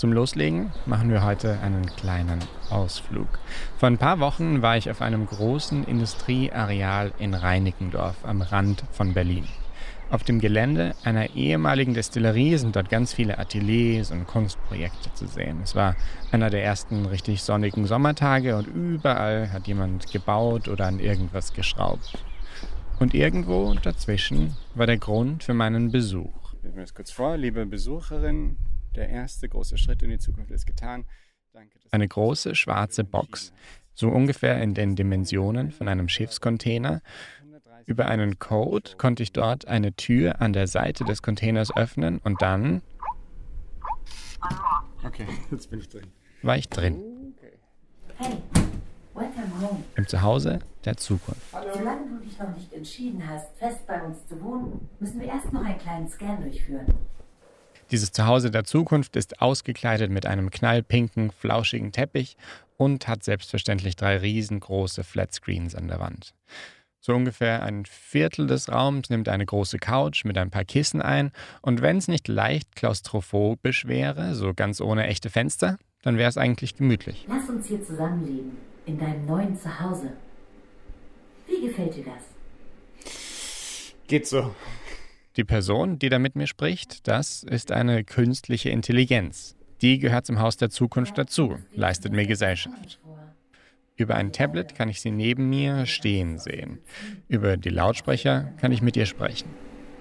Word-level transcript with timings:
Zum 0.00 0.14
Loslegen 0.14 0.72
machen 0.86 1.10
wir 1.10 1.24
heute 1.24 1.60
einen 1.60 1.84
kleinen 1.84 2.38
Ausflug. 2.70 3.28
Vor 3.76 3.86
ein 3.86 3.98
paar 3.98 4.18
Wochen 4.18 4.62
war 4.62 4.78
ich 4.78 4.90
auf 4.90 5.02
einem 5.02 5.26
großen 5.26 5.84
Industrieareal 5.84 7.12
in 7.18 7.34
Reinickendorf 7.34 8.16
am 8.22 8.40
Rand 8.40 8.82
von 8.92 9.12
Berlin. 9.12 9.44
Auf 10.08 10.22
dem 10.22 10.40
Gelände 10.40 10.94
einer 11.04 11.36
ehemaligen 11.36 11.92
Destillerie 11.92 12.56
sind 12.56 12.76
dort 12.76 12.88
ganz 12.88 13.12
viele 13.12 13.38
Ateliers 13.38 14.10
und 14.10 14.26
Kunstprojekte 14.26 15.12
zu 15.12 15.26
sehen. 15.26 15.60
Es 15.62 15.74
war 15.74 15.94
einer 16.32 16.48
der 16.48 16.64
ersten 16.64 17.04
richtig 17.04 17.42
sonnigen 17.42 17.84
Sommertage 17.84 18.56
und 18.56 18.68
überall 18.68 19.52
hat 19.52 19.66
jemand 19.66 20.10
gebaut 20.10 20.68
oder 20.68 20.86
an 20.86 20.98
irgendwas 20.98 21.52
geschraubt. 21.52 22.16
Und 22.98 23.12
irgendwo 23.12 23.74
dazwischen 23.74 24.56
war 24.74 24.86
der 24.86 24.96
Grund 24.96 25.44
für 25.44 25.52
meinen 25.52 25.92
Besuch. 25.92 26.54
Ich 26.62 26.74
mir 26.74 26.80
das 26.80 26.94
kurz 26.94 27.10
vor, 27.10 27.36
liebe 27.36 27.66
Besucherin, 27.66 28.56
der 28.94 29.08
erste 29.08 29.48
große 29.48 29.78
Schritt 29.78 30.02
in 30.02 30.10
die 30.10 30.18
Zukunft 30.18 30.50
ist 30.50 30.66
getan. 30.66 31.04
Danke, 31.52 31.78
Eine 31.90 32.06
große 32.06 32.54
schwarze 32.54 33.04
Box, 33.04 33.52
so 33.94 34.08
ungefähr 34.08 34.62
in 34.62 34.74
den 34.74 34.94
Dimensionen 34.94 35.72
von 35.72 35.88
einem 35.88 36.08
Schiffscontainer. 36.08 37.02
Über 37.86 38.06
einen 38.06 38.38
Code 38.38 38.92
konnte 38.98 39.22
ich 39.22 39.32
dort 39.32 39.66
eine 39.66 39.92
Tür 39.94 40.40
an 40.40 40.52
der 40.52 40.68
Seite 40.68 41.04
des 41.04 41.22
Containers 41.22 41.74
öffnen 41.76 42.18
und 42.22 42.40
dann. 42.40 42.82
Okay, 45.04 45.26
jetzt 45.50 45.70
bin 45.70 45.80
ich 45.80 45.88
drin. 45.88 46.06
War 46.42 46.56
ich 46.56 46.68
drin. 46.68 47.34
Hey, 48.16 48.36
welcome 49.14 49.60
home. 49.60 49.82
Im 49.96 50.06
Zuhause 50.06 50.60
der 50.84 50.96
Zukunft. 50.96 51.40
Hallo. 51.52 51.72
Solange 51.74 52.08
du 52.10 52.24
dich 52.24 52.38
noch 52.38 52.54
nicht 52.54 52.72
entschieden 52.72 53.26
hast, 53.26 53.56
fest 53.58 53.86
bei 53.86 54.00
uns 54.02 54.24
zu 54.28 54.40
wohnen, 54.40 54.88
müssen 55.00 55.20
wir 55.20 55.28
erst 55.28 55.52
noch 55.52 55.64
einen 55.64 55.78
kleinen 55.78 56.08
Scan 56.08 56.36
durchführen. 56.40 56.86
Dieses 57.90 58.12
Zuhause 58.12 58.52
der 58.52 58.62
Zukunft 58.62 59.16
ist 59.16 59.42
ausgekleidet 59.42 60.12
mit 60.12 60.24
einem 60.24 60.50
knallpinken, 60.50 61.32
flauschigen 61.32 61.90
Teppich 61.90 62.36
und 62.76 63.08
hat 63.08 63.24
selbstverständlich 63.24 63.96
drei 63.96 64.18
riesengroße 64.18 65.02
Flatscreens 65.02 65.74
an 65.74 65.88
der 65.88 65.98
Wand. 65.98 66.34
So 67.00 67.14
ungefähr 67.14 67.62
ein 67.64 67.86
Viertel 67.86 68.46
des 68.46 68.70
Raums 68.70 69.10
nimmt 69.10 69.28
eine 69.28 69.44
große 69.44 69.78
Couch 69.78 70.24
mit 70.24 70.38
ein 70.38 70.50
paar 70.50 70.64
Kissen 70.64 71.02
ein 71.02 71.32
und 71.62 71.82
wenn 71.82 71.96
es 71.96 72.06
nicht 72.06 72.28
leicht 72.28 72.76
klaustrophobisch 72.76 73.86
wäre, 73.86 74.34
so 74.34 74.54
ganz 74.54 74.80
ohne 74.80 75.06
echte 75.06 75.30
Fenster, 75.30 75.78
dann 76.02 76.16
wäre 76.16 76.28
es 76.28 76.36
eigentlich 76.36 76.76
gemütlich. 76.76 77.26
Lass 77.28 77.48
uns 77.48 77.66
hier 77.66 77.82
zusammenleben, 77.82 78.52
in 78.86 78.98
deinem 78.98 79.26
neuen 79.26 79.58
Zuhause. 79.58 80.12
Wie 81.48 81.66
gefällt 81.66 81.96
dir 81.96 82.04
das? 82.04 82.22
Geht 84.06 84.28
so. 84.28 84.54
Die 85.36 85.44
Person, 85.44 85.98
die 85.98 86.08
da 86.08 86.18
mit 86.18 86.34
mir 86.34 86.48
spricht, 86.48 87.06
das 87.06 87.44
ist 87.44 87.70
eine 87.70 88.02
künstliche 88.02 88.70
Intelligenz. 88.70 89.54
Die 89.80 89.98
gehört 89.98 90.26
zum 90.26 90.40
Haus 90.40 90.56
der 90.56 90.70
Zukunft 90.70 91.16
dazu, 91.16 91.58
leistet 91.72 92.12
mir 92.12 92.26
Gesellschaft. 92.26 93.00
Über 93.96 94.16
ein 94.16 94.32
Tablet 94.32 94.74
kann 94.74 94.88
ich 94.88 95.00
sie 95.00 95.10
neben 95.10 95.48
mir 95.48 95.86
stehen 95.86 96.38
sehen. 96.38 96.80
Über 97.28 97.56
die 97.56 97.68
Lautsprecher 97.68 98.52
kann 98.60 98.72
ich 98.72 98.82
mit 98.82 98.96
ihr 98.96 99.06
sprechen. 99.06 99.48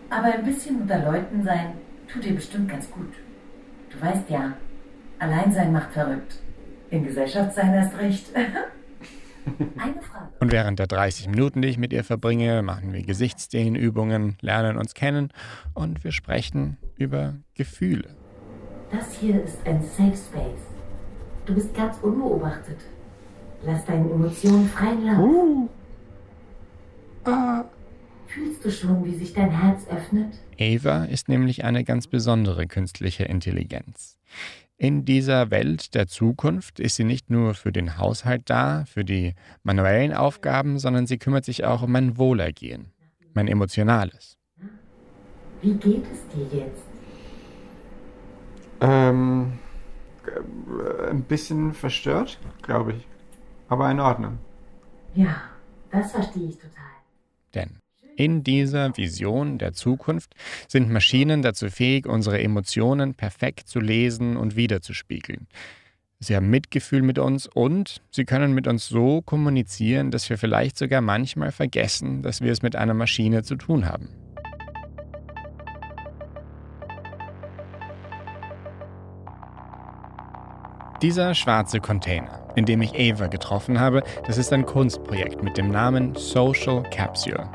Aber 0.09 0.33
ein 0.33 0.43
bisschen 0.43 0.81
unter 0.81 0.97
Leuten 0.97 1.43
sein 1.43 1.73
tut 2.11 2.23
dir 2.23 2.33
bestimmt 2.33 2.69
ganz 2.69 2.89
gut. 2.89 3.13
Du 3.91 4.01
weißt 4.01 4.29
ja, 4.29 4.57
Alleinsein 5.19 5.71
macht 5.71 5.91
verrückt. 5.91 6.39
In 6.89 7.05
Gesellschaft 7.05 7.53
sein 7.53 7.73
erst 7.73 7.97
recht. 7.97 8.25
Eine 9.45 10.01
Frage. 10.01 10.29
Und 10.39 10.51
während 10.51 10.79
der 10.79 10.87
30 10.87 11.27
Minuten, 11.27 11.61
die 11.61 11.67
ich 11.67 11.77
mit 11.77 11.93
ihr 11.93 12.03
verbringe, 12.03 12.61
machen 12.61 12.93
wir 12.93 13.03
Gesichtsdehnübungen, 13.03 14.37
lernen 14.41 14.77
uns 14.77 14.93
kennen 14.93 15.31
und 15.73 16.03
wir 16.03 16.11
sprechen 16.11 16.77
über 16.95 17.35
Gefühle. 17.55 18.15
Das 18.91 19.13
hier 19.19 19.43
ist 19.43 19.59
ein 19.65 19.81
Safe 19.81 20.15
Space. 20.15 20.67
Du 21.45 21.53
bist 21.53 21.73
ganz 21.73 21.97
unbeobachtet. 22.01 22.77
Lass 23.63 23.85
deine 23.85 24.09
Emotionen 24.09 24.67
freien 24.69 25.05
Lauf. 25.05 25.19
Uh. 25.19 25.69
Uh. 27.27 27.63
Fühlst 28.29 28.63
du 28.63 28.71
schon, 28.71 29.03
wie 29.05 29.15
sich 29.15 29.33
dein 29.33 29.49
Herz 29.49 29.87
öffnet? 29.89 30.35
Ava 30.59 31.05
ist 31.05 31.29
nämlich 31.29 31.63
eine 31.63 31.83
ganz 31.83 32.05
besondere 32.05 32.67
künstliche 32.67 33.23
Intelligenz. 33.23 34.19
In 34.81 35.03
dieser 35.03 35.51
Welt 35.51 35.93
der 35.93 36.07
Zukunft 36.07 36.79
ist 36.79 36.95
sie 36.95 37.03
nicht 37.03 37.29
nur 37.29 37.53
für 37.53 37.73
den 37.73 37.97
Haushalt 37.97 38.43
da, 38.49 38.85
für 38.85 39.03
die 39.03 39.35
manuellen 39.61 40.13
Aufgaben, 40.13 40.79
sondern 40.79 41.05
sie 41.05 41.17
kümmert 41.17 41.43
sich 41.43 41.65
auch 41.65 41.81
um 41.81 41.91
mein 41.91 42.17
Wohlergehen, 42.17 42.93
mein 43.33 43.49
emotionales. 43.49 44.37
Wie 45.61 45.73
geht 45.73 46.05
es 46.09 46.25
dir 46.29 46.59
jetzt? 46.59 46.83
Ähm, 48.79 49.59
äh, 50.25 51.09
ein 51.09 51.23
bisschen 51.23 51.73
verstört, 51.73 52.39
glaube 52.61 52.93
ich. 52.93 53.07
Aber 53.67 53.91
in 53.91 53.99
Ordnung. 53.99 54.37
Ja, 55.13 55.41
das 55.91 56.13
verstehe 56.13 56.47
ich 56.47 56.55
total. 56.55 56.85
Denn 57.53 57.79
in 58.19 58.43
dieser 58.43 58.97
Vision 58.97 59.57
der 59.59 59.71
Zukunft 59.71 60.35
sind 60.67 60.91
Maschinen 60.91 61.41
dazu 61.41 61.69
fähig, 61.69 62.05
unsere 62.05 62.41
Emotionen 62.41 63.13
perfekt 63.13 63.69
zu 63.69 63.79
lesen 63.79 64.35
und 64.35 64.57
wiederzuspiegeln. 64.57 65.47
Sie 66.19 66.35
haben 66.35 66.49
Mitgefühl 66.49 67.01
mit 67.01 67.17
uns 67.17 67.47
und 67.47 68.01
sie 68.11 68.25
können 68.25 68.53
mit 68.53 68.67
uns 68.67 68.89
so 68.89 69.21
kommunizieren, 69.21 70.11
dass 70.11 70.29
wir 70.29 70.37
vielleicht 70.37 70.77
sogar 70.77 70.99
manchmal 70.99 71.53
vergessen, 71.53 72.21
dass 72.21 72.41
wir 72.41 72.51
es 72.51 72.61
mit 72.61 72.75
einer 72.75 72.93
Maschine 72.93 73.43
zu 73.43 73.55
tun 73.55 73.85
haben. 73.85 74.09
Dieser 81.01 81.33
schwarze 81.35 81.79
Container, 81.79 82.51
in 82.57 82.65
dem 82.65 82.81
ich 82.81 82.93
Ava 82.93 83.27
getroffen 83.27 83.79
habe, 83.79 84.03
das 84.27 84.37
ist 84.37 84.51
ein 84.51 84.65
Kunstprojekt 84.65 85.41
mit 85.41 85.55
dem 85.55 85.69
Namen 85.69 86.15
Social 86.15 86.83
Capsule. 86.91 87.49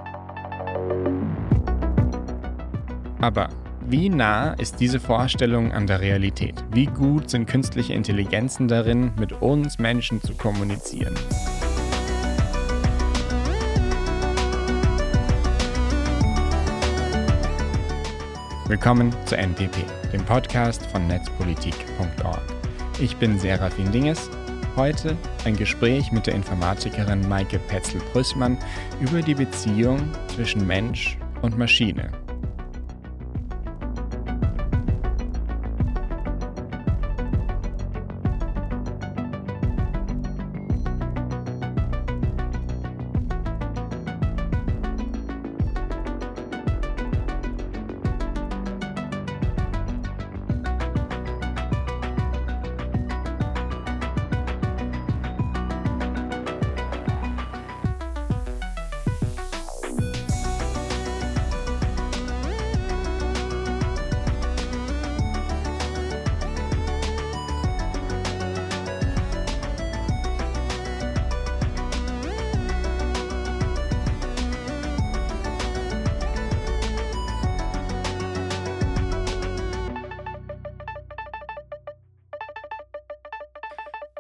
Aber 3.25 3.49
wie 3.81 4.11
nah 4.11 4.53
ist 4.53 4.81
diese 4.81 5.01
Vorstellung 5.01 5.73
an 5.73 5.87
der 5.87 6.03
Realität? 6.03 6.63
Wie 6.73 6.85
gut 6.85 7.31
sind 7.31 7.47
künstliche 7.47 7.95
Intelligenzen 7.95 8.69
darin, 8.69 9.13
mit 9.19 9.33
uns 9.41 9.79
Menschen 9.79 10.21
zu 10.21 10.35
kommunizieren? 10.35 11.15
Willkommen 18.69 19.11
zu 19.25 19.39
NPP, 19.39 19.87
dem 20.13 20.23
Podcast 20.27 20.85
von 20.85 21.07
netzpolitik.org. 21.07 22.43
Ich 23.01 23.17
bin 23.17 23.39
Serafin 23.39 23.91
Dinges. 23.91 24.29
Heute 24.77 25.17
ein 25.47 25.57
Gespräch 25.57 26.13
mit 26.13 26.27
der 26.27 26.35
Informatikerin 26.35 27.27
Maike 27.27 27.59
Petzel-Prüßmann 27.59 28.59
über 29.01 29.23
die 29.23 29.35
Beziehung 29.35 30.13
zwischen 30.29 30.67
Mensch 30.67 31.17
und 31.41 31.57
Maschine 31.57 32.11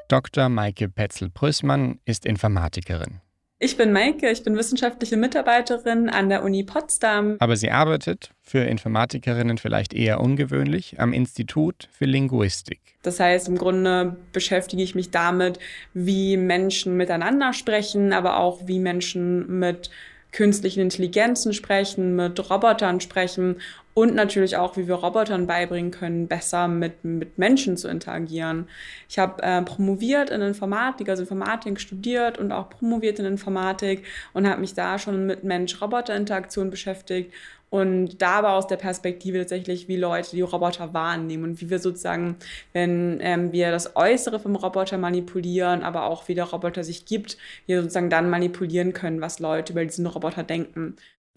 Dr. 0.09 0.49
Maike 0.49 0.89
Petzel-Prüßmann 0.89 1.99
ist 2.05 2.27
Informatikerin. 2.27 3.21
Ich 3.59 3.79
bin 3.79 3.93
Maike, 3.93 4.31
ich 4.31 4.43
bin 4.43 4.57
wissenschaftliche 4.57 5.17
Mitarbeiterin 5.17 6.11
an 6.11 6.29
der 6.29 6.45
Uni 6.45 6.65
Potsdam. 6.65 7.37
Aber 7.39 7.57
sie 7.57 7.71
arbeitet, 7.71 8.31
für 8.43 8.59
Informatikerinnen 8.59 9.57
vielleicht 9.57 9.95
eher 9.95 10.21
ungewöhnlich, 10.21 11.01
am 11.01 11.15
Institut 11.15 11.89
für 11.91 12.05
Linguistik. 12.05 12.81
Das 13.03 13.21
heißt, 13.21 13.49
im 13.49 13.57
Grunde 13.57 14.17
beschäftige 14.33 14.83
ich 14.83 14.95
mich 14.95 15.11
damit, 15.11 15.59
wie 15.95 16.37
Menschen 16.37 16.97
miteinander 16.99 17.55
sprechen, 17.55 18.13
aber 18.13 18.39
auch 18.39 18.67
wie 18.67 18.81
Menschen 18.81 19.59
mit 19.59 19.89
künstlichen 20.33 20.81
Intelligenzen 20.81 21.55
sprechen, 21.55 22.17
mit 22.17 22.51
Robotern 22.51 23.01
sprechen 23.01 23.57
und 23.95 24.15
natürlich 24.15 24.57
auch, 24.57 24.77
wie 24.77 24.89
wir 24.89 24.97
Robotern 24.97 25.47
beibringen 25.47 25.91
können, 25.91 26.27
besser 26.27 26.69
mit, 26.69 27.05
mit 27.05 27.39
Menschen 27.39 27.77
zu 27.77 27.89
interagieren. 27.89 28.69
Ich 29.09 29.19
habe 29.19 29.43
äh, 29.43 29.63
promoviert 29.63 30.31
in 30.31 30.41
Informatik, 30.41 31.09
also 31.09 31.23
Informatik 31.23 31.81
studiert 31.81 32.39
und 32.39 32.53
auch 32.53 32.69
promoviert 32.71 33.21
in 33.21 33.25
Informatik 33.25 34.05
und 34.33 34.49
habe 34.49 34.61
mich 34.61 34.75
da 34.75 34.99
schon 34.99 35.27
mit 35.27 35.45
Mensch-Roboter-Interaktion 35.45 36.71
beschäftigt 36.71 37.33
und 37.75 38.23
da 38.23 38.45
war 38.45 38.53
aus 38.53 38.69
der 38.69 38.77
Perspektive 38.77 39.39
tatsächlich, 39.39 39.89
wie 39.89 39.97
Leute 39.97 40.31
die 40.31 40.43
Roboter 40.43 40.95
wahrnehmen 40.95 41.43
und 41.43 41.61
wie 41.61 41.71
wir 41.71 41.81
sozusagen, 41.81 42.37
wenn 42.73 43.19
ähm, 43.21 43.51
wir 43.51 43.73
das 43.73 43.97
Äußere 43.97 44.39
vom 44.39 44.55
Roboter 44.55 44.97
manipulieren, 44.97 45.83
aber 45.83 46.05
auch 46.05 46.29
wie 46.29 46.37
der 46.37 46.45
Roboter 46.45 46.85
sich 46.85 47.05
gibt, 47.05 47.37
wir 47.67 47.83
sozusagen 47.83 48.11
dann 48.11 48.31
manipulieren 48.31 48.93
können, 48.93 49.21
was 49.21 49.41
Leute 49.41 49.73
über 49.73 49.85
diesen 49.85 50.07
Roboter 50.07 50.45
denken. 50.45 50.95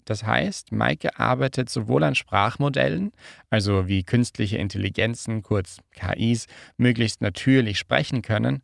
Das 0.08 0.24
heißt, 0.24 0.72
Maike 0.72 1.18
arbeitet 1.18 1.68
sowohl 1.68 2.02
an 2.02 2.14
Sprachmodellen, 2.14 3.12
also 3.50 3.88
wie 3.88 4.04
künstliche 4.04 4.56
Intelligenzen, 4.56 5.42
kurz 5.42 5.80
KIs, 5.92 6.46
möglichst 6.78 7.20
natürlich 7.20 7.78
sprechen 7.78 8.22
können, 8.22 8.62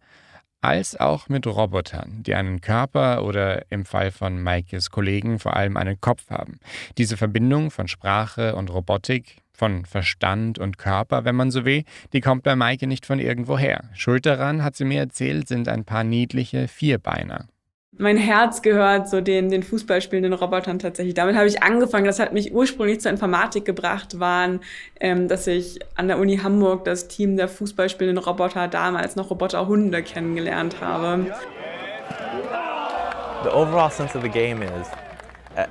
als 0.62 0.98
auch 0.98 1.28
mit 1.28 1.46
Robotern, 1.46 2.22
die 2.22 2.34
einen 2.34 2.62
Körper 2.62 3.24
oder 3.24 3.70
im 3.70 3.84
Fall 3.84 4.10
von 4.10 4.42
Maikes 4.42 4.88
Kollegen 4.88 5.38
vor 5.38 5.54
allem 5.54 5.76
einen 5.76 6.00
Kopf 6.00 6.30
haben. 6.30 6.60
Diese 6.96 7.18
Verbindung 7.18 7.70
von 7.70 7.88
Sprache 7.88 8.56
und 8.56 8.72
Robotik, 8.72 9.42
von 9.52 9.84
Verstand 9.84 10.58
und 10.58 10.78
Körper, 10.78 11.26
wenn 11.26 11.36
man 11.36 11.50
so 11.50 11.66
will, 11.66 11.84
die 12.14 12.22
kommt 12.22 12.42
bei 12.42 12.56
Maike 12.56 12.86
nicht 12.86 13.04
von 13.04 13.18
irgendwoher. 13.18 13.84
Schuld 13.92 14.24
daran, 14.24 14.64
hat 14.64 14.76
sie 14.76 14.86
mir 14.86 15.00
erzählt, 15.00 15.46
sind 15.46 15.68
ein 15.68 15.84
paar 15.84 16.04
niedliche 16.04 16.68
Vierbeiner 16.68 17.48
mein 17.96 18.16
Herz 18.16 18.62
gehört 18.62 19.08
so 19.08 19.20
den, 19.20 19.50
den 19.50 19.62
Fußballspielenden 19.62 20.32
Robotern 20.32 20.78
tatsächlich. 20.78 21.14
Damit 21.14 21.36
habe 21.36 21.46
ich 21.46 21.62
angefangen. 21.62 22.04
Das 22.06 22.18
hat 22.18 22.32
mich 22.32 22.52
ursprünglich 22.52 23.00
zur 23.00 23.10
Informatik 23.10 23.64
gebracht, 23.64 24.18
waren, 24.18 24.60
ähm, 25.00 25.28
dass 25.28 25.46
ich 25.46 25.78
an 25.94 26.08
der 26.08 26.18
Uni 26.18 26.38
Hamburg 26.38 26.84
das 26.84 27.08
Team 27.08 27.36
der 27.36 27.48
Fußballspielenden 27.48 28.22
Roboter, 28.22 28.68
damals 28.68 29.16
noch 29.16 29.30
Roboterhunde, 29.30 30.02
kennengelernt 30.02 30.80
habe. 30.80 31.32
The 33.44 33.50
overall 33.50 33.90
sense 33.90 34.16
of 34.16 34.22
the 34.22 34.30
game 34.30 34.62
is 34.62 34.88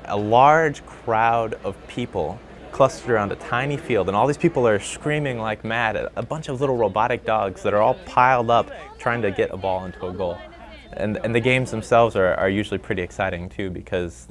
a, 0.07 0.15
large 0.15 0.83
crowd 0.85 1.57
of 1.63 1.75
people 1.87 2.37
clustered 2.71 3.09
around 3.09 3.31
a 3.31 3.35
tiny 3.35 3.77
field, 3.77 4.07
and 4.07 4.15
all 4.15 4.27
these 4.27 4.37
people 4.37 4.67
are 4.67 4.79
screaming 4.79 5.39
like 5.39 5.63
mad 5.63 5.95
at 5.95 6.11
a 6.15 6.21
bunch 6.21 6.49
of 6.49 6.61
little 6.61 6.77
robotic 6.77 7.25
dogs 7.25 7.63
that 7.63 7.73
are 7.73 7.81
all 7.81 7.95
piled 8.05 8.49
up 8.49 8.69
trying 8.99 9.21
to 9.23 9.31
get 9.31 9.51
a 9.51 9.57
ball 9.57 9.85
into 9.85 10.05
a 10.05 10.13
goal. 10.13 10.37
And 10.97 11.17
and 11.23 11.33
the 11.33 11.39
games 11.39 11.71
themselves 11.71 12.15
are, 12.15 12.33
are 12.35 12.49
usually 12.49 12.77
pretty 12.77 13.01
exciting 13.01 13.49
too 13.49 13.69
because 13.69 14.27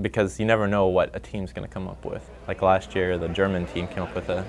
because 0.00 0.38
you 0.38 0.46
never 0.46 0.66
know 0.66 0.86
what 0.86 1.14
a 1.14 1.20
team's 1.20 1.52
going 1.52 1.66
to 1.66 1.72
come 1.72 1.88
up 1.88 2.04
with. 2.04 2.28
Like 2.48 2.62
last 2.62 2.94
year, 2.94 3.18
the 3.18 3.28
German 3.28 3.66
team 3.66 3.88
came 3.88 4.02
up 4.02 4.14
with 4.14 4.28
a, 4.28 4.44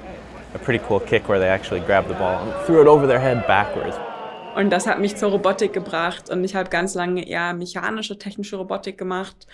a 0.53 0.59
pretty 0.59 0.83
cool 0.85 0.99
kick 0.99 1.29
where 1.29 1.39
they 1.39 1.47
actually 1.47 1.79
grabbed 1.81 2.09
the 2.09 2.15
ball 2.15 2.43
and 2.43 2.65
threw 2.65 2.81
it 2.81 2.87
over 2.87 3.07
their 3.07 3.19
head 3.19 3.45
backwards. 3.47 3.97
Und 4.55 4.71
das 4.71 4.87
hat 4.87 4.99
mich 4.99 5.15
zur 5.15 5.29
Robotik 5.29 5.71
gebracht 5.71 6.31
und 6.31 6.43
ich 6.43 6.55
habe 6.55 6.69
ganz 6.69 6.95
lange 6.95 7.27
eher 7.27 7.53
mechanische, 7.53 8.17
technische 8.17 8.55
Robotik 8.55 8.97
gemacht 8.97 9.45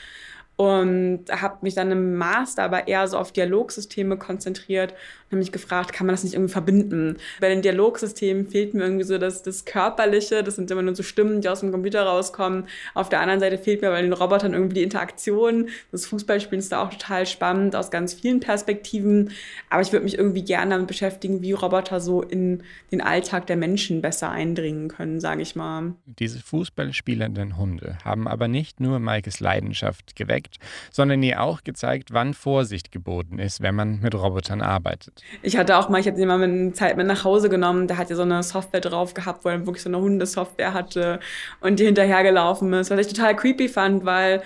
und 0.55 1.25
habe 1.29 1.57
mich 1.61 1.75
dann 1.75 1.91
im 1.91 2.15
Master 2.15 2.63
aber 2.63 2.87
eher 2.87 3.07
so 3.07 3.17
auf 3.17 3.31
Dialogsysteme 3.31 4.17
konzentriert 4.17 4.93
habe 5.33 5.39
mich 5.39 5.51
gefragt, 5.51 5.93
kann 5.93 6.07
man 6.07 6.13
das 6.13 6.23
nicht 6.23 6.33
irgendwie 6.33 6.51
verbinden? 6.51 7.17
Bei 7.39 7.49
den 7.49 7.61
Dialogsystemen 7.61 8.47
fehlt 8.47 8.73
mir 8.73 8.83
irgendwie 8.83 9.03
so 9.03 9.17
das, 9.17 9.43
das 9.43 9.65
Körperliche, 9.65 10.43
das 10.43 10.55
sind 10.55 10.69
immer 10.71 10.81
nur 10.81 10.95
so 10.95 11.03
Stimmen, 11.03 11.41
die 11.41 11.49
aus 11.49 11.61
dem 11.61 11.71
Computer 11.71 12.03
rauskommen. 12.03 12.67
Auf 12.93 13.09
der 13.09 13.19
anderen 13.19 13.39
Seite 13.39 13.57
fehlt 13.57 13.81
mir 13.81 13.89
bei 13.89 14.01
den 14.01 14.13
Robotern 14.13 14.53
irgendwie 14.53 14.75
die 14.75 14.83
Interaktion. 14.83 15.69
Das 15.91 16.05
Fußballspielen 16.05 16.59
ist 16.59 16.71
da 16.71 16.83
auch 16.83 16.89
total 16.89 17.25
spannend 17.25 17.75
aus 17.75 17.91
ganz 17.91 18.13
vielen 18.13 18.39
Perspektiven, 18.39 19.31
aber 19.69 19.81
ich 19.81 19.91
würde 19.91 20.03
mich 20.03 20.17
irgendwie 20.17 20.43
gerne 20.43 20.71
damit 20.71 20.87
beschäftigen, 20.87 21.41
wie 21.41 21.53
Roboter 21.53 21.99
so 21.99 22.21
in 22.21 22.63
den 22.91 23.01
Alltag 23.01 23.47
der 23.47 23.57
Menschen 23.57 24.01
besser 24.01 24.29
eindringen 24.29 24.87
können, 24.87 25.19
sage 25.19 25.41
ich 25.41 25.55
mal. 25.55 25.93
Diese 26.05 26.39
Fußballspielenden 26.39 27.57
Hunde 27.57 27.97
haben 28.03 28.27
aber 28.27 28.47
nicht 28.47 28.79
nur 28.79 28.99
Maikes 28.99 29.39
Leidenschaft 29.39 30.15
geweckt, 30.15 30.33
geweckt, 30.33 30.57
sondern 30.91 31.23
ihr 31.23 31.41
auch 31.41 31.63
gezeigt, 31.63 32.09
wann 32.11 32.33
Vorsicht 32.33 32.91
geboten 32.91 33.39
ist, 33.39 33.61
wenn 33.61 33.75
man 33.75 33.99
mit 33.99 34.15
Robotern 34.15 34.61
arbeitet. 34.61 35.22
Ich 35.41 35.57
hatte 35.57 35.77
auch 35.77 35.89
mal, 35.89 35.99
ich 35.99 36.07
hatte 36.07 36.25
mit 36.25 36.75
Zeit 36.75 36.97
mit 36.97 37.07
nach 37.07 37.23
Hause 37.23 37.49
genommen, 37.49 37.87
der 37.87 37.97
hat 37.97 38.09
ja 38.09 38.15
so 38.15 38.21
eine 38.21 38.43
Software 38.43 38.81
drauf 38.81 39.13
gehabt, 39.13 39.43
wo 39.45 39.49
er 39.49 39.65
wirklich 39.65 39.83
so 39.83 39.89
eine 39.89 39.99
Hundesoftware 39.99 40.73
hatte 40.73 41.19
und 41.59 41.79
die 41.79 41.85
hinterhergelaufen 41.85 42.71
ist, 42.73 42.91
was 42.91 42.99
ich 42.99 43.13
total 43.13 43.35
creepy 43.35 43.67
fand, 43.67 44.05
weil 44.05 44.43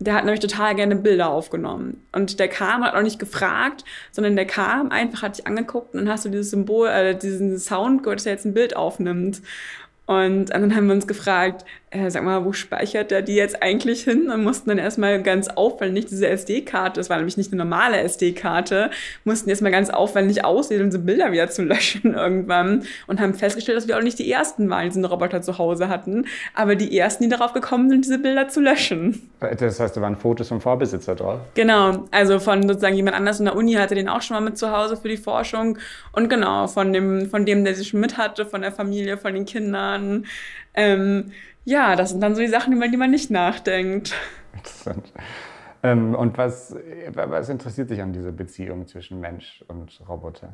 der 0.00 0.14
hat 0.14 0.24
nämlich 0.24 0.40
total 0.40 0.74
gerne 0.76 0.96
Bilder 0.96 1.30
aufgenommen. 1.30 2.06
Und 2.12 2.38
der 2.38 2.48
kam, 2.48 2.84
hat 2.84 2.94
auch 2.94 3.02
nicht 3.02 3.18
gefragt, 3.18 3.84
sondern 4.12 4.36
der 4.36 4.46
kam 4.46 4.90
einfach, 4.90 5.22
hat 5.22 5.36
sich 5.36 5.46
angeguckt 5.46 5.94
und 5.94 6.00
dann 6.00 6.08
hast 6.08 6.24
du 6.24 6.28
dieses 6.28 6.50
Symbol, 6.50 6.88
äh, 6.88 7.16
diesen 7.16 7.58
Sound 7.58 8.02
gehört, 8.04 8.20
dass 8.20 8.26
er 8.26 8.32
jetzt 8.32 8.44
ein 8.44 8.54
Bild 8.54 8.76
aufnimmt. 8.76 9.42
Und 10.08 10.46
dann 10.46 10.74
haben 10.74 10.86
wir 10.86 10.94
uns 10.94 11.06
gefragt, 11.06 11.66
äh, 11.90 12.10
sag 12.10 12.22
mal, 12.22 12.42
wo 12.46 12.54
speichert 12.54 13.10
der 13.10 13.20
die 13.20 13.34
jetzt 13.34 13.62
eigentlich 13.62 14.04
hin? 14.04 14.30
Und 14.30 14.42
mussten 14.42 14.70
dann 14.70 14.78
erstmal 14.78 15.22
ganz 15.22 15.48
aufwendig 15.48 16.06
diese 16.06 16.26
SD-Karte, 16.28 16.98
das 16.98 17.10
war 17.10 17.18
nämlich 17.18 17.36
nicht 17.36 17.52
eine 17.52 17.62
normale 17.62 17.98
SD-Karte, 17.98 18.90
mussten 19.24 19.50
erstmal 19.50 19.70
ganz 19.70 19.90
aufwendig 19.90 20.46
aussehen, 20.46 20.82
um 20.82 20.90
so 20.90 20.98
Bilder 20.98 21.30
wieder 21.30 21.50
zu 21.50 21.62
löschen 21.64 22.14
irgendwann. 22.14 22.84
Und 23.06 23.20
haben 23.20 23.34
festgestellt, 23.34 23.76
dass 23.76 23.86
wir 23.86 23.98
auch 23.98 24.02
nicht 24.02 24.18
die 24.18 24.32
ersten 24.32 24.70
waren, 24.70 24.84
die 24.84 24.88
diesen 24.88 25.04
Roboter 25.04 25.42
zu 25.42 25.58
Hause 25.58 25.90
hatten, 25.90 26.24
aber 26.54 26.74
die 26.74 26.96
ersten, 26.96 27.24
die 27.24 27.28
darauf 27.28 27.52
gekommen 27.52 27.90
sind, 27.90 28.06
diese 28.06 28.18
Bilder 28.18 28.48
zu 28.48 28.60
löschen. 28.60 29.30
Das 29.40 29.78
heißt, 29.78 29.94
da 29.94 30.00
waren 30.00 30.16
Fotos 30.16 30.48
vom 30.48 30.62
Vorbesitzer 30.62 31.16
drauf? 31.16 31.40
Genau, 31.52 32.06
also 32.12 32.38
von 32.38 32.66
sozusagen 32.66 32.96
jemand 32.96 33.14
anders 33.14 33.40
in 33.40 33.44
der 33.44 33.56
Uni 33.56 33.74
hatte 33.74 33.94
den 33.94 34.08
auch 34.08 34.22
schon 34.22 34.36
mal 34.36 34.40
mit 34.40 34.56
zu 34.56 34.70
Hause 34.74 34.96
für 34.96 35.08
die 35.08 35.18
Forschung. 35.18 35.76
Und 36.12 36.30
genau, 36.30 36.66
von 36.66 36.94
dem, 36.94 37.28
von 37.28 37.44
dem, 37.44 37.64
der 37.64 37.74
sich 37.74 37.92
mit 37.92 38.16
hatte, 38.16 38.46
von 38.46 38.62
der 38.62 38.72
Familie, 38.72 39.18
von 39.18 39.34
den 39.34 39.44
Kindern 39.44 39.97
Jahren. 39.98 40.26
Ähm, 40.74 41.32
ja, 41.64 41.96
das 41.96 42.10
sind 42.10 42.20
dann 42.20 42.34
so 42.34 42.40
die 42.40 42.48
Sachen, 42.48 42.72
über 42.72 42.88
die 42.88 42.96
man 42.96 43.10
nicht 43.10 43.30
nachdenkt. 43.30 44.14
Interessant. 44.54 45.12
Ähm, 45.82 46.14
und 46.14 46.36
was, 46.38 46.74
was 47.12 47.48
interessiert 47.48 47.90
dich 47.90 48.02
an 48.02 48.12
dieser 48.12 48.32
Beziehung 48.32 48.86
zwischen 48.86 49.20
Mensch 49.20 49.64
und 49.68 50.00
Roboter? 50.08 50.52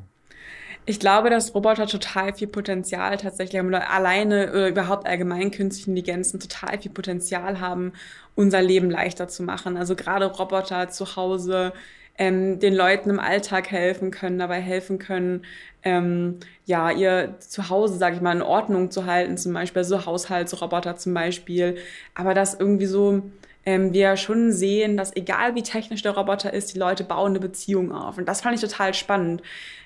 Ich 0.87 1.01
glaube, 1.01 1.31
dass 1.31 1.55
Roboter 1.55 1.87
total 1.87 2.35
viel 2.35 2.49
Potenzial 2.49 3.17
tatsächlich 3.17 3.59
haben 3.59 3.69
oder 3.69 3.91
alleine 3.91 4.51
oder 4.51 4.69
überhaupt 4.69 5.07
allgemein 5.07 5.51
künstliche 5.51 5.91
Intelligenzen 5.91 6.41
total 6.41 6.79
viel 6.79 6.91
Potenzial 6.91 7.59
haben, 7.59 7.93
unser 8.35 8.61
Leben 8.61 8.91
leichter 8.91 9.27
zu 9.27 9.45
machen. 9.45 9.79
Also 9.79 9.97
gerade 9.97 10.27
Roboter 10.27 10.91
zu 10.91 11.17
Hause 11.17 11.73
ähm, 12.19 12.59
den 12.61 12.75
Leuten 12.75 13.11
im 13.11 13.21
Alltag 13.21 13.71
helfen 13.71 14.11
können, 14.11 14.39
dabei 14.39 14.61
helfen 14.61 14.99
können, 14.99 15.45
ähm, 15.83 16.39
ja, 16.65 16.91
ihr 16.91 17.35
Zuhause, 17.41 17.99
sage 17.99 18.17
ich 18.17 18.23
mal, 18.23 18.35
in 18.35 18.43
Ordnung 18.43 18.91
zu 18.91 19.05
halten, 19.07 19.37
zum 19.37 19.53
Beispiel 19.53 19.85
so 19.85 20.07
Haushaltsroboter 20.07 20.97
zum 20.97 21.13
Beispiel. 21.15 21.77
Aber 22.15 22.35
das 22.35 22.55
irgendwie 22.55 22.87
so 22.87 23.23
ähm, 23.67 23.93
wir 23.93 24.17
schon 24.17 24.53
sehen, 24.53 24.97
dass 24.97 25.15
egal 25.17 25.55
wie 25.55 25.63
technisch 25.63 26.03
der 26.03 26.13
Roboter 26.13 26.53
ist, 26.53 26.75
die 26.75 26.79
Leute 26.79 27.05
bauen 27.05 27.33
eine 27.33 27.41
Beziehung 27.41 27.93
auf. 27.93 28.19
Und 28.19 28.27
das 28.27 28.43
fand 28.43 28.55
ich 28.55 28.61
total 28.61 28.95
spannend. 28.95 29.43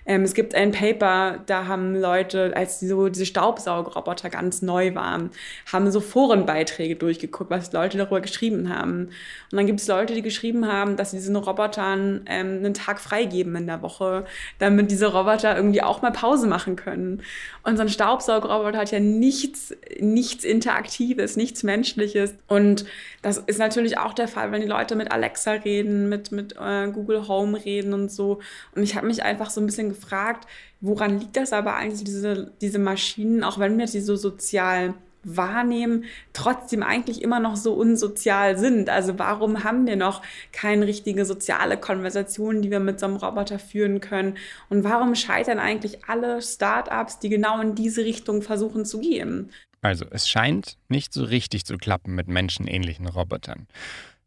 Ähm, 0.09 0.23
es 0.23 0.33
gibt 0.33 0.55
ein 0.55 0.73
Paper, 0.73 1.39
da 1.45 1.67
haben 1.67 1.95
Leute, 1.95 2.53
als 2.57 2.81
so 2.81 3.11
diese 3.11 3.27
Staubsaugerroboter 3.27 4.31
ganz 4.31 4.63
neu 4.63 4.95
waren, 4.95 5.31
haben 5.71 5.91
so 5.91 6.01
Forenbeiträge 6.01 6.97
durchgeguckt, 6.97 7.51
was 7.51 7.73
Leute 7.73 7.99
darüber 7.99 8.23
geschrieben 8.23 8.75
haben. 8.75 9.11
Und 9.53 9.57
dann 9.57 9.67
gibt 9.67 9.81
es 9.81 9.87
Leute, 9.87 10.15
die 10.15 10.23
geschrieben 10.23 10.67
haben, 10.67 10.97
dass 10.97 11.11
sie 11.11 11.19
diesen 11.19 11.37
Robotern 11.37 12.23
ähm, 12.25 12.57
einen 12.57 12.73
Tag 12.73 13.01
freigeben 13.01 13.55
in 13.55 13.67
der 13.67 13.83
Woche, 13.83 14.25
damit 14.59 14.91
diese 14.91 15.09
Roboter 15.09 15.55
irgendwie 15.55 15.83
auch 15.83 16.01
mal 16.01 16.11
Pause 16.11 16.47
machen 16.47 16.77
können. 16.77 17.23
Und 17.63 17.77
so 17.77 17.83
ein 17.83 17.91
Staubsaugerroboter 17.91 18.79
hat 18.79 18.91
ja 18.91 19.01
nichts, 19.01 19.77
nichts 20.01 20.43
Interaktives, 20.43 21.37
nichts 21.37 21.63
Menschliches. 21.63 22.33
Und 22.47 22.87
das 23.21 23.37
ist 23.37 23.59
natürlich 23.59 23.99
auch 23.99 24.15
der 24.15 24.29
Fall, 24.29 24.53
wenn 24.53 24.63
die 24.63 24.67
Leute 24.67 24.97
mit 24.97 25.13
Alexa 25.13 25.53
reden, 25.53 26.09
mit, 26.09 26.33
mit 26.33 26.55
äh, 26.59 26.91
Google 26.91 27.29
Home 27.29 27.63
reden 27.63 27.93
und 27.93 28.11
so. 28.11 28.39
Und 28.75 28.83
ich 28.83 28.97
habe 28.97 29.07
mich 29.07 29.23
einfach 29.23 29.51
so 29.51 29.61
ein 29.61 29.67
bisschen 29.67 29.98
gefragt, 29.99 30.47
woran 30.81 31.19
liegt 31.19 31.37
das 31.37 31.53
aber 31.53 31.75
eigentlich, 31.75 32.05
diese, 32.05 32.53
diese 32.61 32.79
Maschinen, 32.79 33.45
auch 33.45 33.59
wenn 33.59 33.79
wir 33.79 33.89
sie 33.89 34.01
so 34.01 34.17
sozial 34.17 34.95
wahrnehmen, 35.25 36.05
trotzdem 36.33 36.83
eigentlich 36.83 37.23
immer 37.23 37.41
noch 37.41 37.57
so 37.57 37.75
unsozial 37.75 38.57
sind. 38.57 38.89
Also 38.89 39.19
warum 39.19 39.65
haben 39.65 39.87
wir 39.87 39.97
noch 39.97 40.23
keine 40.53 40.87
richtige 40.87 41.25
soziale 41.25 41.77
Konversation, 41.77 42.63
die 42.63 42.71
wir 42.71 42.81
mit 42.81 43.01
so 43.01 43.07
einem 43.07 43.17
Roboter 43.17 43.59
führen 43.59 44.01
können? 44.01 44.37
Und 44.69 44.85
warum 44.85 45.15
scheitern 45.15 45.59
eigentlich 45.59 46.05
alle 46.07 46.41
Startups, 46.41 47.19
die 47.19 47.29
genau 47.29 47.61
in 47.61 47.75
diese 47.75 48.05
Richtung 48.05 48.43
versuchen 48.43 48.85
zu 48.85 49.01
gehen? 49.01 49.51
Also 49.81 50.07
es 50.11 50.29
scheint 50.29 50.77
nicht 50.89 51.13
so 51.13 51.25
richtig 51.25 51.65
zu 51.65 51.77
klappen 51.77 52.15
mit 52.15 52.29
menschenähnlichen 52.29 53.07
Robotern. 53.07 53.67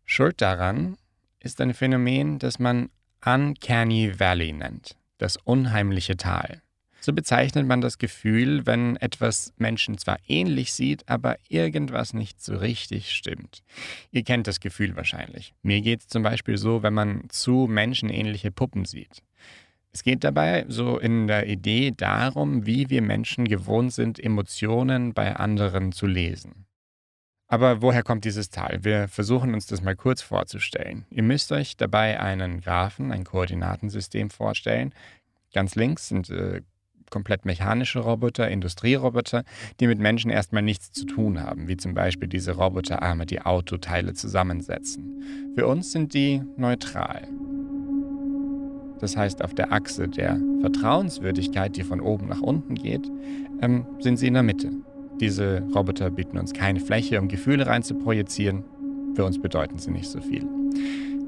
Schuld 0.06 0.42
daran 0.42 0.98
ist 1.40 1.60
ein 1.62 1.74
Phänomen, 1.74 2.40
das 2.40 2.60
man 2.60 2.90
Uncanny 3.26 4.20
Valley 4.20 4.54
nennt 4.54 4.96
das 5.22 5.38
unheimliche 5.38 6.18
Tal. 6.18 6.62
So 7.00 7.14
bezeichnet 7.14 7.66
man 7.66 7.82
das 7.82 7.98
Gefühl, 7.98 8.68
wenn 8.68 8.96
etwas 8.96 9.54
Menschen 9.58 9.98
zwar 9.98 10.18
ähnlich 10.28 10.72
sieht, 10.72 11.10
aber 11.10 11.38
irgendwas 11.50 12.14
nicht 12.14 12.44
so 12.44 12.56
richtig 12.56 13.12
stimmt. 13.12 13.64
Ihr 14.12 14.24
kennt 14.24 14.46
das 14.46 14.60
Gefühl 14.60 14.96
wahrscheinlich. 14.96 15.56
Mir 15.64 15.82
geht 15.82 16.02
es 16.02 16.08
zum 16.08 16.22
Beispiel 16.22 16.58
so, 16.58 16.84
wenn 16.84 16.94
man 16.94 17.24
zu 17.30 17.66
menschenähnliche 17.68 18.52
Puppen 18.52 18.86
sieht. 18.86 19.24
Es 19.92 20.04
geht 20.04 20.24
dabei 20.24 20.66
so 20.70 21.00
in 21.00 21.28
der 21.28 21.48
Idee 21.48 21.92
darum, 21.92 22.68
wie 22.68 22.90
wir 22.90 23.02
Menschen 23.02 23.46
gewohnt 23.46 23.94
sind, 23.94 24.20
Emotionen 24.24 25.14
bei 25.14 25.36
anderen 25.36 25.92
zu 25.92 26.06
lesen. 26.06 26.66
Aber 27.52 27.82
woher 27.82 28.02
kommt 28.02 28.24
dieses 28.24 28.50
Tal? 28.50 28.80
Wir 28.86 29.10
versuchen 29.10 29.54
uns 29.54 29.66
das 29.66 29.82
mal 29.82 29.94
kurz 29.94 30.22
vorzustellen. 30.22 31.06
Ihr 31.10 31.22
müsst 31.22 31.52
euch 31.52 31.76
dabei 31.76 32.18
einen 32.18 32.62
Graphen, 32.62 33.12
ein 33.12 33.26
Koordinatensystem 33.26 34.30
vorstellen. 34.30 34.94
Ganz 35.54 35.76
links 35.76 36.08
sind 36.08 36.30
äh, 36.30 36.62
komplett 37.10 37.44
mechanische 37.44 38.00
Roboter, 38.00 38.48
Industrieroboter, 38.48 39.44
die 39.82 39.88
mit 39.88 40.00
Menschen 40.00 40.32
erstmal 40.32 40.62
nichts 40.62 40.94
zu 40.94 41.06
tun 41.06 41.42
haben, 41.42 41.68
wie 41.68 41.76
zum 41.76 41.94
Beispiel 41.94 42.30
diese 42.30 42.54
Roboterarme, 42.54 43.26
die 43.26 43.42
Autoteile 43.42 44.14
zusammensetzen. 44.14 45.52
Für 45.54 45.68
uns 45.68 45.92
sind 45.92 46.14
die 46.14 46.42
neutral. 46.56 47.28
Das 49.02 49.18
heißt, 49.18 49.44
auf 49.44 49.54
der 49.54 49.74
Achse 49.74 50.08
der 50.08 50.40
Vertrauenswürdigkeit, 50.62 51.76
die 51.76 51.84
von 51.84 52.00
oben 52.00 52.30
nach 52.30 52.40
unten 52.40 52.76
geht, 52.76 53.12
ähm, 53.62 53.86
sind 54.00 54.16
sie 54.16 54.28
in 54.28 54.36
der 54.36 54.44
Mitte. 54.44 54.72
Diese 55.22 55.62
Roboter 55.76 56.10
bieten 56.10 56.40
uns 56.40 56.52
keine 56.52 56.80
Fläche, 56.80 57.22
um 57.22 57.28
Gefühle 57.28 57.68
rein 57.68 57.84
zu 57.84 57.94
projizieren. 57.94 58.64
Für 59.16 59.24
uns 59.24 59.40
bedeuten 59.40 59.78
sie 59.78 59.92
nicht 59.92 60.10
so 60.10 60.20
viel. 60.20 60.44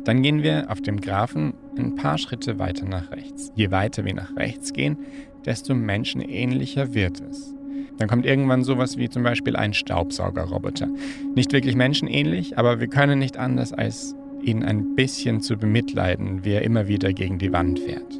Dann 0.03 0.23
gehen 0.23 0.41
wir 0.41 0.71
auf 0.71 0.81
dem 0.81 0.99
Graphen 0.99 1.53
ein 1.77 1.95
paar 1.95 2.17
Schritte 2.17 2.57
weiter 2.57 2.85
nach 2.85 3.11
rechts. 3.11 3.51
Je 3.55 3.69
weiter 3.69 4.03
wir 4.03 4.15
nach 4.15 4.35
rechts 4.35 4.73
gehen, 4.73 4.97
desto 5.45 5.75
menschenähnlicher 5.75 6.95
wird 6.95 7.21
es. 7.21 7.53
Dann 7.99 8.07
kommt 8.09 8.25
irgendwann 8.25 8.63
sowas 8.63 8.97
wie 8.97 9.09
zum 9.09 9.21
Beispiel 9.21 9.55
ein 9.55 9.75
Staubsaugerroboter. 9.75 10.89
Nicht 11.35 11.53
wirklich 11.53 11.75
menschenähnlich, 11.75 12.57
aber 12.57 12.79
wir 12.79 12.87
können 12.87 13.19
nicht 13.19 13.37
anders, 13.37 13.73
als 13.73 14.15
ihn 14.41 14.63
ein 14.63 14.95
bisschen 14.95 15.39
zu 15.39 15.55
bemitleiden, 15.55 16.43
wie 16.43 16.53
er 16.53 16.63
immer 16.63 16.87
wieder 16.87 17.13
gegen 17.13 17.37
die 17.37 17.53
Wand 17.53 17.77
fährt. 17.77 18.19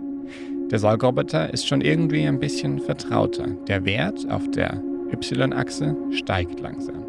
Der 0.70 0.78
Saugroboter 0.78 1.52
ist 1.52 1.68
schon 1.68 1.82
irgendwie 1.82 2.28
ein 2.28 2.40
bisschen 2.40 2.80
vertrauter. 2.80 3.48
Der 3.68 3.86
Wert 3.86 4.30
auf 4.30 4.50
der 4.52 4.82
Y-Achse 5.14 5.96
steigt 6.12 6.60
langsam. 6.60 7.04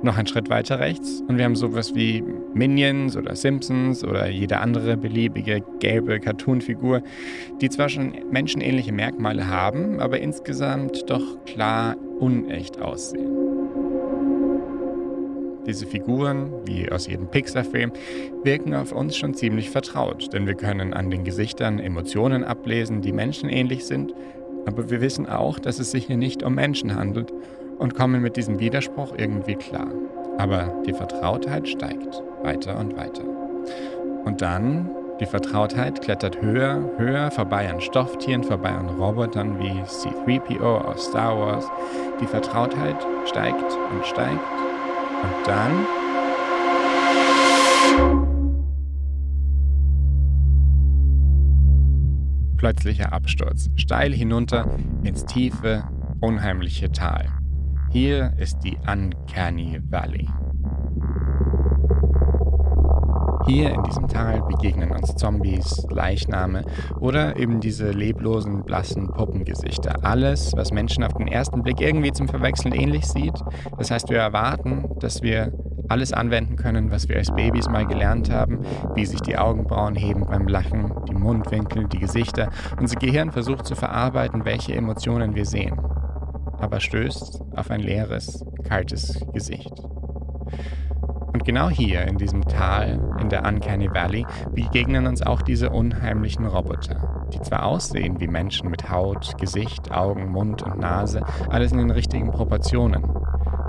Noch 0.00 0.16
ein 0.16 0.28
Schritt 0.28 0.48
weiter 0.48 0.78
rechts 0.78 1.24
und 1.26 1.38
wir 1.38 1.44
haben 1.44 1.56
sowas 1.56 1.94
wie 1.94 2.22
Minions 2.54 3.16
oder 3.16 3.34
Simpsons 3.34 4.04
oder 4.04 4.28
jede 4.28 4.58
andere 4.58 4.96
beliebige 4.96 5.60
gelbe 5.80 6.20
Cartoonfigur, 6.20 7.02
die 7.60 7.68
zwar 7.68 7.88
schon 7.88 8.14
menschenähnliche 8.30 8.92
Merkmale 8.92 9.48
haben, 9.48 9.98
aber 9.98 10.20
insgesamt 10.20 11.10
doch 11.10 11.44
klar 11.46 11.96
unecht 12.20 12.80
aussehen. 12.80 13.48
Diese 15.66 15.86
Figuren, 15.86 16.50
wie 16.64 16.90
aus 16.90 17.08
jedem 17.08 17.26
Pixar-Film, 17.26 17.92
wirken 18.42 18.74
auf 18.74 18.92
uns 18.92 19.16
schon 19.16 19.34
ziemlich 19.34 19.68
vertraut, 19.68 20.32
denn 20.32 20.46
wir 20.46 20.54
können 20.54 20.94
an 20.94 21.10
den 21.10 21.24
Gesichtern 21.24 21.78
Emotionen 21.78 22.44
ablesen, 22.44 23.02
die 23.02 23.12
menschenähnlich 23.12 23.84
sind 23.84 24.14
aber 24.68 24.90
wir 24.90 25.00
wissen 25.00 25.28
auch, 25.28 25.58
dass 25.58 25.78
es 25.78 25.90
sich 25.90 26.06
hier 26.06 26.18
nicht 26.18 26.42
um 26.42 26.54
Menschen 26.54 26.94
handelt 26.94 27.32
und 27.78 27.94
kommen 27.94 28.22
mit 28.22 28.36
diesem 28.36 28.60
Widerspruch 28.60 29.14
irgendwie 29.16 29.54
klar. 29.54 29.88
Aber 30.36 30.82
die 30.86 30.92
Vertrautheit 30.92 31.66
steigt 31.66 32.22
weiter 32.42 32.78
und 32.78 32.96
weiter. 32.96 33.24
Und 34.24 34.42
dann, 34.42 34.90
die 35.20 35.26
Vertrautheit 35.26 36.02
klettert 36.02 36.42
höher, 36.42 36.90
höher, 36.98 37.30
vorbei 37.30 37.68
an 37.68 37.80
Stofftieren, 37.80 38.44
vorbei 38.44 38.68
an 38.68 38.88
Robotern 38.90 39.58
wie 39.58 39.80
C3PO 39.82 40.84
aus 40.84 41.06
Star 41.06 41.36
Wars. 41.38 41.66
Die 42.20 42.26
Vertrautheit 42.26 42.96
steigt 43.24 43.72
und 43.90 44.06
steigt. 44.06 44.52
Und 45.22 45.46
dann 45.46 45.72
plötzlicher 52.58 53.12
Absturz, 53.12 53.70
steil 53.76 54.12
hinunter 54.12 54.66
ins 55.04 55.24
tiefe, 55.24 55.84
unheimliche 56.20 56.92
Tal. 56.92 57.30
Hier 57.90 58.34
ist 58.36 58.58
die 58.64 58.76
Uncanny 58.86 59.80
Valley. 59.88 60.28
Hier 63.46 63.70
in 63.72 63.82
diesem 63.84 64.08
Tal 64.08 64.42
begegnen 64.42 64.90
uns 64.90 65.16
Zombies, 65.16 65.86
Leichname 65.88 66.64
oder 67.00 67.36
eben 67.38 67.60
diese 67.60 67.92
leblosen, 67.92 68.62
blassen 68.62 69.08
Puppengesichter. 69.08 70.04
Alles, 70.04 70.52
was 70.54 70.70
Menschen 70.70 71.02
auf 71.02 71.14
den 71.14 71.28
ersten 71.28 71.62
Blick 71.62 71.80
irgendwie 71.80 72.12
zum 72.12 72.28
Verwechseln 72.28 72.74
ähnlich 72.74 73.06
sieht. 73.06 73.32
Das 73.78 73.90
heißt, 73.90 74.10
wir 74.10 74.18
erwarten, 74.18 74.84
dass 75.00 75.22
wir 75.22 75.52
alles 75.88 76.12
anwenden 76.12 76.56
können, 76.56 76.90
was 76.90 77.08
wir 77.08 77.16
als 77.16 77.34
Babys 77.34 77.68
mal 77.68 77.86
gelernt 77.86 78.30
haben, 78.30 78.60
wie 78.94 79.06
sich 79.06 79.20
die 79.20 79.38
Augenbrauen 79.38 79.94
heben 79.94 80.26
beim 80.26 80.46
Lachen, 80.46 80.92
die 81.08 81.14
Mundwinkel, 81.14 81.88
die 81.88 81.98
Gesichter. 81.98 82.50
Unser 82.78 82.96
Gehirn 82.96 83.32
versucht 83.32 83.66
zu 83.66 83.74
verarbeiten, 83.74 84.44
welche 84.44 84.74
Emotionen 84.74 85.34
wir 85.34 85.46
sehen, 85.46 85.78
aber 86.58 86.80
stößt 86.80 87.42
auf 87.56 87.70
ein 87.70 87.80
leeres, 87.80 88.44
kaltes 88.64 89.24
Gesicht. 89.32 89.72
Und 91.32 91.44
genau 91.44 91.68
hier, 91.68 92.02
in 92.02 92.16
diesem 92.18 92.42
Tal, 92.42 92.98
in 93.20 93.28
der 93.28 93.46
Uncanny 93.46 93.88
Valley, 93.94 94.26
begegnen 94.54 95.06
uns 95.06 95.22
auch 95.22 95.42
diese 95.42 95.70
unheimlichen 95.70 96.46
Roboter, 96.46 97.26
die 97.32 97.40
zwar 97.42 97.66
aussehen 97.66 98.18
wie 98.18 98.26
Menschen 98.26 98.70
mit 98.70 98.90
Haut, 98.90 99.36
Gesicht, 99.38 99.92
Augen, 99.92 100.30
Mund 100.30 100.62
und 100.62 100.80
Nase, 100.80 101.22
alles 101.50 101.70
in 101.70 101.78
den 101.78 101.90
richtigen 101.90 102.30
Proportionen, 102.30 103.04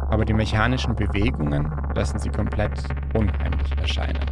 aber 0.10 0.26
die 0.26 0.34
mechanischen 0.34 0.96
Bewegungen 0.96 1.72
lassen 1.96 2.20
sie 2.20 2.30
komplett 2.30 2.84
unheimlich 3.14 3.78
erscheinen. 3.78 4.26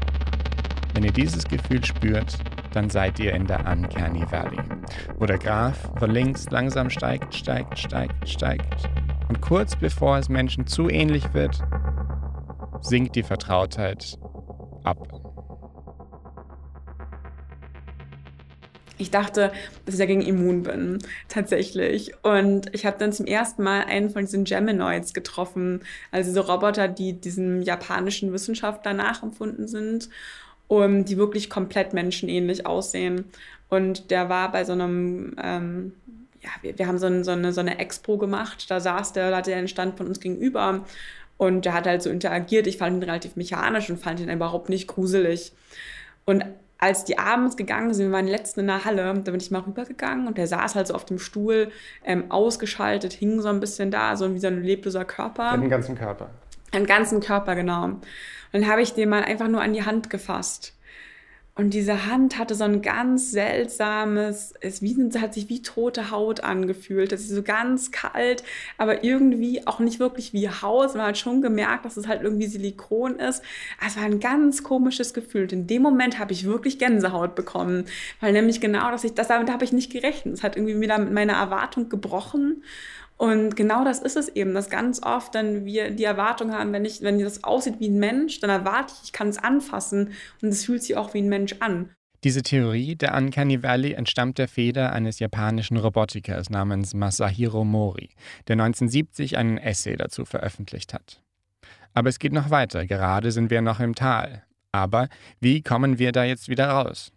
Wenn 0.93 1.03
ihr 1.03 1.11
dieses 1.11 1.43
Gefühl 1.43 1.83
spürt, 1.83 2.37
dann 2.73 2.89
seid 2.89 3.19
ihr 3.19 3.33
in 3.33 3.45
der 3.45 3.59
Uncanny 3.65 4.25
Valley, 4.31 4.59
wo 5.17 5.25
der 5.25 5.37
Graph 5.37 5.89
von 5.97 6.11
links 6.11 6.49
langsam 6.49 6.89
steigt, 6.89 7.33
steigt, 7.33 7.77
steigt, 7.77 8.27
steigt. 8.27 8.89
Und 9.29 9.41
kurz 9.41 9.75
bevor 9.75 10.17
es 10.17 10.29
Menschen 10.29 10.67
zu 10.67 10.89
ähnlich 10.89 11.33
wird, 11.33 11.63
sinkt 12.81 13.15
die 13.15 13.23
Vertrautheit 13.23 14.17
ab. 14.83 15.16
Ich 18.97 19.11
dachte, 19.11 19.51
dass 19.85 19.95
ich 19.95 19.99
dagegen 19.99 20.21
immun 20.21 20.63
bin, 20.63 20.99
tatsächlich. 21.27 22.13
Und 22.23 22.73
ich 22.73 22.85
habe 22.85 22.97
dann 22.97 23.13
zum 23.13 23.25
ersten 23.25 23.63
Mal 23.63 23.81
einen 23.85 24.09
von 24.09 24.21
diesen 24.21 24.43
Geminoids 24.43 25.13
getroffen, 25.13 25.81
also 26.11 26.31
so 26.31 26.41
Roboter, 26.41 26.87
die 26.87 27.13
diesem 27.13 27.61
japanischen 27.61 28.33
Wissenschaftler 28.33 28.93
nachempfunden 28.93 29.67
sind 29.67 30.09
und 30.67 31.05
die 31.05 31.17
wirklich 31.17 31.49
komplett 31.49 31.93
menschenähnlich 31.93 32.65
aussehen. 32.65 33.25
Und 33.69 34.11
der 34.11 34.29
war 34.29 34.51
bei 34.51 34.65
so 34.65 34.73
einem, 34.73 35.35
ähm, 35.41 35.93
ja, 36.41 36.49
wir, 36.61 36.77
wir 36.77 36.87
haben 36.87 36.97
so, 36.97 37.07
ein, 37.07 37.23
so, 37.23 37.31
eine, 37.31 37.53
so 37.53 37.61
eine 37.61 37.79
Expo 37.79 38.17
gemacht, 38.17 38.69
da 38.69 38.79
saß 38.79 39.13
der, 39.13 39.31
da 39.31 39.37
hatte 39.37 39.51
er 39.51 39.59
einen 39.59 39.67
Stand 39.67 39.97
von 39.97 40.07
uns 40.07 40.19
gegenüber 40.19 40.85
und 41.37 41.65
der 41.65 41.73
hat 41.73 41.85
halt 41.85 42.01
so 42.01 42.09
interagiert. 42.09 42.67
Ich 42.67 42.77
fand 42.77 42.97
ihn 42.97 43.03
relativ 43.03 43.35
mechanisch 43.35 43.89
und 43.89 43.99
fand 43.99 44.19
ihn 44.19 44.29
überhaupt 44.29 44.69
nicht 44.69 44.87
gruselig. 44.87 45.51
Und 46.25 46.43
als 46.79 47.05
die 47.05 47.17
abends 47.17 47.57
gegangen 47.57 47.93
sind, 47.93 48.07
wir 48.07 48.11
waren 48.13 48.27
letzten 48.27 48.61
in 48.61 48.67
der 48.67 48.85
Halle, 48.85 49.13
da 49.13 49.31
bin 49.31 49.39
ich 49.39 49.51
mal 49.51 49.61
rübergegangen 49.61 50.27
und 50.27 50.37
der 50.37 50.47
saß 50.47 50.75
halt 50.75 50.87
so 50.87 50.93
auf 50.93 51.05
dem 51.05 51.19
Stuhl, 51.19 51.71
ähm, 52.03 52.29
ausgeschaltet, 52.29 53.13
hing 53.13 53.41
so 53.41 53.49
ein 53.49 53.59
bisschen 53.59 53.89
da, 53.91 54.15
so 54.15 54.33
wie 54.33 54.39
so 54.39 54.47
ein 54.47 54.61
lebloser 54.61 55.05
Körper. 55.05 55.57
Den 55.57 55.69
ganzen 55.69 55.95
Körper. 55.95 56.29
Den 56.73 56.85
ganzen 56.85 57.19
Körper, 57.19 57.55
genau. 57.55 57.85
Und 57.85 58.03
dann 58.51 58.67
habe 58.67 58.81
ich 58.81 58.93
den 58.93 59.09
mal 59.09 59.23
einfach 59.23 59.47
nur 59.47 59.61
an 59.61 59.73
die 59.73 59.83
Hand 59.83 60.09
gefasst. 60.09 60.76
Und 61.57 61.71
diese 61.71 62.05
Hand 62.05 62.37
hatte 62.37 62.53
so 62.53 62.65
ein 62.65 62.83
ganz 62.83 63.31
seltsames, 63.31 64.53
es 64.61 64.79
hat 65.19 65.33
sich 65.33 65.49
wie 65.49 65.63
tote 65.63 66.11
Haut 66.11 66.41
angefühlt. 66.41 67.11
Das 67.11 67.21
ist 67.21 67.31
so 67.31 67.41
ganz 67.41 67.91
kalt, 67.91 68.43
aber 68.77 69.03
irgendwie 69.03 69.65
auch 69.65 69.79
nicht 69.79 69.99
wirklich 69.99 70.33
wie 70.33 70.49
Haut. 70.49 70.93
Man 70.93 71.07
hat 71.07 71.17
schon 71.17 71.41
gemerkt, 71.41 71.83
dass 71.83 71.97
es 71.97 72.07
halt 72.07 72.21
irgendwie 72.21 72.45
Silikon 72.45 73.15
ist. 73.15 73.41
Es 73.83 73.97
war 73.97 74.03
ein 74.03 74.19
ganz 74.19 74.63
komisches 74.63 75.15
Gefühl. 75.15 75.51
In 75.51 75.65
dem 75.65 75.81
Moment 75.81 76.19
habe 76.19 76.31
ich 76.31 76.45
wirklich 76.45 76.77
Gänsehaut 76.77 77.33
bekommen, 77.33 77.85
weil 78.21 78.33
nämlich 78.33 78.61
genau, 78.61 78.91
dass 78.91 79.03
ich 79.03 79.15
das 79.15 79.27
damit 79.27 79.49
habe 79.49 79.65
ich 79.65 79.73
nicht 79.73 79.91
gerechnet. 79.91 80.35
Es 80.35 80.43
hat 80.43 80.57
irgendwie 80.57 80.79
wieder 80.79 80.99
mit 80.99 81.11
meiner 81.11 81.33
Erwartung 81.33 81.89
gebrochen. 81.89 82.63
Und 83.17 83.55
genau 83.55 83.83
das 83.83 83.99
ist 83.99 84.15
es 84.15 84.29
eben, 84.29 84.53
dass 84.53 84.69
ganz 84.69 85.01
oft 85.01 85.33
dann 85.33 85.65
wir 85.65 85.89
die 85.89 86.03
Erwartung 86.03 86.53
haben, 86.53 86.71
wenn 86.71 86.85
ich, 86.85 87.01
wenn 87.01 87.19
das 87.19 87.43
aussieht 87.43 87.79
wie 87.79 87.89
ein 87.89 87.97
Mensch, 87.97 88.39
dann 88.39 88.51
erwarte 88.51 88.93
ich, 88.95 89.05
ich 89.05 89.11
kann 89.11 89.27
es 89.29 89.39
anfassen 89.39 90.11
und 90.41 90.49
es 90.49 90.65
fühlt 90.65 90.83
sich 90.83 90.95
auch 90.95 91.13
wie 91.15 91.21
ein 91.21 91.29
Mensch 91.29 91.55
an. 91.59 91.89
Diese 92.23 92.41
Theorie 92.41 92.95
der 92.95 93.15
Uncanny 93.15 93.61
Valley 93.63 93.93
entstammt 93.93 94.37
der 94.37 94.47
Feder 94.47 94.91
eines 94.91 95.19
japanischen 95.19 95.77
Robotikers 95.77 96.49
namens 96.49 96.93
Masahiro 96.93 97.63
Mori, 97.63 98.09
der 98.47 98.53
1970 98.53 99.37
einen 99.37 99.57
Essay 99.57 99.95
dazu 99.95 100.25
veröffentlicht 100.25 100.93
hat. 100.93 101.21
Aber 101.93 102.09
es 102.09 102.19
geht 102.19 102.33
noch 102.33 102.49
weiter, 102.49 102.85
gerade 102.85 103.31
sind 103.31 103.49
wir 103.49 103.61
noch 103.61 103.79
im 103.79 103.95
Tal. 103.95 104.43
Aber 104.71 105.09
wie 105.39 105.61
kommen 105.61 105.97
wir 105.97 106.11
da 106.11 106.23
jetzt 106.23 106.49
wieder 106.49 106.69
raus? 106.69 107.11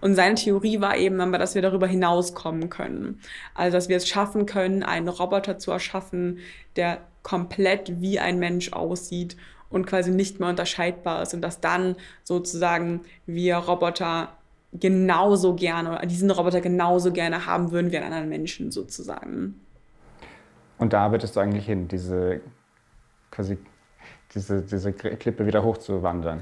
Und 0.00 0.14
seine 0.14 0.36
Theorie 0.36 0.80
war 0.80 0.96
eben 0.96 1.20
dass 1.32 1.54
wir 1.54 1.62
darüber 1.62 1.86
hinauskommen 1.86 2.70
können. 2.70 3.20
Also, 3.54 3.76
dass 3.76 3.88
wir 3.88 3.96
es 3.96 4.08
schaffen 4.08 4.46
können, 4.46 4.82
einen 4.82 5.08
Roboter 5.08 5.58
zu 5.58 5.72
erschaffen, 5.72 6.38
der 6.76 6.98
komplett 7.22 8.00
wie 8.00 8.20
ein 8.20 8.38
Mensch 8.38 8.72
aussieht 8.72 9.36
und 9.70 9.86
quasi 9.86 10.10
nicht 10.10 10.40
mehr 10.40 10.48
unterscheidbar 10.48 11.22
ist 11.22 11.34
und 11.34 11.42
dass 11.42 11.60
dann 11.60 11.96
sozusagen 12.24 13.00
wir 13.26 13.56
Roboter 13.56 14.32
genauso 14.72 15.54
gerne 15.54 15.92
oder 15.92 16.06
diesen 16.06 16.30
Roboter 16.30 16.60
genauso 16.60 17.12
gerne 17.12 17.46
haben 17.46 17.70
würden 17.70 17.90
wie 17.90 17.96
einen 17.96 18.06
anderen 18.06 18.28
Menschen 18.28 18.70
sozusagen. 18.70 19.60
Und 20.78 20.92
da 20.92 21.00
arbeitest 21.00 21.36
du 21.36 21.40
eigentlich 21.40 21.66
hin, 21.66 21.88
diese 21.88 22.40
quasi 23.30 23.58
diese, 24.34 24.62
diese 24.62 24.92
Klippe 24.92 25.46
wieder 25.46 25.62
hochzuwandern? 25.64 26.40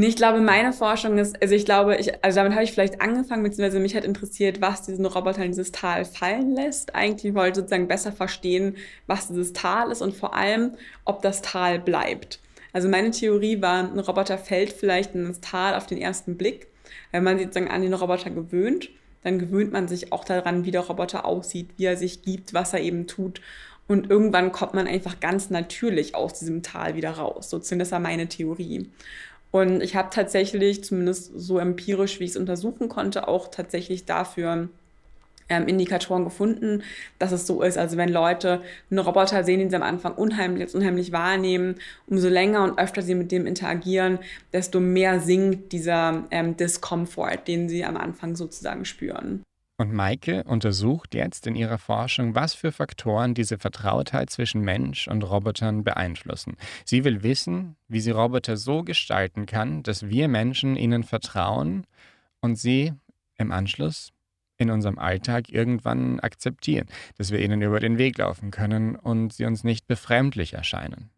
Ich 0.00 0.16
glaube, 0.16 0.40
meine 0.40 0.72
Forschung 0.72 1.18
ist, 1.18 1.40
also 1.42 1.54
ich 1.54 1.66
glaube, 1.66 1.96
ich, 1.96 2.24
also 2.24 2.36
damit 2.36 2.54
habe 2.54 2.64
ich 2.64 2.72
vielleicht 2.72 3.02
angefangen, 3.02 3.42
beziehungsweise 3.42 3.78
mich 3.78 3.94
hat 3.94 4.06
interessiert, 4.06 4.62
was 4.62 4.80
diesen 4.82 5.04
Roboter 5.04 5.44
in 5.44 5.50
dieses 5.50 5.70
Tal 5.70 6.06
fallen 6.06 6.54
lässt. 6.54 6.94
Eigentlich 6.94 7.34
wollte 7.34 7.50
ich 7.50 7.56
sozusagen 7.56 7.88
besser 7.88 8.10
verstehen, 8.10 8.76
was 9.06 9.28
dieses 9.28 9.52
Tal 9.52 9.90
ist 9.90 10.00
und 10.00 10.14
vor 10.14 10.34
allem, 10.34 10.72
ob 11.04 11.20
das 11.20 11.42
Tal 11.42 11.78
bleibt. 11.78 12.40
Also 12.72 12.88
meine 12.88 13.10
Theorie 13.10 13.60
war, 13.60 13.80
ein 13.80 13.98
Roboter 13.98 14.38
fällt 14.38 14.72
vielleicht 14.72 15.14
in 15.14 15.28
das 15.28 15.42
Tal 15.42 15.74
auf 15.74 15.86
den 15.86 15.98
ersten 15.98 16.38
Blick. 16.38 16.68
Wenn 17.10 17.22
man 17.22 17.36
sich 17.36 17.48
sozusagen 17.48 17.70
an 17.70 17.82
den 17.82 17.92
Roboter 17.92 18.30
gewöhnt, 18.30 18.88
dann 19.22 19.38
gewöhnt 19.38 19.72
man 19.72 19.88
sich 19.88 20.10
auch 20.10 20.24
daran, 20.24 20.64
wie 20.64 20.70
der 20.70 20.80
Roboter 20.80 21.26
aussieht, 21.26 21.68
wie 21.76 21.84
er 21.84 21.98
sich 21.98 22.22
gibt, 22.22 22.54
was 22.54 22.72
er 22.72 22.80
eben 22.80 23.06
tut. 23.06 23.42
Und 23.88 24.08
irgendwann 24.08 24.52
kommt 24.52 24.72
man 24.72 24.86
einfach 24.86 25.20
ganz 25.20 25.50
natürlich 25.50 26.14
aus 26.14 26.38
diesem 26.38 26.62
Tal 26.62 26.94
wieder 26.94 27.10
raus. 27.10 27.50
Sozusagen, 27.50 27.80
das 27.80 27.92
war 27.92 28.00
meine 28.00 28.26
Theorie. 28.26 28.88
Und 29.52 29.82
ich 29.82 29.94
habe 29.94 30.08
tatsächlich, 30.10 30.82
zumindest 30.82 31.30
so 31.36 31.58
empirisch, 31.58 32.18
wie 32.18 32.24
ich 32.24 32.30
es 32.30 32.36
untersuchen 32.36 32.88
konnte, 32.88 33.28
auch 33.28 33.48
tatsächlich 33.48 34.06
dafür 34.06 34.70
ähm, 35.50 35.68
Indikatoren 35.68 36.24
gefunden, 36.24 36.82
dass 37.18 37.32
es 37.32 37.46
so 37.46 37.62
ist. 37.62 37.76
Also 37.76 37.98
wenn 37.98 38.08
Leute 38.08 38.62
einen 38.90 38.98
Roboter 38.98 39.44
sehen, 39.44 39.60
den 39.60 39.70
sie 39.70 39.76
am 39.76 39.82
Anfang 39.82 40.14
unheimlich, 40.14 40.74
unheimlich 40.74 41.12
wahrnehmen, 41.12 41.76
umso 42.06 42.28
länger 42.28 42.64
und 42.64 42.78
öfter 42.78 43.02
sie 43.02 43.14
mit 43.14 43.30
dem 43.30 43.46
interagieren, 43.46 44.18
desto 44.52 44.80
mehr 44.80 45.20
sinkt 45.20 45.72
dieser 45.72 46.24
ähm, 46.30 46.56
Discomfort, 46.56 47.46
den 47.46 47.68
sie 47.68 47.84
am 47.84 47.98
Anfang 47.98 48.34
sozusagen 48.34 48.86
spüren. 48.86 49.42
Und 49.82 49.92
Maike 49.92 50.44
untersucht 50.44 51.12
jetzt 51.12 51.48
in 51.48 51.56
ihrer 51.56 51.76
Forschung, 51.76 52.36
was 52.36 52.54
für 52.54 52.70
Faktoren 52.70 53.34
diese 53.34 53.58
Vertrautheit 53.58 54.30
zwischen 54.30 54.60
Mensch 54.60 55.08
und 55.08 55.24
Robotern 55.24 55.82
beeinflussen. 55.82 56.56
Sie 56.84 57.02
will 57.02 57.24
wissen, 57.24 57.74
wie 57.88 57.98
sie 57.98 58.12
Roboter 58.12 58.56
so 58.56 58.84
gestalten 58.84 59.44
kann, 59.44 59.82
dass 59.82 60.08
wir 60.08 60.28
Menschen 60.28 60.76
ihnen 60.76 61.02
vertrauen 61.02 61.84
und 62.40 62.54
sie 62.54 62.92
im 63.38 63.50
Anschluss 63.50 64.12
in 64.56 64.70
unserem 64.70 65.00
Alltag 65.00 65.48
irgendwann 65.48 66.20
akzeptieren, 66.20 66.86
dass 67.18 67.32
wir 67.32 67.40
ihnen 67.40 67.60
über 67.60 67.80
den 67.80 67.98
Weg 67.98 68.18
laufen 68.18 68.52
können 68.52 68.94
und 68.94 69.32
sie 69.32 69.46
uns 69.46 69.64
nicht 69.64 69.88
befremdlich 69.88 70.52
erscheinen. 70.52 71.10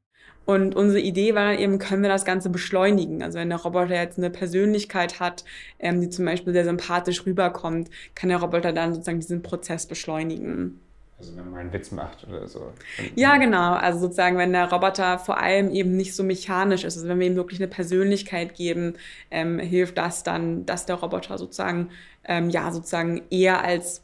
Und 0.46 0.76
unsere 0.76 1.00
Idee 1.00 1.34
war 1.34 1.52
dann 1.52 1.58
eben, 1.58 1.78
können 1.78 2.02
wir 2.02 2.10
das 2.10 2.24
Ganze 2.24 2.50
beschleunigen? 2.50 3.22
Also 3.22 3.38
wenn 3.38 3.48
der 3.48 3.58
Roboter 3.58 3.94
jetzt 3.94 4.18
eine 4.18 4.30
Persönlichkeit 4.30 5.20
hat, 5.20 5.44
ähm, 5.78 6.00
die 6.00 6.10
zum 6.10 6.24
Beispiel 6.24 6.52
sehr 6.52 6.64
sympathisch 6.64 7.24
rüberkommt, 7.24 7.90
kann 8.14 8.28
der 8.28 8.38
Roboter 8.38 8.72
dann 8.72 8.92
sozusagen 8.92 9.20
diesen 9.20 9.42
Prozess 9.42 9.86
beschleunigen. 9.86 10.80
Also 11.18 11.36
wenn 11.36 11.50
man 11.50 11.60
einen 11.60 11.72
Witz 11.72 11.92
macht 11.92 12.26
oder 12.28 12.46
so. 12.48 12.72
Ja, 13.14 13.36
genau. 13.38 13.74
Also 13.74 14.00
sozusagen, 14.00 14.36
wenn 14.36 14.52
der 14.52 14.70
Roboter 14.70 15.18
vor 15.18 15.38
allem 15.40 15.70
eben 15.70 15.96
nicht 15.96 16.14
so 16.14 16.24
mechanisch 16.24 16.84
ist, 16.84 16.96
also 16.96 17.08
wenn 17.08 17.20
wir 17.20 17.26
ihm 17.26 17.36
wirklich 17.36 17.60
eine 17.60 17.68
Persönlichkeit 17.68 18.54
geben, 18.54 18.94
ähm, 19.30 19.58
hilft 19.58 19.96
das 19.96 20.24
dann, 20.24 20.66
dass 20.66 20.86
der 20.86 20.96
Roboter 20.96 21.38
sozusagen, 21.38 21.90
ähm, 22.24 22.50
ja, 22.50 22.70
sozusagen 22.72 23.22
eher 23.30 23.62
als 23.62 24.02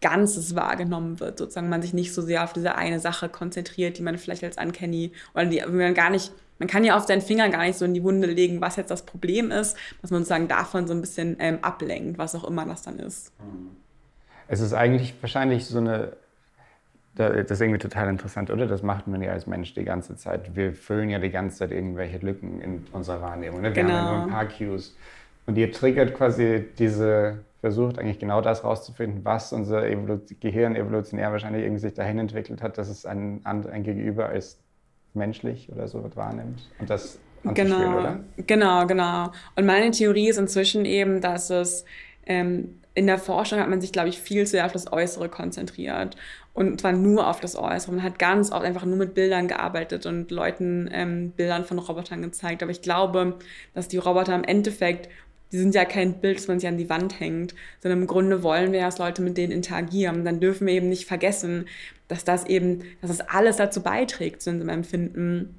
Ganzes 0.00 0.54
wahrgenommen 0.54 1.20
wird, 1.20 1.38
sozusagen 1.38 1.68
man 1.68 1.80
sich 1.80 1.94
nicht 1.94 2.12
so 2.12 2.20
sehr 2.20 2.44
auf 2.44 2.52
diese 2.52 2.74
eine 2.74 3.00
Sache 3.00 3.28
konzentriert, 3.28 3.98
die 3.98 4.02
man 4.02 4.18
vielleicht 4.18 4.44
als 4.44 4.58
Uncanny 4.58 5.12
oder 5.34 5.46
die 5.46 5.62
man 5.66 5.94
gar 5.94 6.10
nicht, 6.10 6.32
man 6.58 6.68
kann 6.68 6.84
ja 6.84 6.96
auf 6.96 7.04
seinen 7.04 7.22
Finger 7.22 7.48
gar 7.48 7.64
nicht 7.64 7.78
so 7.78 7.84
in 7.84 7.94
die 7.94 8.02
Wunde 8.02 8.26
legen, 8.26 8.60
was 8.60 8.76
jetzt 8.76 8.90
das 8.90 9.06
Problem 9.06 9.50
ist, 9.50 9.76
dass 10.02 10.10
man 10.10 10.20
sozusagen 10.20 10.48
davon 10.48 10.86
so 10.86 10.92
ein 10.92 11.00
bisschen 11.00 11.36
ähm, 11.40 11.58
ablenkt, 11.62 12.18
was 12.18 12.34
auch 12.34 12.44
immer 12.44 12.66
das 12.66 12.82
dann 12.82 12.98
ist. 12.98 13.32
Es 14.48 14.60
ist 14.60 14.74
eigentlich 14.74 15.14
wahrscheinlich 15.22 15.64
so 15.64 15.78
eine, 15.78 16.12
das 17.14 17.50
ist 17.50 17.60
irgendwie 17.62 17.78
total 17.78 18.08
interessant, 18.10 18.50
oder? 18.50 18.66
Das 18.66 18.82
macht 18.82 19.06
man 19.06 19.22
ja 19.22 19.32
als 19.32 19.46
Mensch 19.46 19.72
die 19.72 19.84
ganze 19.84 20.16
Zeit. 20.16 20.54
Wir 20.54 20.74
füllen 20.74 21.08
ja 21.08 21.18
die 21.18 21.30
ganze 21.30 21.56
Zeit 21.56 21.72
irgendwelche 21.72 22.18
Lücken 22.18 22.60
in 22.60 22.86
unserer 22.92 23.22
Wahrnehmung. 23.22 23.62
Ne? 23.62 23.74
Wir 23.74 23.82
genau. 23.82 23.94
haben 23.94 24.04
ja 24.04 24.12
nur 24.12 24.22
ein 24.24 24.30
paar 24.30 24.46
Cues. 24.46 24.94
Und 25.46 25.56
ihr 25.56 25.72
triggert 25.72 26.14
quasi 26.14 26.66
diese 26.78 27.38
versucht 27.66 27.98
eigentlich 27.98 28.20
genau 28.20 28.40
das 28.40 28.62
rauszufinden, 28.62 29.24
was 29.24 29.52
unser 29.52 29.84
Evolu 29.88 30.20
Gehirn 30.38 30.76
evolutionär 30.76 31.32
wahrscheinlich 31.32 31.64
irgendwie 31.64 31.80
sich 31.80 31.94
dahin 31.94 32.20
entwickelt 32.20 32.62
hat, 32.62 32.78
dass 32.78 32.88
es 32.88 33.04
ein, 33.04 33.40
ein 33.44 33.82
Gegenüber 33.82 34.28
als 34.28 34.60
menschlich 35.14 35.68
oder 35.72 35.88
so 35.88 36.08
wahrnimmt 36.14 36.70
und 36.78 36.88
das 36.88 37.18
genau, 37.42 37.98
oder? 37.98 38.20
Genau, 38.36 38.86
genau. 38.86 39.32
Und 39.56 39.66
meine 39.66 39.90
Theorie 39.90 40.28
ist 40.28 40.38
inzwischen 40.38 40.84
eben, 40.84 41.20
dass 41.20 41.50
es 41.50 41.84
ähm, 42.24 42.80
in 42.94 43.08
der 43.08 43.18
Forschung 43.18 43.58
hat 43.58 43.68
man 43.68 43.80
sich, 43.80 43.90
glaube 43.90 44.10
ich, 44.10 44.20
viel 44.20 44.44
zu 44.44 44.52
sehr 44.52 44.66
auf 44.66 44.72
das 44.72 44.92
Äußere 44.92 45.28
konzentriert. 45.28 46.16
Und 46.54 46.80
zwar 46.80 46.92
nur 46.92 47.28
auf 47.28 47.40
das 47.40 47.56
Äußere. 47.56 47.96
Man 47.96 48.02
hat 48.02 48.20
ganz 48.20 48.52
oft 48.52 48.64
einfach 48.64 48.84
nur 48.84 48.96
mit 48.96 49.14
Bildern 49.14 49.48
gearbeitet 49.48 50.06
und 50.06 50.30
Leuten 50.30 50.88
ähm, 50.92 51.32
Bildern 51.32 51.64
von 51.64 51.78
Robotern 51.78 52.22
gezeigt. 52.22 52.62
Aber 52.62 52.70
ich 52.70 52.80
glaube, 52.80 53.34
dass 53.74 53.88
die 53.88 53.98
Roboter 53.98 54.34
im 54.34 54.44
Endeffekt 54.44 55.10
die 55.56 55.62
sind 55.62 55.74
ja 55.74 55.86
kein 55.86 56.20
Bild, 56.20 56.36
das 56.36 56.48
man 56.48 56.60
sich 56.60 56.68
an 56.68 56.76
die 56.76 56.90
Wand 56.90 57.18
hängt, 57.18 57.54
sondern 57.80 58.02
im 58.02 58.06
Grunde 58.06 58.42
wollen 58.42 58.72
wir, 58.72 58.82
dass 58.82 58.98
Leute 58.98 59.22
mit 59.22 59.38
denen 59.38 59.52
interagieren. 59.52 60.22
Dann 60.22 60.38
dürfen 60.38 60.66
wir 60.66 60.74
eben 60.74 60.90
nicht 60.90 61.06
vergessen, 61.06 61.66
dass 62.08 62.24
das 62.24 62.44
eben, 62.44 62.84
dass 63.00 63.08
das 63.08 63.26
alles 63.26 63.56
dazu 63.56 63.82
beiträgt 63.82 64.42
zu 64.42 64.50
unserem 64.50 64.68
Empfinden. 64.68 65.58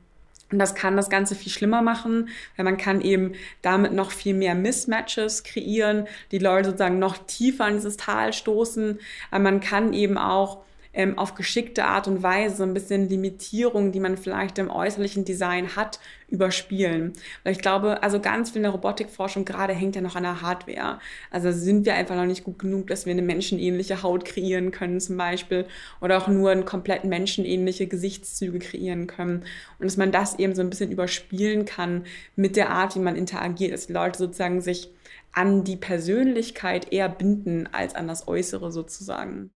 Und 0.52 0.60
das 0.60 0.76
kann 0.76 0.96
das 0.96 1.10
Ganze 1.10 1.34
viel 1.34 1.52
schlimmer 1.52 1.82
machen, 1.82 2.30
weil 2.56 2.64
man 2.64 2.78
kann 2.78 3.02
eben 3.02 3.34
damit 3.64 3.92
noch 3.92 4.12
viel 4.12 4.36
mehr 4.36 4.54
Mismatches 4.54 5.44
kreieren, 5.44 6.06
die 6.32 6.38
Leute 6.38 6.70
sozusagen 6.70 7.00
noch 7.00 7.18
tiefer 7.18 7.68
in 7.68 7.78
dieses 7.78 7.98
Tal 7.98 8.34
stoßen. 8.34 9.00
Aber 9.32 9.44
man 9.44 9.62
kann 9.62 9.94
eben 9.94 10.20
auch 10.20 10.60
ähm, 10.94 11.18
auf 11.18 11.36
geschickte 11.36 11.86
Art 11.86 12.08
und 12.08 12.24
Weise 12.24 12.64
ein 12.64 12.74
bisschen 12.74 13.10
Limitierungen, 13.10 13.92
die 13.92 14.00
man 14.00 14.18
vielleicht 14.18 14.58
im 14.58 14.70
äußerlichen 14.70 15.26
Design 15.26 15.76
hat, 15.76 16.00
überspielen. 16.28 17.14
Weil 17.44 17.54
ich 17.54 17.60
glaube, 17.60 18.04
also 18.04 18.20
ganz 18.20 18.50
viel 18.50 18.58
in 18.58 18.64
der 18.64 18.72
Robotikforschung 18.72 19.46
gerade 19.46 19.74
hängt 19.74 19.96
ja 19.96 20.02
noch 20.02 20.16
an 20.16 20.24
der 20.24 20.42
Hardware. 20.42 21.00
Also 21.32 21.52
sind 21.52 21.86
wir 21.86 21.94
einfach 21.94 22.16
noch 22.16 22.26
nicht 22.26 22.44
gut 22.44 22.60
genug, 22.60 22.88
dass 22.88 23.06
wir 23.06 23.14
eine 23.14 23.22
menschenähnliche 23.22 24.04
Haut 24.04 24.26
kreieren 24.26 24.72
können 24.72 25.00
zum 25.00 25.18
Beispiel 25.18 25.66
oder 26.02 26.18
auch 26.18 26.28
nur 26.28 26.52
ein 26.52 26.66
komplett 26.66 27.06
menschenähnliche 27.06 27.88
Gesichtszüge 27.88 28.60
kreieren 28.60 29.08
können. 29.08 29.46
Und 29.80 29.86
dass 29.86 29.98
man 29.98 30.12
das 30.12 30.38
eben 30.38 30.54
so 30.54 30.62
ein 30.62 30.70
bisschen 30.70 30.92
überspielen 30.92 31.66
kann 31.66 32.06
mit 32.36 32.56
der 32.56 32.70
Art, 32.72 32.96
wie 32.96 33.00
man 33.00 33.16
interagiert, 33.16 33.74
dass 33.74 33.88
die 33.88 33.94
Leute 33.94 34.18
sozusagen 34.18 34.62
sich 34.62 34.92
an 35.32 35.64
die 35.64 35.78
Persönlichkeit 35.78 36.92
eher 36.92 37.10
binden 37.10 37.68
als 37.72 37.96
an 37.96 38.08
das 38.08 38.28
Äußere 38.28 38.72
sozusagen. 38.72 39.52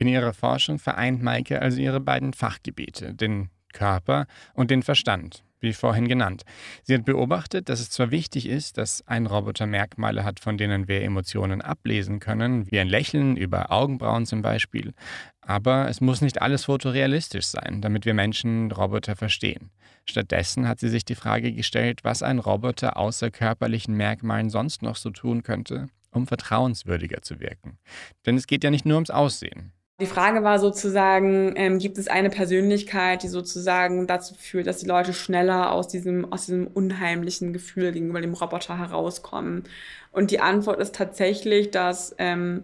In 0.00 0.08
ihrer 0.08 0.32
Forschung 0.32 0.78
vereint 0.78 1.22
Maike 1.22 1.60
also 1.60 1.78
ihre 1.78 2.00
beiden 2.00 2.32
Fachgebiete, 2.32 3.12
den 3.12 3.50
Körper 3.74 4.26
und 4.54 4.70
den 4.70 4.82
Verstand, 4.82 5.44
wie 5.60 5.74
vorhin 5.74 6.08
genannt. 6.08 6.44
Sie 6.84 6.94
hat 6.94 7.04
beobachtet, 7.04 7.68
dass 7.68 7.80
es 7.80 7.90
zwar 7.90 8.10
wichtig 8.10 8.46
ist, 8.48 8.78
dass 8.78 9.06
ein 9.06 9.26
Roboter 9.26 9.66
Merkmale 9.66 10.24
hat, 10.24 10.40
von 10.40 10.56
denen 10.56 10.88
wir 10.88 11.02
Emotionen 11.02 11.60
ablesen 11.60 12.18
können, 12.18 12.70
wie 12.70 12.80
ein 12.80 12.88
Lächeln 12.88 13.36
über 13.36 13.70
Augenbrauen 13.70 14.24
zum 14.24 14.40
Beispiel, 14.40 14.94
aber 15.42 15.90
es 15.90 16.00
muss 16.00 16.22
nicht 16.22 16.40
alles 16.40 16.64
fotorealistisch 16.64 17.48
sein, 17.48 17.82
damit 17.82 18.06
wir 18.06 18.14
Menschen 18.14 18.72
Roboter 18.72 19.16
verstehen. 19.16 19.70
Stattdessen 20.06 20.66
hat 20.66 20.80
sie 20.80 20.88
sich 20.88 21.04
die 21.04 21.14
Frage 21.14 21.52
gestellt, 21.52 22.04
was 22.04 22.22
ein 22.22 22.38
Roboter 22.38 22.96
außer 22.96 23.30
körperlichen 23.30 23.94
Merkmalen 23.94 24.48
sonst 24.48 24.80
noch 24.80 24.96
so 24.96 25.10
tun 25.10 25.42
könnte, 25.42 25.88
um 26.10 26.26
vertrauenswürdiger 26.26 27.20
zu 27.20 27.38
wirken. 27.38 27.76
Denn 28.24 28.38
es 28.38 28.46
geht 28.46 28.64
ja 28.64 28.70
nicht 28.70 28.86
nur 28.86 28.96
ums 28.96 29.10
Aussehen. 29.10 29.74
Die 30.00 30.06
Frage 30.06 30.42
war 30.42 30.58
sozusagen, 30.58 31.52
ähm, 31.56 31.78
gibt 31.78 31.98
es 31.98 32.08
eine 32.08 32.30
Persönlichkeit, 32.30 33.22
die 33.22 33.28
sozusagen 33.28 34.06
dazu 34.06 34.34
führt, 34.34 34.66
dass 34.66 34.78
die 34.78 34.86
Leute 34.86 35.12
schneller 35.12 35.72
aus 35.72 35.88
diesem, 35.88 36.32
aus 36.32 36.46
diesem 36.46 36.66
unheimlichen 36.68 37.52
Gefühl 37.52 37.92
gegenüber 37.92 38.22
dem 38.22 38.32
Roboter 38.32 38.78
herauskommen? 38.78 39.64
Und 40.10 40.30
die 40.30 40.40
Antwort 40.40 40.80
ist 40.80 40.94
tatsächlich, 40.94 41.70
dass 41.70 42.14
ähm, 42.18 42.62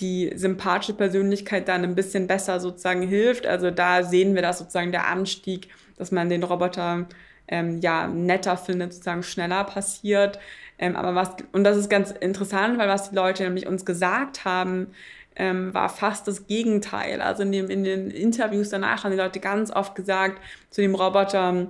die 0.00 0.32
sympathische 0.34 0.92
Persönlichkeit 0.94 1.68
dann 1.68 1.84
ein 1.84 1.94
bisschen 1.94 2.26
besser 2.26 2.60
sozusagen 2.60 3.02
hilft. 3.02 3.46
Also 3.46 3.70
da 3.70 4.02
sehen 4.02 4.34
wir, 4.34 4.42
dass 4.42 4.58
sozusagen 4.58 4.92
der 4.92 5.06
Anstieg, 5.06 5.68
dass 5.96 6.12
man 6.12 6.28
den 6.28 6.42
Roboter 6.42 7.06
ähm, 7.48 7.80
ja 7.80 8.08
netter 8.08 8.56
findet, 8.56 8.92
sozusagen 8.92 9.22
schneller 9.22 9.64
passiert. 9.64 10.38
Ähm, 10.78 10.96
aber 10.96 11.14
was, 11.14 11.30
und 11.52 11.64
das 11.64 11.76
ist 11.76 11.88
ganz 11.88 12.10
interessant, 12.10 12.78
weil 12.78 12.88
was 12.88 13.10
die 13.10 13.16
Leute 13.16 13.44
nämlich 13.44 13.66
uns 13.66 13.84
gesagt 13.84 14.44
haben, 14.44 14.88
ähm, 15.36 15.74
war 15.74 15.88
fast 15.88 16.28
das 16.28 16.46
Gegenteil. 16.46 17.20
Also 17.20 17.42
in, 17.42 17.52
dem, 17.52 17.70
in 17.70 17.84
den 17.84 18.10
Interviews 18.10 18.70
danach 18.70 19.04
haben 19.04 19.12
die 19.12 19.18
Leute 19.18 19.40
ganz 19.40 19.70
oft 19.70 19.94
gesagt 19.94 20.40
zu 20.70 20.80
dem 20.80 20.94
Roboter, 20.94 21.66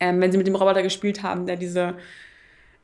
ähm, 0.00 0.20
wenn 0.20 0.32
sie 0.32 0.38
mit 0.38 0.46
dem 0.46 0.56
Roboter 0.56 0.82
gespielt 0.82 1.22
haben, 1.22 1.46
der 1.46 1.56
diese 1.56 1.94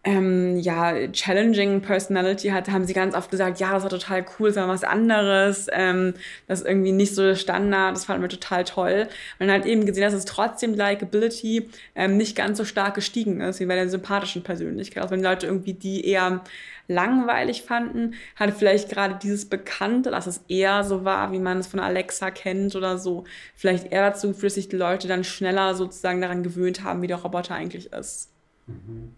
ähm, 0.07 0.57
ja, 0.61 1.09
challenging 1.09 1.81
Personality 1.81 2.51
hatte, 2.51 2.71
haben 2.71 2.85
sie 2.85 2.93
ganz 2.93 3.13
oft 3.17 3.29
gesagt, 3.29 3.59
ja, 3.59 3.73
das 3.73 3.83
war 3.83 3.91
total 3.91 4.25
cool, 4.39 4.51
das 4.51 4.57
war 4.57 4.69
was 4.69 4.85
anderes, 4.85 5.67
ähm, 5.73 6.15
das 6.47 6.61
ist 6.61 6.67
irgendwie 6.69 6.93
nicht 6.93 7.13
so 7.13 7.35
Standard, 7.35 7.97
das 7.97 8.05
fanden 8.05 8.23
wir 8.23 8.29
total 8.29 8.63
toll. 8.63 9.09
Man 9.41 9.51
hat 9.51 9.67
eben 9.67 9.85
gesehen, 9.85 10.05
dass 10.05 10.15
es 10.15 10.25
trotzdem 10.25 10.75
Likability 10.75 11.69
ähm, 11.97 12.17
nicht 12.17 12.37
ganz 12.37 12.57
so 12.59 12.65
stark 12.65 12.95
gestiegen 12.95 13.41
ist, 13.41 13.59
wie 13.59 13.67
bei 13.67 13.75
der 13.75 13.89
sympathischen 13.89 14.45
Persönlichkeit. 14.45 15.03
Auch 15.03 15.11
wenn 15.11 15.25
Leute 15.25 15.47
irgendwie 15.49 15.75
die 15.75 16.07
eher 16.07 16.45
langweilig 16.87 17.63
fanden, 17.63 18.15
hatte 18.37 18.53
vielleicht 18.53 18.89
gerade 18.89 19.19
dieses 19.21 19.47
Bekannte, 19.47 20.13
dass 20.13 20.29
es 20.29 20.45
eher 20.47 20.85
so 20.85 21.05
war, 21.05 21.33
wie 21.33 21.41
man 21.41 21.59
es 21.59 21.67
von 21.67 21.81
Alexa 21.81 22.31
kennt 22.31 22.77
oder 22.77 22.97
so, 22.97 23.25
vielleicht 23.57 23.91
eher 23.91 24.11
dazu 24.11 24.29
geführt, 24.29 24.51
dass 24.51 24.55
sich 24.55 24.69
die 24.69 24.77
Leute 24.77 25.09
dann 25.09 25.25
schneller 25.25 25.75
sozusagen 25.75 26.21
daran 26.21 26.45
gewöhnt 26.45 26.85
haben, 26.85 27.03
wie 27.03 27.09
der 27.09 27.17
Roboter 27.17 27.57
eigentlich 27.57 27.93
ist. 27.93 28.31
Mhm. 28.69 29.17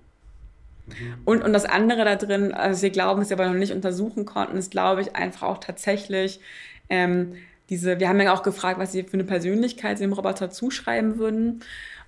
Und, 1.25 1.43
und 1.43 1.53
das 1.53 1.65
andere 1.65 2.05
da 2.05 2.17
drin, 2.17 2.53
also 2.53 2.83
wir 2.83 2.91
glauben, 2.91 3.23
es 3.23 3.33
aber 3.33 3.47
noch 3.47 3.55
nicht 3.55 3.73
untersuchen 3.73 4.25
konnten, 4.25 4.57
ist, 4.57 4.71
glaube 4.71 5.03
ich, 5.03 5.15
einfach 5.17 5.43
auch 5.43 5.59
tatsächlich 5.59 6.41
ähm, 6.89 7.35
diese, 7.71 8.01
wir 8.01 8.09
haben 8.09 8.21
ja 8.21 8.33
auch 8.33 8.43
gefragt, 8.43 8.79
was 8.79 8.93
sie 8.93 9.03
für 9.03 9.15
eine 9.15 9.25
Persönlichkeit 9.25 10.01
dem 10.01 10.13
Roboter 10.13 10.51
zuschreiben 10.51 11.19
würden. 11.19 11.63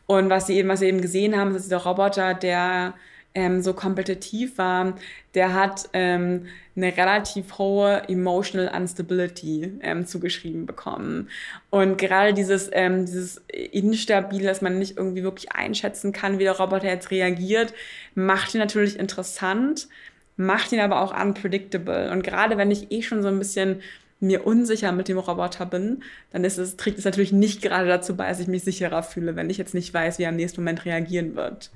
Und 0.06 0.30
was 0.30 0.46
sie 0.46 0.54
eben, 0.56 0.68
was 0.68 0.80
sie 0.80 0.86
eben 0.86 1.02
gesehen 1.02 1.36
haben, 1.36 1.50
ist, 1.50 1.56
dass 1.56 1.68
der 1.68 1.78
Roboter, 1.78 2.34
der 2.34 2.94
ähm, 3.34 3.62
so 3.62 3.74
kompetitiv 3.74 4.58
war, 4.58 4.94
der 5.34 5.54
hat 5.54 5.88
ähm, 5.92 6.46
eine 6.76 6.96
relativ 6.96 7.58
hohe 7.58 8.02
Emotional 8.08 8.74
Instability 8.74 9.78
ähm, 9.82 10.06
zugeschrieben 10.06 10.66
bekommen. 10.66 11.28
Und 11.70 11.98
gerade 11.98 12.34
dieses, 12.34 12.68
ähm, 12.72 13.06
dieses 13.06 13.42
Instabil, 13.48 14.42
dass 14.42 14.62
man 14.62 14.78
nicht 14.78 14.96
irgendwie 14.96 15.22
wirklich 15.22 15.52
einschätzen 15.52 16.12
kann, 16.12 16.38
wie 16.38 16.44
der 16.44 16.58
Roboter 16.58 16.88
jetzt 16.88 17.10
reagiert, 17.10 17.72
macht 18.14 18.54
ihn 18.54 18.60
natürlich 18.60 18.98
interessant, 18.98 19.88
macht 20.36 20.72
ihn 20.72 20.80
aber 20.80 21.00
auch 21.00 21.18
unpredictable. 21.18 22.10
Und 22.10 22.22
gerade 22.22 22.56
wenn 22.58 22.70
ich 22.70 22.90
eh 22.90 23.02
schon 23.02 23.22
so 23.22 23.28
ein 23.28 23.38
bisschen 23.38 23.80
mir 24.20 24.46
unsicher 24.46 24.92
mit 24.92 25.08
dem 25.08 25.18
Roboter 25.18 25.66
bin, 25.66 26.02
dann 26.30 26.44
ist 26.44 26.58
es, 26.58 26.76
trägt 26.76 26.98
es 26.98 27.04
natürlich 27.04 27.32
nicht 27.32 27.62
gerade 27.62 27.88
dazu 27.88 28.16
bei, 28.16 28.28
dass 28.28 28.40
ich 28.40 28.48
mich 28.48 28.64
sicherer 28.64 29.02
fühle, 29.02 29.34
wenn 29.34 29.48
ich 29.48 29.56
jetzt 29.56 29.72
nicht 29.72 29.94
weiß, 29.94 30.18
wie 30.18 30.24
er 30.24 30.28
im 30.30 30.36
nächsten 30.36 30.60
Moment 30.60 30.84
reagieren 30.84 31.36
wird. 31.36 31.70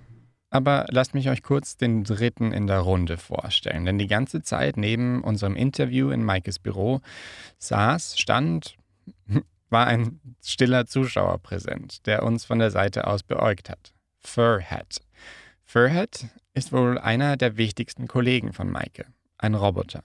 Aber 0.55 0.87
lasst 0.88 1.14
mich 1.14 1.29
euch 1.29 1.43
kurz 1.43 1.77
den 1.77 2.05
dritten 2.05 2.53
in 2.53 2.69
der 2.69 2.79
Runde 2.79 3.17
vorstellen. 3.17 3.87
Denn 3.87 3.99
die 3.99 4.07
ganze 4.07 4.40
Zeit 4.40 4.77
neben 4.77 5.25
unserem 5.25 5.57
Interview 5.57 6.11
in 6.11 6.23
Maikes 6.23 6.61
Büro 6.61 7.01
saß, 7.59 8.17
stand, 8.17 8.77
war 9.71 9.88
ein 9.88 10.21
stiller 10.45 10.87
Zuschauer 10.87 11.38
präsent, 11.38 12.07
der 12.07 12.23
uns 12.23 12.45
von 12.45 12.61
der 12.61 12.71
Seite 12.71 13.09
aus 13.09 13.25
beäugt 13.25 13.69
hat. 13.69 13.95
Furhead. 14.21 15.01
Furhead 15.64 16.27
ist 16.55 16.73
wohl 16.73 16.99
einer 16.99 17.37
der 17.37 17.57
wichtigsten 17.57 18.07
Kollegen 18.07 18.53
von 18.53 18.71
Maike. 18.71 19.07
Ein 19.38 19.57
Roboter. 19.57 20.05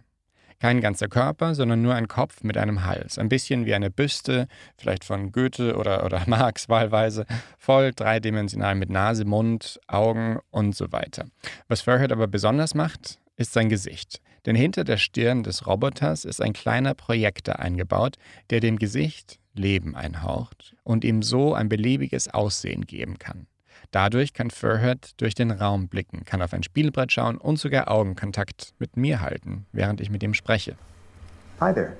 Kein 0.59 0.81
ganzer 0.81 1.07
Körper, 1.07 1.55
sondern 1.55 1.81
nur 1.81 1.95
ein 1.95 2.07
Kopf 2.07 2.43
mit 2.43 2.57
einem 2.57 2.85
Hals. 2.85 3.17
Ein 3.17 3.29
bisschen 3.29 3.65
wie 3.65 3.73
eine 3.73 3.89
Büste, 3.89 4.47
vielleicht 4.77 5.05
von 5.05 5.31
Goethe 5.31 5.77
oder, 5.77 6.05
oder 6.05 6.23
Marx 6.27 6.67
wahlweise, 6.67 7.25
voll 7.57 7.93
dreidimensional 7.93 8.75
mit 8.75 8.89
Nase, 8.89 9.25
Mund, 9.25 9.79
Augen 9.87 10.39
und 10.51 10.75
so 10.75 10.91
weiter. 10.91 11.25
Was 11.67 11.81
Furhead 11.81 12.11
aber 12.11 12.27
besonders 12.27 12.75
macht, 12.75 13.19
ist 13.37 13.53
sein 13.53 13.69
Gesicht. 13.69 14.21
Denn 14.45 14.55
hinter 14.55 14.83
der 14.83 14.97
Stirn 14.97 15.43
des 15.43 15.65
Roboters 15.65 16.25
ist 16.25 16.41
ein 16.41 16.53
kleiner 16.53 16.93
Projektor 16.93 17.59
eingebaut, 17.59 18.17
der 18.49 18.59
dem 18.59 18.79
Gesicht 18.79 19.39
Leben 19.53 19.95
einhaucht 19.95 20.75
und 20.83 21.03
ihm 21.03 21.21
so 21.21 21.53
ein 21.53 21.69
beliebiges 21.69 22.27
Aussehen 22.29 22.85
geben 22.85 23.17
kann. 23.17 23.47
Dadurch 23.91 24.33
kann 24.33 24.51
Furhead 24.51 25.13
durch 25.17 25.33
den 25.33 25.49
Raum 25.49 25.87
blicken, 25.87 26.23
kann 26.23 26.41
auf 26.43 26.53
ein 26.53 26.61
Spielbrett 26.61 27.11
schauen 27.11 27.37
und 27.37 27.57
sogar 27.57 27.89
Augenkontakt 27.89 28.73
mit 28.77 28.97
mir 28.97 29.21
halten, 29.21 29.65
während 29.71 29.99
ich 29.99 30.11
mit 30.11 30.21
ihm 30.21 30.35
spreche. 30.35 30.75
Hi 31.59 31.73
there. 31.73 31.93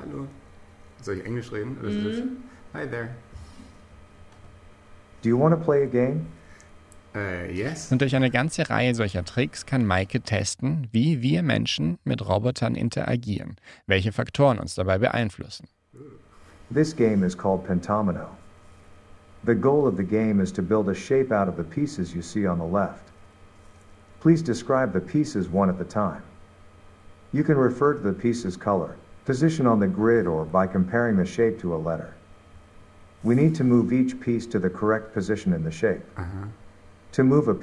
Hallo. 0.00 0.26
Soll 1.00 1.18
ich 1.18 1.24
Englisch 1.24 1.52
reden? 1.52 1.78
Mhm. 1.80 2.36
Hi 2.74 2.86
there. 2.88 3.10
Do 5.22 5.28
you 5.28 5.38
want 5.38 5.54
to 5.54 5.60
play 5.60 5.84
a 5.84 5.86
game? 5.86 6.26
Uh, 7.14 7.50
yes. 7.50 7.90
Und 7.90 8.02
durch 8.02 8.14
eine 8.14 8.30
ganze 8.30 8.68
Reihe 8.68 8.94
solcher 8.94 9.24
Tricks 9.24 9.64
kann 9.64 9.84
Maike 9.84 10.20
testen, 10.20 10.88
wie 10.92 11.22
wir 11.22 11.42
Menschen 11.42 11.98
mit 12.04 12.28
Robotern 12.28 12.74
interagieren, 12.74 13.56
welche 13.86 14.12
Faktoren 14.12 14.58
uns 14.58 14.74
dabei 14.74 14.98
beeinflussen. 14.98 15.68
This 16.72 16.94
game 16.94 17.24
is 17.24 17.36
called 17.36 17.64
Pentomino. 17.64 18.28
The 19.44 19.54
goal 19.54 19.86
of 19.86 19.96
the 19.96 20.02
game 20.02 20.40
is 20.40 20.52
to 20.52 20.62
build 20.62 20.88
a 20.88 20.94
shape 20.94 21.32
out 21.32 21.48
of 21.48 21.56
the 21.56 21.64
pieces 21.64 22.14
you 22.14 22.22
see 22.22 22.46
on 22.46 22.58
the 22.58 22.64
left. 22.64 23.08
Please 24.20 24.42
describe 24.42 24.92
the 24.92 25.00
pieces 25.00 25.48
one 25.48 25.70
at 25.70 25.80
a 25.80 25.84
time. 25.84 26.22
You 27.32 27.44
can 27.44 27.56
refer 27.56 27.94
to 27.94 28.00
the 28.00 28.12
piece's 28.12 28.56
color, 28.56 28.96
position 29.24 29.66
on 29.66 29.80
the 29.80 29.86
grid, 29.86 30.26
or 30.26 30.44
by 30.44 30.66
comparing 30.66 31.16
the 31.16 31.26
shape 31.26 31.60
to 31.60 31.74
a 31.74 31.76
letter. 31.76 32.14
We 33.22 33.34
need 33.34 33.54
to 33.56 33.64
move 33.64 33.92
each 33.92 34.20
piece 34.20 34.46
to 34.46 34.58
the 34.58 34.70
correct 34.70 35.12
position 35.12 35.52
in 35.52 35.62
the 35.62 35.70
shape. 35.70 36.02
Uh 36.16 36.22
-huh. 36.22 36.48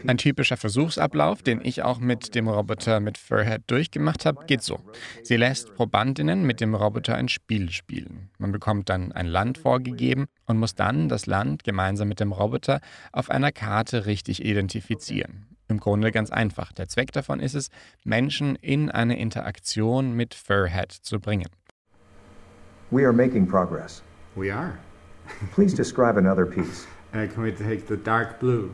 Ein 0.08 0.17
typischer 0.17 0.58
Versuchsablauf, 0.58 1.41
den 1.41 1.62
ich 1.63 1.84
auch 1.84 1.99
mit 1.99 2.36
dem 2.36 2.47
Roboter 2.47 2.99
mit 2.99 3.17
Furhead 3.17 3.63
durchgemacht 3.67 4.25
habe, 4.25 4.45
geht 4.45 4.62
so. 4.62 4.79
Sie 5.23 5.38
lässt 5.38 5.73
Probandinnen 5.75 6.45
mit 6.45 6.60
dem 6.60 6.75
Roboter 6.75 7.15
ein 7.15 7.29
Spiel 7.29 7.71
spielen. 7.71 8.29
Man 8.38 8.51
bekommt 8.51 8.89
dann 8.89 9.12
ein 9.12 9.27
Land 9.27 9.58
vorgegeben 9.58 10.25
und 10.45 10.58
muss 10.58 10.75
dann 10.75 11.08
das 11.08 11.25
Land 11.25 11.63
gemeinsam 11.63 12.10
mit 12.10 12.19
dem 12.19 12.31
Roboter 12.31 12.81
auf 13.13 13.29
einer 13.29 13.51
Karte 13.51 14.05
richtig 14.05 14.43
identifizieren. 14.43 15.45
Im 15.67 15.79
Grunde 15.79 16.12
ganz 16.12 16.31
einfach. 16.31 16.73
Der 16.73 16.88
Zweck 16.88 17.12
davon 17.12 17.39
ist 17.39 17.55
es, 17.55 17.69
Menschen 18.03 18.55
in 18.55 18.91
eine 18.91 19.17
Interaktion 19.17 20.13
mit 20.13 20.34
Furhead 20.34 20.91
zu 20.91 21.19
bringen. 21.19 21.49
We 22.91 23.03
are 23.03 23.13
making 23.13 23.47
progress. 23.47 24.03
We 24.36 24.53
are. 24.53 24.77
Please 25.53 25.75
describe 25.75 26.17
another 26.17 26.45
piece. 26.45 26.86
Uh, 27.13 27.27
can 27.27 27.43
we 27.43 27.51
take 27.51 27.88
the 27.88 27.97
dark 27.97 28.39
blue? 28.39 28.69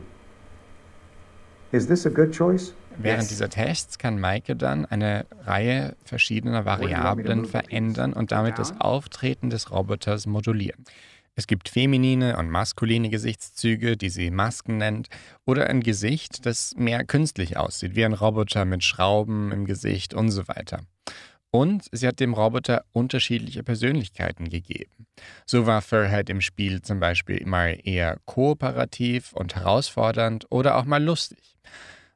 Is 1.72 1.86
this 1.86 2.06
a 2.06 2.10
good 2.10 2.32
choice? 2.32 2.74
Während 2.98 3.30
dieser 3.30 3.48
Tests 3.48 3.96
kann 3.98 4.20
Maike 4.20 4.54
dann 4.56 4.84
eine 4.84 5.24
Reihe 5.44 5.96
verschiedener 6.04 6.66
Variablen 6.66 7.46
verändern 7.46 8.12
und 8.12 8.30
damit 8.30 8.58
das 8.58 8.78
Auftreten 8.78 9.48
des 9.48 9.70
Roboters 9.70 10.26
modulieren. 10.26 10.84
Es 11.34 11.46
gibt 11.46 11.70
feminine 11.70 12.36
und 12.36 12.50
maskuline 12.50 13.08
Gesichtszüge, 13.08 13.96
die 13.96 14.10
sie 14.10 14.30
Masken 14.30 14.76
nennt, 14.76 15.08
oder 15.46 15.68
ein 15.68 15.80
Gesicht, 15.80 16.44
das 16.44 16.74
mehr 16.76 17.06
künstlich 17.06 17.56
aussieht, 17.56 17.96
wie 17.96 18.04
ein 18.04 18.12
Roboter 18.12 18.66
mit 18.66 18.84
Schrauben 18.84 19.50
im 19.50 19.64
Gesicht 19.64 20.12
und 20.12 20.30
so 20.30 20.46
weiter. 20.48 20.80
Und 21.54 21.84
sie 21.92 22.08
hat 22.08 22.18
dem 22.18 22.32
Roboter 22.32 22.84
unterschiedliche 22.92 23.62
Persönlichkeiten 23.62 24.48
gegeben. 24.48 25.06
So 25.44 25.66
war 25.66 25.82
Furhead 25.82 26.30
im 26.30 26.40
Spiel 26.40 26.80
zum 26.80 26.98
Beispiel 26.98 27.44
mal 27.44 27.78
eher 27.84 28.16
kooperativ 28.24 29.34
und 29.34 29.54
herausfordernd 29.54 30.46
oder 30.48 30.78
auch 30.78 30.86
mal 30.86 31.02
lustig. 31.02 31.58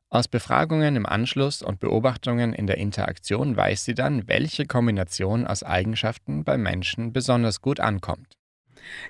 Aus 0.09 0.27
Befragungen 0.27 0.97
im 0.97 1.05
Anschluss 1.05 1.61
und 1.61 1.81
Beobachtungen 1.81 2.55
in 2.55 2.67
der 2.67 2.79
Interaktion 2.79 3.57
weiß 3.57 3.85
sie 3.85 3.95
dann, 3.95 4.27
welche 4.27 4.65
Kombination 4.65 5.47
aus 5.47 5.63
Eigenschaften 5.63 6.43
bei 6.43 6.57
Menschen 6.57 7.13
besonders 7.13 7.61
gut 7.61 7.79
ankommt. 7.79 8.37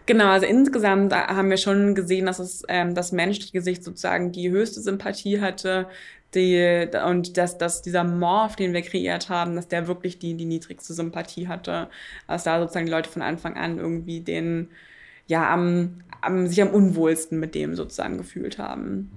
Genau, 0.06 0.28
also 0.28 0.46
insgesamt 0.46 1.14
haben 1.14 1.50
wir 1.50 1.56
schon 1.56 1.94
gesehen, 1.94 2.26
dass 2.26 2.38
es 2.38 2.62
ähm, 2.68 2.94
das 2.94 3.12
menschliche 3.12 3.52
Gesicht 3.52 3.84
sozusagen 3.84 4.32
die 4.32 4.50
höchste 4.50 4.80
Sympathie 4.80 5.40
hatte, 5.40 5.88
die, 6.34 6.88
und 7.06 7.36
dass, 7.36 7.58
dass 7.58 7.82
dieser 7.82 8.04
Morph, 8.04 8.56
den 8.56 8.72
wir 8.72 8.82
kreiert 8.82 9.28
haben, 9.28 9.56
dass 9.56 9.68
der 9.68 9.86
wirklich 9.86 10.18
die, 10.18 10.34
die 10.34 10.44
niedrigste 10.44 10.92
Sympathie 10.92 11.48
hatte. 11.48 11.88
Dass 12.26 12.44
da 12.44 12.60
sozusagen 12.60 12.86
die 12.86 12.92
Leute 12.92 13.08
von 13.08 13.22
Anfang 13.22 13.56
an 13.56 13.78
irgendwie 13.78 14.20
den, 14.20 14.68
ja, 15.26 15.52
am, 15.52 16.02
am, 16.20 16.46
sich 16.46 16.60
am 16.60 16.68
unwohlsten 16.68 17.40
mit 17.40 17.54
dem 17.54 17.74
sozusagen 17.74 18.18
gefühlt 18.18 18.58
haben. 18.58 19.10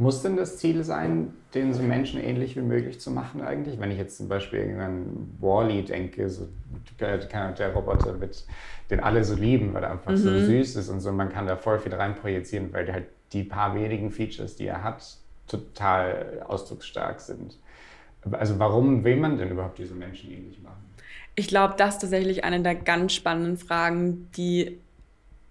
Muss 0.00 0.22
denn 0.22 0.36
das 0.36 0.58
Ziel 0.58 0.84
sein, 0.84 1.32
den 1.54 1.74
so 1.74 1.82
menschenähnlich 1.82 2.54
wie 2.56 2.60
möglich 2.60 3.00
zu 3.00 3.10
machen 3.10 3.40
eigentlich? 3.40 3.80
Wenn 3.80 3.90
ich 3.90 3.98
jetzt 3.98 4.16
zum 4.16 4.28
Beispiel 4.28 4.78
an 4.78 5.34
Wally 5.40 5.82
denke, 5.84 6.28
so 6.30 6.48
der 7.00 7.72
Roboter, 7.74 8.12
mit, 8.12 8.44
den 8.90 9.00
alle 9.00 9.24
so 9.24 9.34
lieben, 9.34 9.74
weil 9.74 9.82
er 9.82 9.90
einfach 9.90 10.12
mhm. 10.12 10.16
so 10.16 10.30
süß 10.30 10.76
ist 10.76 10.88
und 10.88 11.00
so, 11.00 11.10
man 11.10 11.30
kann 11.30 11.48
da 11.48 11.56
voll 11.56 11.80
viel 11.80 11.94
rein 11.94 12.14
projizieren, 12.14 12.72
weil 12.72 12.92
halt 12.92 13.06
die 13.32 13.42
paar 13.42 13.74
wenigen 13.74 14.12
Features, 14.12 14.54
die 14.54 14.66
er 14.66 14.84
hat, 14.84 15.18
total 15.48 16.42
ausdrucksstark 16.46 17.20
sind. 17.20 17.56
Also 18.30 18.58
warum 18.58 19.04
will 19.04 19.16
man 19.16 19.38
denn 19.38 19.50
überhaupt 19.50 19.78
diese 19.78 19.94
Menschen 19.94 20.30
ähnlich 20.30 20.60
machen? 20.62 20.84
Ich 21.34 21.48
glaube, 21.48 21.74
das 21.76 21.94
ist 21.94 22.00
tatsächlich 22.00 22.44
eine 22.44 22.60
der 22.60 22.74
ganz 22.74 23.14
spannenden 23.14 23.58
Fragen, 23.58 24.28
die 24.36 24.78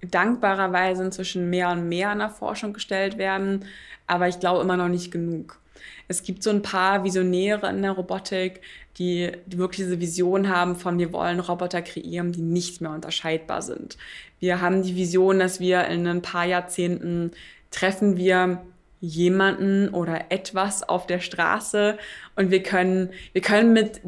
dankbarerweise 0.02 1.04
inzwischen 1.04 1.50
mehr 1.50 1.70
und 1.70 1.90
mehr 1.90 2.12
in 2.12 2.20
der 2.20 2.30
Forschung 2.30 2.74
gestellt 2.74 3.18
werden, 3.18 3.66
aber 4.06 4.28
ich 4.28 4.40
glaube 4.40 4.62
immer 4.62 4.78
noch 4.78 4.90
nicht 4.90 5.12
genug. 5.12 5.60
Es 6.08 6.24
gibt 6.24 6.44
so 6.44 6.50
ein 6.50 6.62
paar 6.62 7.04
Visionäre 7.04 7.70
in 7.70 7.82
der 7.82 7.92
Robotik, 7.92 8.62
die, 8.98 9.32
die 9.46 9.58
wirklich 9.58 9.86
diese 9.86 10.00
Vision 10.00 10.50
haben 10.50 10.76
von, 10.76 10.98
wir 10.98 11.14
wollen 11.14 11.40
Roboter 11.40 11.82
kreieren, 11.82 12.32
die 12.32 12.42
nicht 12.42 12.82
mehr 12.82 12.92
unterscheidbar 12.92 13.62
sind. 13.62 13.98
Wir 14.40 14.62
haben 14.62 14.84
die 14.84 14.96
Vision, 14.96 15.40
dass 15.40 15.60
wir 15.60 15.86
in 15.86 16.08
ein 16.08 16.22
paar 16.22 16.46
Jahrzehnten 16.46 17.32
treffen 17.72 18.18
wir 18.18 18.62
jemanden 19.00 19.90
oder 19.90 20.32
etwas 20.32 20.88
auf 20.88 21.06
der 21.06 21.20
Straße 21.20 21.98
und 22.36 22.52
wir 22.52 22.64
können, 22.64 23.12
wir 23.34 23.42
können 23.42 23.74
mit 23.74 24.02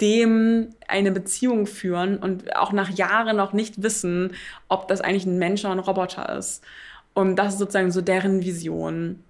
dem 0.00 0.70
eine 0.88 1.12
Beziehung 1.12 1.66
führen 1.66 2.18
und 2.18 2.56
auch 2.56 2.72
nach 2.72 2.90
Jahren 2.90 3.36
noch 3.36 3.52
nicht 3.52 3.82
wissen, 3.82 4.32
ob 4.68 4.88
das 4.88 5.00
eigentlich 5.00 5.26
ein 5.26 5.38
Mensch 5.38 5.64
oder 5.64 5.72
ein 5.72 5.78
Roboter 5.78 6.36
ist. 6.36 6.64
Und 7.14 7.36
das 7.36 7.54
ist 7.54 7.60
sozusagen 7.60 7.92
so 7.92 8.00
deren 8.00 8.42
Vision. 8.42 9.22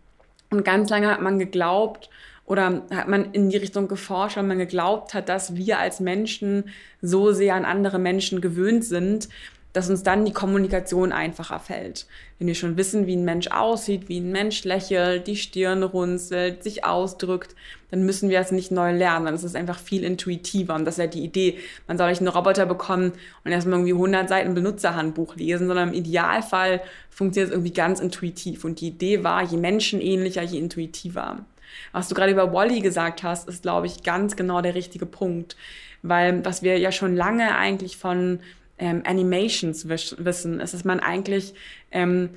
Und 0.51 0.65
ganz 0.65 0.89
lange 0.91 1.11
hat 1.11 1.21
man 1.21 1.39
geglaubt 1.39 2.09
oder 2.47 2.83
hat 2.91 3.09
man 3.09 3.33
in 3.33 3.51
die 3.51 3.57
Richtung 3.57 3.89
geforscht, 3.89 4.37
weil 4.37 4.45
man 4.45 4.59
geglaubt 4.59 5.15
hat, 5.15 5.29
dass 5.29 5.55
wir 5.55 5.79
als 5.79 6.01
Menschen 6.01 6.65
so 7.01 7.33
sehr 7.33 7.55
an 7.55 7.65
andere 7.65 7.99
Menschen 7.99 8.41
gewöhnt 8.41 8.85
sind, 8.85 9.29
dass 9.75 9.91
uns 9.91 10.05
dann 10.05 10.25
die 10.25 10.33
Kommunikation 10.33 11.13
einfacher 11.13 11.59
fällt. 11.59 12.07
Wenn 12.39 12.47
wir 12.47 12.55
schon 12.55 12.77
wissen, 12.77 13.09
wie 13.09 13.17
ein 13.17 13.25
Mensch 13.25 13.49
aussieht, 13.49 14.09
wie 14.09 14.21
ein 14.21 14.31
Mensch 14.31 14.63
lächelt, 14.63 15.27
die 15.27 15.35
Stirn 15.37 15.83
runzelt, 15.83 16.63
sich 16.63 16.85
ausdrückt, 16.85 17.57
dann 17.91 18.07
müssen 18.07 18.31
wir 18.31 18.39
es 18.39 18.53
nicht 18.53 18.71
neu 18.71 18.93
lernen. 18.93 19.27
Dann 19.27 19.35
ist 19.35 19.43
es 19.43 19.57
einfach 19.57 19.81
viel 19.81 20.05
intuitiver. 20.05 20.77
Und 20.77 20.85
das 20.85 20.95
ist 20.95 20.99
ja 20.99 21.07
die 21.09 21.25
Idee. 21.25 21.59
Man 21.89 21.99
soll 21.99 22.09
nicht 22.09 22.21
einen 22.21 22.29
Roboter 22.29 22.67
bekommen 22.67 23.13
und 23.45 23.51
erstmal 23.51 23.81
irgendwie 23.81 23.95
100 23.95 24.29
Seiten 24.29 24.55
Benutzerhandbuch 24.55 25.35
lesen, 25.35 25.67
sondern 25.67 25.89
im 25.89 25.95
Idealfall 25.95 26.81
funktioniert 27.11 27.51
es 27.51 27.55
irgendwie 27.55 27.73
ganz 27.73 27.99
intuitiv. 27.99 28.65
Und 28.65 28.81
die 28.81 28.89
Idee 28.89 29.25
war, 29.25 29.43
je 29.43 29.57
menschenähnlicher, 29.57 30.43
je 30.43 30.61
intuitiver. 30.61 31.45
Was 31.91 32.09
du 32.09 32.15
gerade 32.15 32.31
über 32.31 32.53
Wally 32.53 32.81
gesagt 32.81 33.25
hast, 33.25 33.49
ist, 33.49 33.63
glaube 33.63 33.89
ich, 33.89 34.05
ganz 34.05 34.37
genau 34.37 34.61
der 34.61 34.77
richtige 34.77 35.07
Punkt. 35.07 35.57
Weil 36.03 36.45
was 36.45 36.63
wir 36.63 36.79
ja 36.79 36.93
schon 36.93 37.17
lange 37.17 37.57
eigentlich 37.57 37.97
von 37.97 38.39
ähm, 38.79 39.03
Animations 39.05 39.89
wissen, 39.89 40.61
ist, 40.61 40.75
dass 40.75 40.85
man 40.85 41.01
eigentlich 41.01 41.55
ähm, 41.91 42.31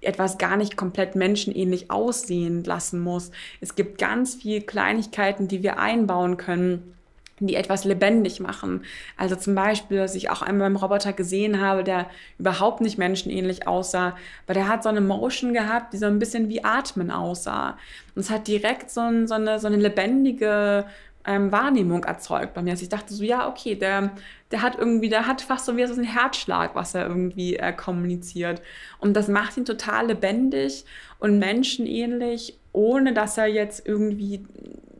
etwas 0.00 0.38
gar 0.38 0.56
nicht 0.56 0.76
komplett 0.76 1.16
menschenähnlich 1.16 1.90
aussehen 1.90 2.64
lassen 2.64 3.00
muss. 3.00 3.30
Es 3.60 3.74
gibt 3.74 3.98
ganz 3.98 4.36
viele 4.36 4.60
Kleinigkeiten, 4.60 5.48
die 5.48 5.62
wir 5.62 5.78
einbauen 5.78 6.36
können, 6.36 6.94
die 7.40 7.56
etwas 7.56 7.84
lebendig 7.84 8.38
machen. 8.40 8.84
Also 9.16 9.34
zum 9.34 9.54
Beispiel, 9.54 9.98
dass 9.98 10.14
ich 10.14 10.30
auch 10.30 10.42
einmal 10.42 10.70
beim 10.70 10.76
Roboter 10.76 11.12
gesehen 11.12 11.60
habe, 11.60 11.82
der 11.82 12.06
überhaupt 12.38 12.80
nicht 12.80 12.96
menschenähnlich 12.96 13.66
aussah, 13.66 14.16
weil 14.46 14.54
der 14.54 14.68
hat 14.68 14.82
so 14.82 14.88
eine 14.88 15.00
Motion 15.00 15.52
gehabt, 15.52 15.92
die 15.92 15.98
so 15.98 16.06
ein 16.06 16.18
bisschen 16.18 16.48
wie 16.48 16.64
Atmen 16.64 17.10
aussah. 17.10 17.76
Und 18.14 18.20
es 18.20 18.30
hat 18.30 18.46
direkt 18.46 18.90
so, 18.90 19.00
ein, 19.00 19.26
so, 19.26 19.34
eine, 19.34 19.58
so 19.58 19.66
eine 19.66 19.76
lebendige 19.76 20.84
ähm, 21.26 21.52
Wahrnehmung 21.52 22.04
erzeugt 22.04 22.54
bei 22.54 22.62
mir. 22.62 22.72
Also 22.72 22.82
ich 22.82 22.88
dachte 22.88 23.14
so, 23.14 23.24
ja, 23.24 23.48
okay, 23.48 23.74
der, 23.74 24.12
der 24.50 24.62
hat 24.62 24.76
irgendwie, 24.76 25.08
der 25.08 25.26
hat 25.26 25.40
fast 25.42 25.66
so 25.66 25.76
wie 25.76 25.86
so 25.86 25.94
ein 25.94 26.04
Herzschlag, 26.04 26.74
was 26.74 26.94
er 26.94 27.06
irgendwie 27.06 27.56
äh, 27.56 27.72
kommuniziert. 27.72 28.62
Und 28.98 29.14
das 29.14 29.28
macht 29.28 29.56
ihn 29.56 29.64
total 29.64 30.08
lebendig 30.08 30.84
und 31.18 31.38
menschenähnlich, 31.38 32.58
ohne 32.72 33.14
dass 33.14 33.38
er 33.38 33.46
jetzt 33.46 33.86
irgendwie 33.86 34.44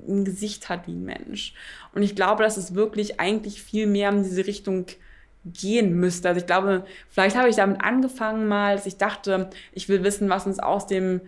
ein 0.08 0.24
Gesicht 0.24 0.68
hat 0.68 0.86
wie 0.86 0.92
ein 0.92 1.04
Mensch. 1.04 1.54
Und 1.94 2.02
ich 2.02 2.14
glaube, 2.14 2.42
dass 2.42 2.56
es 2.56 2.74
wirklich 2.74 3.20
eigentlich 3.20 3.62
viel 3.62 3.86
mehr 3.86 4.10
in 4.10 4.22
diese 4.22 4.46
Richtung 4.46 4.86
gehen 5.44 5.98
müsste. 5.98 6.28
Also 6.28 6.40
ich 6.40 6.46
glaube, 6.46 6.84
vielleicht 7.10 7.36
habe 7.36 7.48
ich 7.48 7.56
damit 7.56 7.82
angefangen 7.82 8.46
mal, 8.46 8.76
dass 8.76 8.86
ich 8.86 8.96
dachte, 8.96 9.50
ich 9.72 9.88
will 9.88 10.02
wissen, 10.02 10.28
was 10.28 10.46
uns 10.46 10.58
aus 10.58 10.86
dem 10.86 11.20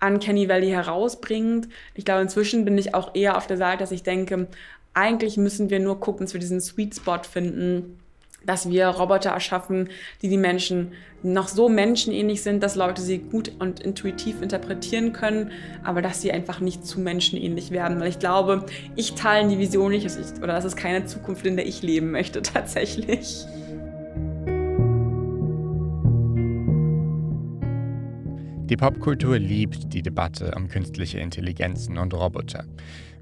Uncanny 0.00 0.48
Valley 0.48 0.70
herausbringt. 0.70 1.68
Ich 1.94 2.04
glaube, 2.04 2.22
inzwischen 2.22 2.64
bin 2.64 2.78
ich 2.78 2.94
auch 2.94 3.14
eher 3.14 3.36
auf 3.36 3.46
der 3.46 3.56
Seite, 3.56 3.78
dass 3.78 3.90
ich 3.90 4.02
denke, 4.02 4.46
eigentlich 4.94 5.36
müssen 5.36 5.70
wir 5.70 5.80
nur 5.80 6.00
gucken, 6.00 6.26
dass 6.26 6.34
wir 6.34 6.40
diesen 6.40 6.60
Sweet 6.60 6.96
Spot 6.96 7.22
finden, 7.22 7.98
dass 8.44 8.68
wir 8.70 8.86
Roboter 8.88 9.30
erschaffen, 9.30 9.90
die 10.22 10.28
die 10.28 10.36
Menschen 10.36 10.92
noch 11.22 11.48
so 11.48 11.68
menschenähnlich 11.68 12.42
sind, 12.42 12.62
dass 12.62 12.76
Leute 12.76 13.02
sie 13.02 13.18
gut 13.18 13.52
und 13.58 13.80
intuitiv 13.80 14.40
interpretieren 14.40 15.12
können, 15.12 15.50
aber 15.82 16.00
dass 16.00 16.22
sie 16.22 16.30
einfach 16.32 16.60
nicht 16.60 16.86
zu 16.86 17.00
menschenähnlich 17.00 17.72
werden. 17.72 18.00
Weil 18.00 18.08
ich 18.08 18.20
glaube, 18.20 18.64
ich 18.94 19.14
teile 19.14 19.48
die 19.48 19.58
Vision 19.58 19.90
nicht, 19.90 20.06
oder 20.38 20.54
das 20.54 20.64
ist 20.64 20.76
keine 20.76 21.04
Zukunft, 21.06 21.44
in 21.44 21.56
der 21.56 21.66
ich 21.66 21.82
leben 21.82 22.10
möchte 22.10 22.40
tatsächlich. 22.42 23.46
Die 28.68 28.76
Popkultur 28.76 29.38
liebt 29.38 29.94
die 29.94 30.02
Debatte 30.02 30.52
um 30.54 30.68
künstliche 30.68 31.18
Intelligenzen 31.18 31.96
und 31.96 32.12
Roboter. 32.12 32.66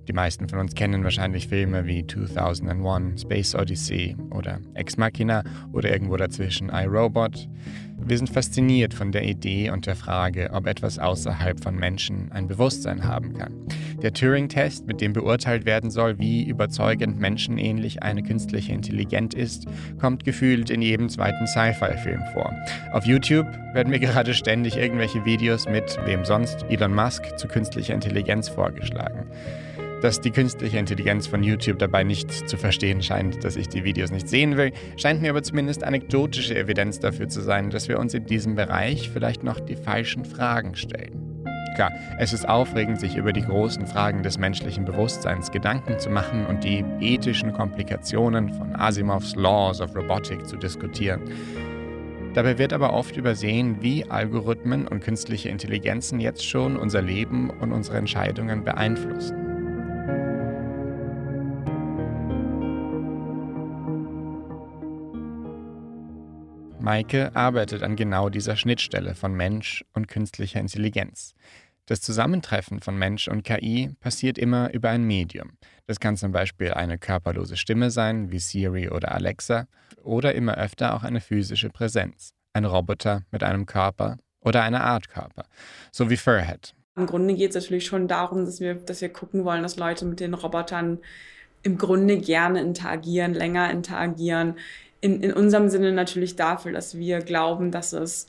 Die 0.08 0.12
meisten 0.12 0.48
von 0.48 0.58
uns 0.58 0.74
kennen 0.74 1.04
wahrscheinlich 1.04 1.46
Filme 1.46 1.86
wie 1.86 2.04
2001, 2.04 3.22
Space 3.22 3.54
Odyssey 3.54 4.16
oder 4.30 4.58
Ex 4.74 4.96
Machina 4.96 5.44
oder 5.72 5.92
irgendwo 5.92 6.16
dazwischen 6.16 6.68
iRobot. 6.70 7.48
Wir 7.96 8.18
sind 8.18 8.28
fasziniert 8.28 8.92
von 8.92 9.12
der 9.12 9.22
Idee 9.22 9.70
und 9.70 9.86
der 9.86 9.94
Frage, 9.94 10.50
ob 10.52 10.66
etwas 10.66 10.98
außerhalb 10.98 11.62
von 11.62 11.76
Menschen 11.76 12.32
ein 12.32 12.48
Bewusstsein 12.48 13.04
haben 13.04 13.34
kann. 13.34 13.54
Der 14.02 14.12
Turing-Test, 14.12 14.86
mit 14.86 15.00
dem 15.00 15.12
beurteilt 15.12 15.64
werden 15.64 15.90
soll, 15.90 16.18
wie 16.18 16.44
überzeugend 16.44 17.18
menschenähnlich 17.18 18.02
eine 18.02 18.22
künstliche 18.22 18.72
Intelligenz 18.72 19.34
ist, 19.34 19.66
kommt 19.98 20.24
gefühlt 20.24 20.68
in 20.70 20.82
jedem 20.82 21.08
zweiten 21.08 21.46
Sci-Fi-Film 21.46 22.22
vor. 22.34 22.52
Auf 22.92 23.06
YouTube 23.06 23.46
werden 23.72 23.90
mir 23.90 23.98
gerade 23.98 24.34
ständig 24.34 24.76
irgendwelche 24.76 25.24
Videos 25.24 25.66
mit 25.68 25.98
wem 26.04 26.24
sonst 26.24 26.64
Elon 26.68 26.94
Musk 26.94 27.38
zu 27.38 27.48
künstlicher 27.48 27.94
Intelligenz 27.94 28.48
vorgeschlagen. 28.48 29.26
Dass 30.02 30.20
die 30.20 30.30
künstliche 30.30 30.78
Intelligenz 30.78 31.26
von 31.26 31.42
YouTube 31.42 31.78
dabei 31.78 32.04
nicht 32.04 32.30
zu 32.30 32.58
verstehen 32.58 33.02
scheint, 33.02 33.44
dass 33.44 33.56
ich 33.56 33.68
die 33.68 33.84
Videos 33.84 34.10
nicht 34.10 34.28
sehen 34.28 34.58
will, 34.58 34.72
scheint 34.98 35.22
mir 35.22 35.30
aber 35.30 35.42
zumindest 35.42 35.82
anekdotische 35.82 36.54
Evidenz 36.56 37.00
dafür 37.00 37.28
zu 37.28 37.40
sein, 37.40 37.70
dass 37.70 37.88
wir 37.88 37.98
uns 37.98 38.12
in 38.12 38.26
diesem 38.26 38.56
Bereich 38.56 39.08
vielleicht 39.08 39.42
noch 39.42 39.58
die 39.58 39.76
falschen 39.76 40.26
Fragen 40.26 40.76
stellen. 40.76 41.35
Klar, 41.76 41.92
es 42.16 42.32
ist 42.32 42.48
aufregend, 42.48 42.98
sich 42.98 43.16
über 43.16 43.34
die 43.34 43.42
großen 43.42 43.86
Fragen 43.86 44.22
des 44.22 44.38
menschlichen 44.38 44.86
Bewusstseins 44.86 45.50
Gedanken 45.50 45.98
zu 45.98 46.08
machen 46.08 46.46
und 46.46 46.64
die 46.64 46.82
ethischen 47.00 47.52
Komplikationen 47.52 48.48
von 48.48 48.74
Asimovs 48.74 49.36
Laws 49.36 49.82
of 49.82 49.94
Robotic 49.94 50.46
zu 50.48 50.56
diskutieren. 50.56 51.20
Dabei 52.32 52.56
wird 52.56 52.72
aber 52.72 52.94
oft 52.94 53.18
übersehen, 53.18 53.82
wie 53.82 54.08
Algorithmen 54.08 54.88
und 54.88 55.00
künstliche 55.00 55.50
Intelligenzen 55.50 56.18
jetzt 56.18 56.46
schon 56.46 56.78
unser 56.78 57.02
Leben 57.02 57.50
und 57.50 57.72
unsere 57.72 57.98
Entscheidungen 57.98 58.64
beeinflussen. 58.64 59.36
Maike 66.86 67.34
arbeitet 67.34 67.82
an 67.82 67.96
genau 67.96 68.28
dieser 68.28 68.54
Schnittstelle 68.54 69.16
von 69.16 69.34
Mensch 69.34 69.84
und 69.92 70.06
künstlicher 70.06 70.60
Intelligenz. 70.60 71.34
Das 71.88 72.00
Zusammentreffen 72.00 72.80
von 72.80 72.98
Mensch 72.98 73.28
und 73.28 73.44
KI 73.44 73.90
passiert 74.00 74.38
immer 74.38 74.74
über 74.74 74.90
ein 74.90 75.04
Medium. 75.04 75.52
Das 75.86 76.00
kann 76.00 76.16
zum 76.16 76.32
Beispiel 76.32 76.72
eine 76.72 76.98
körperlose 76.98 77.56
Stimme 77.56 77.92
sein, 77.92 78.32
wie 78.32 78.40
Siri 78.40 78.90
oder 78.90 79.12
Alexa, 79.12 79.68
oder 80.02 80.34
immer 80.34 80.56
öfter 80.56 80.94
auch 80.94 81.04
eine 81.04 81.20
physische 81.20 81.70
Präsenz, 81.70 82.34
ein 82.52 82.64
Roboter 82.64 83.22
mit 83.30 83.44
einem 83.44 83.66
Körper 83.66 84.18
oder 84.40 84.62
einer 84.62 84.82
Art 84.82 85.08
Körper, 85.08 85.44
so 85.92 86.10
wie 86.10 86.16
Furhead. 86.16 86.74
Im 86.96 87.06
Grunde 87.06 87.34
geht 87.34 87.50
es 87.50 87.62
natürlich 87.62 87.86
schon 87.86 88.08
darum, 88.08 88.46
dass 88.46 88.58
wir, 88.58 88.74
dass 88.74 89.00
wir 89.00 89.08
gucken 89.08 89.44
wollen, 89.44 89.62
dass 89.62 89.76
Leute 89.76 90.06
mit 90.06 90.18
den 90.18 90.34
Robotern 90.34 90.98
im 91.62 91.78
Grunde 91.78 92.18
gerne 92.18 92.60
interagieren, 92.62 93.32
länger 93.32 93.70
interagieren, 93.70 94.56
in, 95.00 95.22
in 95.22 95.32
unserem 95.32 95.68
Sinne 95.68 95.92
natürlich 95.92 96.34
dafür, 96.34 96.72
dass 96.72 96.96
wir 96.96 97.20
glauben, 97.20 97.70
dass 97.70 97.92
es 97.92 98.26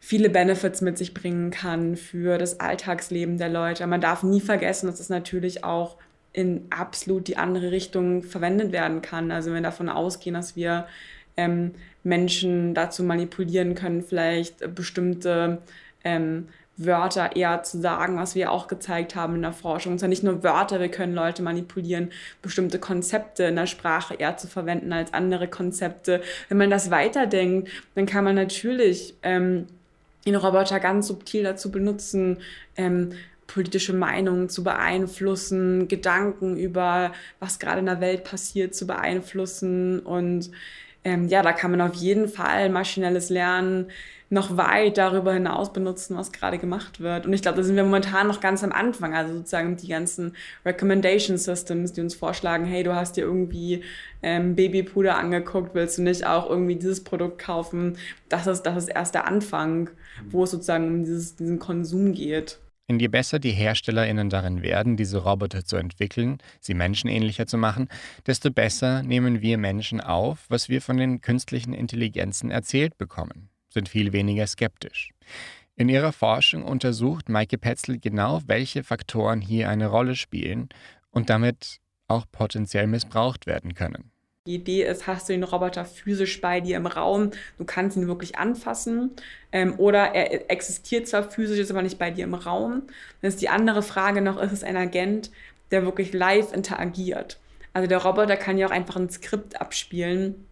viele 0.00 0.30
Benefits 0.30 0.80
mit 0.80 0.98
sich 0.98 1.14
bringen 1.14 1.50
kann 1.50 1.96
für 1.96 2.38
das 2.38 2.60
Alltagsleben 2.60 3.38
der 3.38 3.48
Leute. 3.48 3.86
Man 3.86 4.00
darf 4.00 4.22
nie 4.22 4.40
vergessen, 4.40 4.86
dass 4.86 5.00
es 5.00 5.08
natürlich 5.08 5.64
auch 5.64 5.96
in 6.32 6.66
absolut 6.70 7.26
die 7.26 7.36
andere 7.36 7.72
Richtung 7.72 8.22
verwendet 8.22 8.72
werden 8.72 9.02
kann. 9.02 9.30
Also 9.30 9.48
wenn 9.48 9.56
wir 9.56 9.62
davon 9.62 9.88
ausgehen, 9.88 10.34
dass 10.34 10.56
wir 10.56 10.86
ähm, 11.36 11.72
Menschen 12.04 12.74
dazu 12.74 13.02
manipulieren 13.02 13.74
können, 13.74 14.02
vielleicht 14.02 14.74
bestimmte 14.74 15.58
ähm, 16.04 16.48
Wörter 16.76 17.34
eher 17.34 17.64
zu 17.64 17.80
sagen, 17.80 18.16
was 18.16 18.36
wir 18.36 18.52
auch 18.52 18.68
gezeigt 18.68 19.16
haben 19.16 19.34
in 19.34 19.42
der 19.42 19.52
Forschung. 19.52 19.92
Und 19.92 19.98
zwar 19.98 20.08
nicht 20.08 20.22
nur 20.22 20.44
Wörter, 20.44 20.78
wir 20.78 20.90
können 20.90 21.12
Leute 21.12 21.42
manipulieren, 21.42 22.12
bestimmte 22.40 22.78
Konzepte 22.78 23.44
in 23.44 23.56
der 23.56 23.66
Sprache 23.66 24.14
eher 24.14 24.36
zu 24.36 24.46
verwenden 24.46 24.92
als 24.92 25.12
andere 25.12 25.48
Konzepte. 25.48 26.22
Wenn 26.48 26.58
man 26.58 26.70
das 26.70 26.90
weiterdenkt, 26.90 27.68
dann 27.96 28.06
kann 28.06 28.22
man 28.22 28.36
natürlich 28.36 29.14
ähm, 29.24 29.66
den 30.26 30.36
Roboter 30.36 30.80
ganz 30.80 31.08
subtil 31.08 31.42
dazu 31.42 31.70
benutzen, 31.70 32.38
ähm, 32.76 33.12
politische 33.46 33.94
Meinungen 33.94 34.48
zu 34.48 34.62
beeinflussen, 34.62 35.88
Gedanken 35.88 36.56
über 36.56 37.12
was 37.40 37.58
gerade 37.58 37.80
in 37.80 37.86
der 37.86 38.00
Welt 38.00 38.24
passiert 38.24 38.74
zu 38.74 38.86
beeinflussen. 38.86 40.00
Und 40.00 40.50
ähm, 41.02 41.28
ja, 41.28 41.42
da 41.42 41.52
kann 41.52 41.70
man 41.70 41.80
auf 41.80 41.94
jeden 41.94 42.28
Fall 42.28 42.68
maschinelles 42.68 43.30
Lernen 43.30 43.90
noch 44.30 44.58
weit 44.58 44.98
darüber 44.98 45.32
hinaus 45.32 45.72
benutzen, 45.72 46.16
was 46.16 46.32
gerade 46.32 46.58
gemacht 46.58 47.00
wird. 47.00 47.24
Und 47.24 47.32
ich 47.32 47.40
glaube, 47.40 47.56
da 47.56 47.62
sind 47.62 47.76
wir 47.76 47.84
momentan 47.84 48.26
noch 48.26 48.40
ganz 48.40 48.62
am 48.62 48.72
Anfang. 48.72 49.14
Also 49.14 49.34
sozusagen 49.34 49.76
die 49.76 49.88
ganzen 49.88 50.36
Recommendation 50.66 51.38
Systems, 51.38 51.94
die 51.94 52.02
uns 52.02 52.14
vorschlagen, 52.14 52.66
hey, 52.66 52.82
du 52.82 52.94
hast 52.94 53.16
dir 53.16 53.24
irgendwie 53.24 53.82
ähm, 54.22 54.54
Babypuder 54.54 55.16
angeguckt, 55.16 55.74
willst 55.74 55.96
du 55.96 56.02
nicht 56.02 56.26
auch 56.26 56.50
irgendwie 56.50 56.76
dieses 56.76 57.02
Produkt 57.02 57.38
kaufen? 57.38 57.96
Das 58.28 58.46
ist, 58.46 58.62
das 58.62 58.76
ist 58.76 58.88
erst 58.88 59.14
der 59.14 59.26
Anfang, 59.26 59.88
wo 60.30 60.44
es 60.44 60.50
sozusagen 60.50 60.86
um 60.86 61.04
dieses, 61.04 61.36
diesen 61.36 61.58
Konsum 61.58 62.12
geht. 62.12 62.58
Und 62.90 63.00
je 63.00 63.08
besser 63.08 63.38
die 63.38 63.50
HerstellerInnen 63.50 64.30
darin 64.30 64.62
werden, 64.62 64.96
diese 64.96 65.18
Roboter 65.18 65.64
zu 65.64 65.76
entwickeln, 65.76 66.38
sie 66.58 66.72
menschenähnlicher 66.72 67.46
zu 67.46 67.58
machen, 67.58 67.88
desto 68.26 68.50
besser 68.50 69.02
nehmen 69.02 69.42
wir 69.42 69.58
Menschen 69.58 70.00
auf, 70.00 70.46
was 70.48 70.70
wir 70.70 70.80
von 70.80 70.96
den 70.96 71.20
künstlichen 71.20 71.74
Intelligenzen 71.74 72.50
erzählt 72.50 72.96
bekommen, 72.96 73.50
sind 73.68 73.90
viel 73.90 74.14
weniger 74.14 74.46
skeptisch. 74.46 75.10
In 75.76 75.90
ihrer 75.90 76.12
Forschung 76.12 76.64
untersucht 76.64 77.28
Maike 77.28 77.58
Petzel 77.58 77.98
genau, 77.98 78.40
welche 78.46 78.82
Faktoren 78.82 79.42
hier 79.42 79.68
eine 79.68 79.88
Rolle 79.88 80.16
spielen 80.16 80.70
und 81.10 81.28
damit 81.28 81.80
auch 82.08 82.24
potenziell 82.32 82.86
missbraucht 82.86 83.46
werden 83.46 83.74
können. 83.74 84.10
Die 84.48 84.54
Idee 84.54 84.84
ist, 84.84 85.06
hast 85.06 85.28
du 85.28 85.34
den 85.34 85.44
Roboter 85.44 85.84
physisch 85.84 86.40
bei 86.40 86.62
dir 86.62 86.78
im 86.78 86.86
Raum, 86.86 87.32
du 87.58 87.66
kannst 87.66 87.98
ihn 87.98 88.08
wirklich 88.08 88.38
anfassen 88.38 89.10
ähm, 89.52 89.74
oder 89.76 90.14
er 90.14 90.50
existiert 90.50 91.06
zwar 91.06 91.30
physisch, 91.30 91.58
ist 91.58 91.70
aber 91.70 91.82
nicht 91.82 91.98
bei 91.98 92.10
dir 92.10 92.24
im 92.24 92.32
Raum. 92.32 92.84
Dann 93.20 93.28
ist 93.28 93.42
die 93.42 93.50
andere 93.50 93.82
Frage 93.82 94.22
noch, 94.22 94.40
ist 94.40 94.52
es 94.52 94.64
ein 94.64 94.74
Agent, 94.74 95.30
der 95.70 95.84
wirklich 95.84 96.14
live 96.14 96.54
interagiert? 96.54 97.38
Also 97.74 97.88
der 97.88 97.98
Roboter 97.98 98.38
kann 98.38 98.56
ja 98.56 98.66
auch 98.66 98.70
einfach 98.70 98.96
ein 98.96 99.10
Skript 99.10 99.60
abspielen 99.60 100.46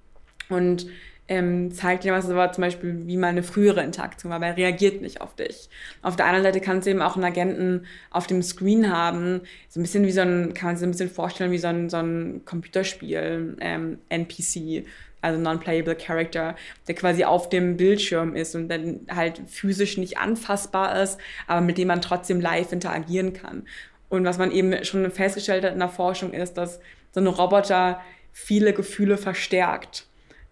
und 0.51 0.89
ähm, 1.29 1.73
zeigt 1.73 2.05
dir 2.05 2.13
was, 2.13 2.31
aber 2.31 2.53
zum 2.53 2.63
Beispiel 2.63 3.07
wie 3.07 3.17
mal 3.17 3.29
eine 3.29 3.43
frühere 3.43 3.83
Interaktion 3.83 4.31
war, 4.31 4.37
aber 4.37 4.47
er 4.47 4.57
reagiert 4.57 5.03
nicht 5.03 5.21
auf 5.21 5.35
dich. 5.35 5.69
Auf 6.03 6.17
der 6.17 6.27
anderen 6.27 6.45
Seite 6.45 6.61
kannst 6.61 6.87
du 6.87 6.91
eben 6.91 7.03
auch 7.03 7.17
einen 7.17 7.25
Agenten 7.25 7.87
auf 8.11 8.27
dem 8.27 8.43
Screen 8.43 8.93
haben, 8.93 9.41
so 9.69 9.81
ein 9.81 9.83
bisschen 9.83 10.05
wie 10.05 10.13
so 10.13 10.21
ein, 10.21 10.55
kann 10.55 10.69
man 10.69 10.77
sich 10.77 10.87
ein 10.87 10.93
bisschen 10.93 11.11
vorstellen, 11.11 11.51
wie 11.51 11.59
so 11.59 11.69
ein, 11.69 11.91
so 11.91 11.97
ein 11.97 12.43
Computerspiel, 12.45 13.57
ähm, 13.61 13.99
NPC, 14.09 14.87
also 15.21 15.41
Non-Playable 15.41 15.97
Character, 15.97 16.55
der 16.87 16.95
quasi 16.95 17.25
auf 17.25 17.49
dem 17.49 17.77
Bildschirm 17.77 18.37
ist 18.37 18.55
und 18.55 18.69
dann 18.69 19.01
halt 19.11 19.43
physisch 19.49 19.97
nicht 19.97 20.19
anfassbar 20.19 21.03
ist, 21.03 21.19
aber 21.49 21.61
mit 21.61 21.79
dem 21.79 21.89
man 21.89 22.01
trotzdem 22.01 22.41
live 22.41 22.73
interagieren 22.73 23.33
kann. 23.33 23.67
Und 24.09 24.25
was 24.25 24.39
man 24.39 24.53
eben 24.53 24.85
schon 24.85 25.11
festgestellt 25.11 25.65
hat 25.65 25.73
in 25.73 25.81
der 25.81 25.89
Forschung 25.89 26.33
ist, 26.33 26.55
dass 26.55 26.79
so 27.13 27.21
ein 27.21 27.27
Roboter 27.27 28.01
viele 28.33 28.73
Gefühle 28.73 29.17
verstärkt. 29.17 30.07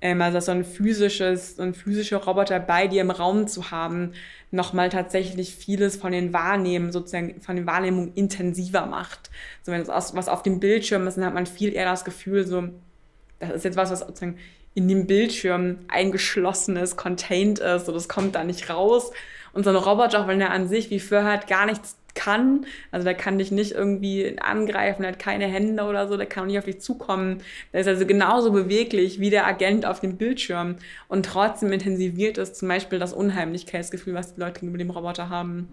Ähm, 0.04 0.20
also 0.20 0.38
so 0.38 0.52
ein 0.52 0.64
physisches, 0.64 1.56
so 1.56 1.62
ein 1.62 1.72
physischer 1.72 2.18
Roboter 2.18 2.60
bei 2.60 2.86
dir 2.88 3.00
im 3.00 3.10
Raum 3.10 3.48
zu 3.48 3.70
haben, 3.70 4.12
nochmal 4.50 4.90
tatsächlich 4.90 5.54
vieles 5.54 5.96
von 5.96 6.12
den 6.12 6.34
Wahrnehmen, 6.34 6.92
sozusagen 6.92 7.40
von 7.40 7.56
den 7.56 7.66
Wahrnehmungen 7.66 8.12
intensiver 8.14 8.84
macht. 8.84 9.30
So 9.62 9.72
wenn 9.72 9.80
es 9.80 9.88
was 9.88 10.28
auf 10.28 10.42
dem 10.42 10.60
Bildschirm 10.60 11.06
ist, 11.06 11.16
dann 11.16 11.24
hat 11.24 11.32
man 11.32 11.46
viel 11.46 11.72
eher 11.72 11.86
das 11.86 12.04
Gefühl, 12.04 12.46
so, 12.46 12.68
das 13.38 13.50
ist 13.52 13.64
jetzt 13.64 13.78
was, 13.78 13.90
was 13.90 14.00
sozusagen 14.00 14.36
in 14.74 14.88
dem 14.88 15.06
Bildschirm 15.06 15.78
eingeschlossen 15.88 16.76
ist, 16.76 16.96
contained 16.96 17.60
ist, 17.60 17.86
so 17.86 17.92
das 17.92 18.06
kommt 18.06 18.34
da 18.34 18.44
nicht 18.44 18.68
raus. 18.68 19.10
Und 19.54 19.64
so 19.64 19.70
ein 19.70 19.76
Roboter, 19.76 20.20
auch 20.20 20.28
wenn 20.28 20.40
er 20.40 20.50
an 20.50 20.68
sich 20.68 20.90
wie 20.90 21.00
vorher 21.00 21.38
gar 21.38 21.64
nichts 21.64 21.96
kann. 22.14 22.66
Also 22.90 23.04
der 23.04 23.14
kann 23.14 23.38
dich 23.38 23.50
nicht 23.50 23.72
irgendwie 23.72 24.36
angreifen, 24.40 25.02
der 25.02 25.12
hat 25.12 25.18
keine 25.18 25.46
Hände 25.46 25.84
oder 25.84 26.08
so, 26.08 26.16
der 26.16 26.26
kann 26.26 26.44
auch 26.44 26.48
nicht 26.48 26.58
auf 26.58 26.64
dich 26.64 26.80
zukommen. 26.80 27.42
Der 27.72 27.80
ist 27.80 27.88
also 27.88 28.06
genauso 28.06 28.52
beweglich 28.52 29.20
wie 29.20 29.30
der 29.30 29.46
Agent 29.46 29.86
auf 29.86 30.00
dem 30.00 30.16
Bildschirm. 30.16 30.76
Und 31.08 31.26
trotzdem 31.26 31.72
intensiviert 31.72 32.38
es 32.38 32.54
zum 32.54 32.68
Beispiel 32.68 32.98
das 32.98 33.12
Unheimlichkeitsgefühl, 33.12 34.14
was 34.14 34.34
die 34.34 34.40
Leute 34.40 34.60
gegenüber 34.60 34.78
dem 34.78 34.90
Roboter 34.90 35.28
haben. 35.28 35.68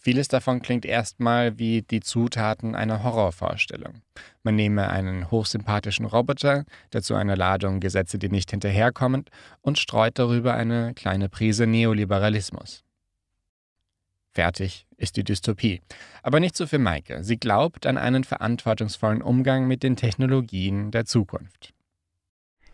Vieles 0.00 0.28
davon 0.28 0.62
klingt 0.62 0.86
erstmal 0.86 1.58
wie 1.58 1.82
die 1.82 2.00
Zutaten 2.00 2.74
einer 2.74 3.02
Horrorvorstellung. 3.02 4.00
Man 4.42 4.54
nehme 4.54 4.88
einen 4.88 5.30
hochsympathischen 5.30 6.06
Roboter, 6.06 6.64
dazu 6.90 7.14
eine 7.14 7.34
Ladung 7.34 7.80
Gesetze, 7.80 8.18
die 8.18 8.28
nicht 8.28 8.50
hinterherkommen, 8.50 9.24
und 9.60 9.78
streut 9.78 10.18
darüber 10.18 10.54
eine 10.54 10.94
kleine 10.94 11.28
Prise 11.28 11.66
Neoliberalismus. 11.66 12.84
Fertig 14.38 14.86
ist 14.96 15.16
die 15.16 15.24
Dystopie. 15.24 15.82
Aber 16.22 16.38
nicht 16.38 16.56
so 16.56 16.68
für 16.68 16.78
Maike. 16.78 17.24
Sie 17.24 17.38
glaubt 17.38 17.86
an 17.86 17.98
einen 17.98 18.22
verantwortungsvollen 18.22 19.20
Umgang 19.20 19.66
mit 19.66 19.82
den 19.82 19.96
Technologien 19.96 20.92
der 20.92 21.06
Zukunft. 21.06 21.74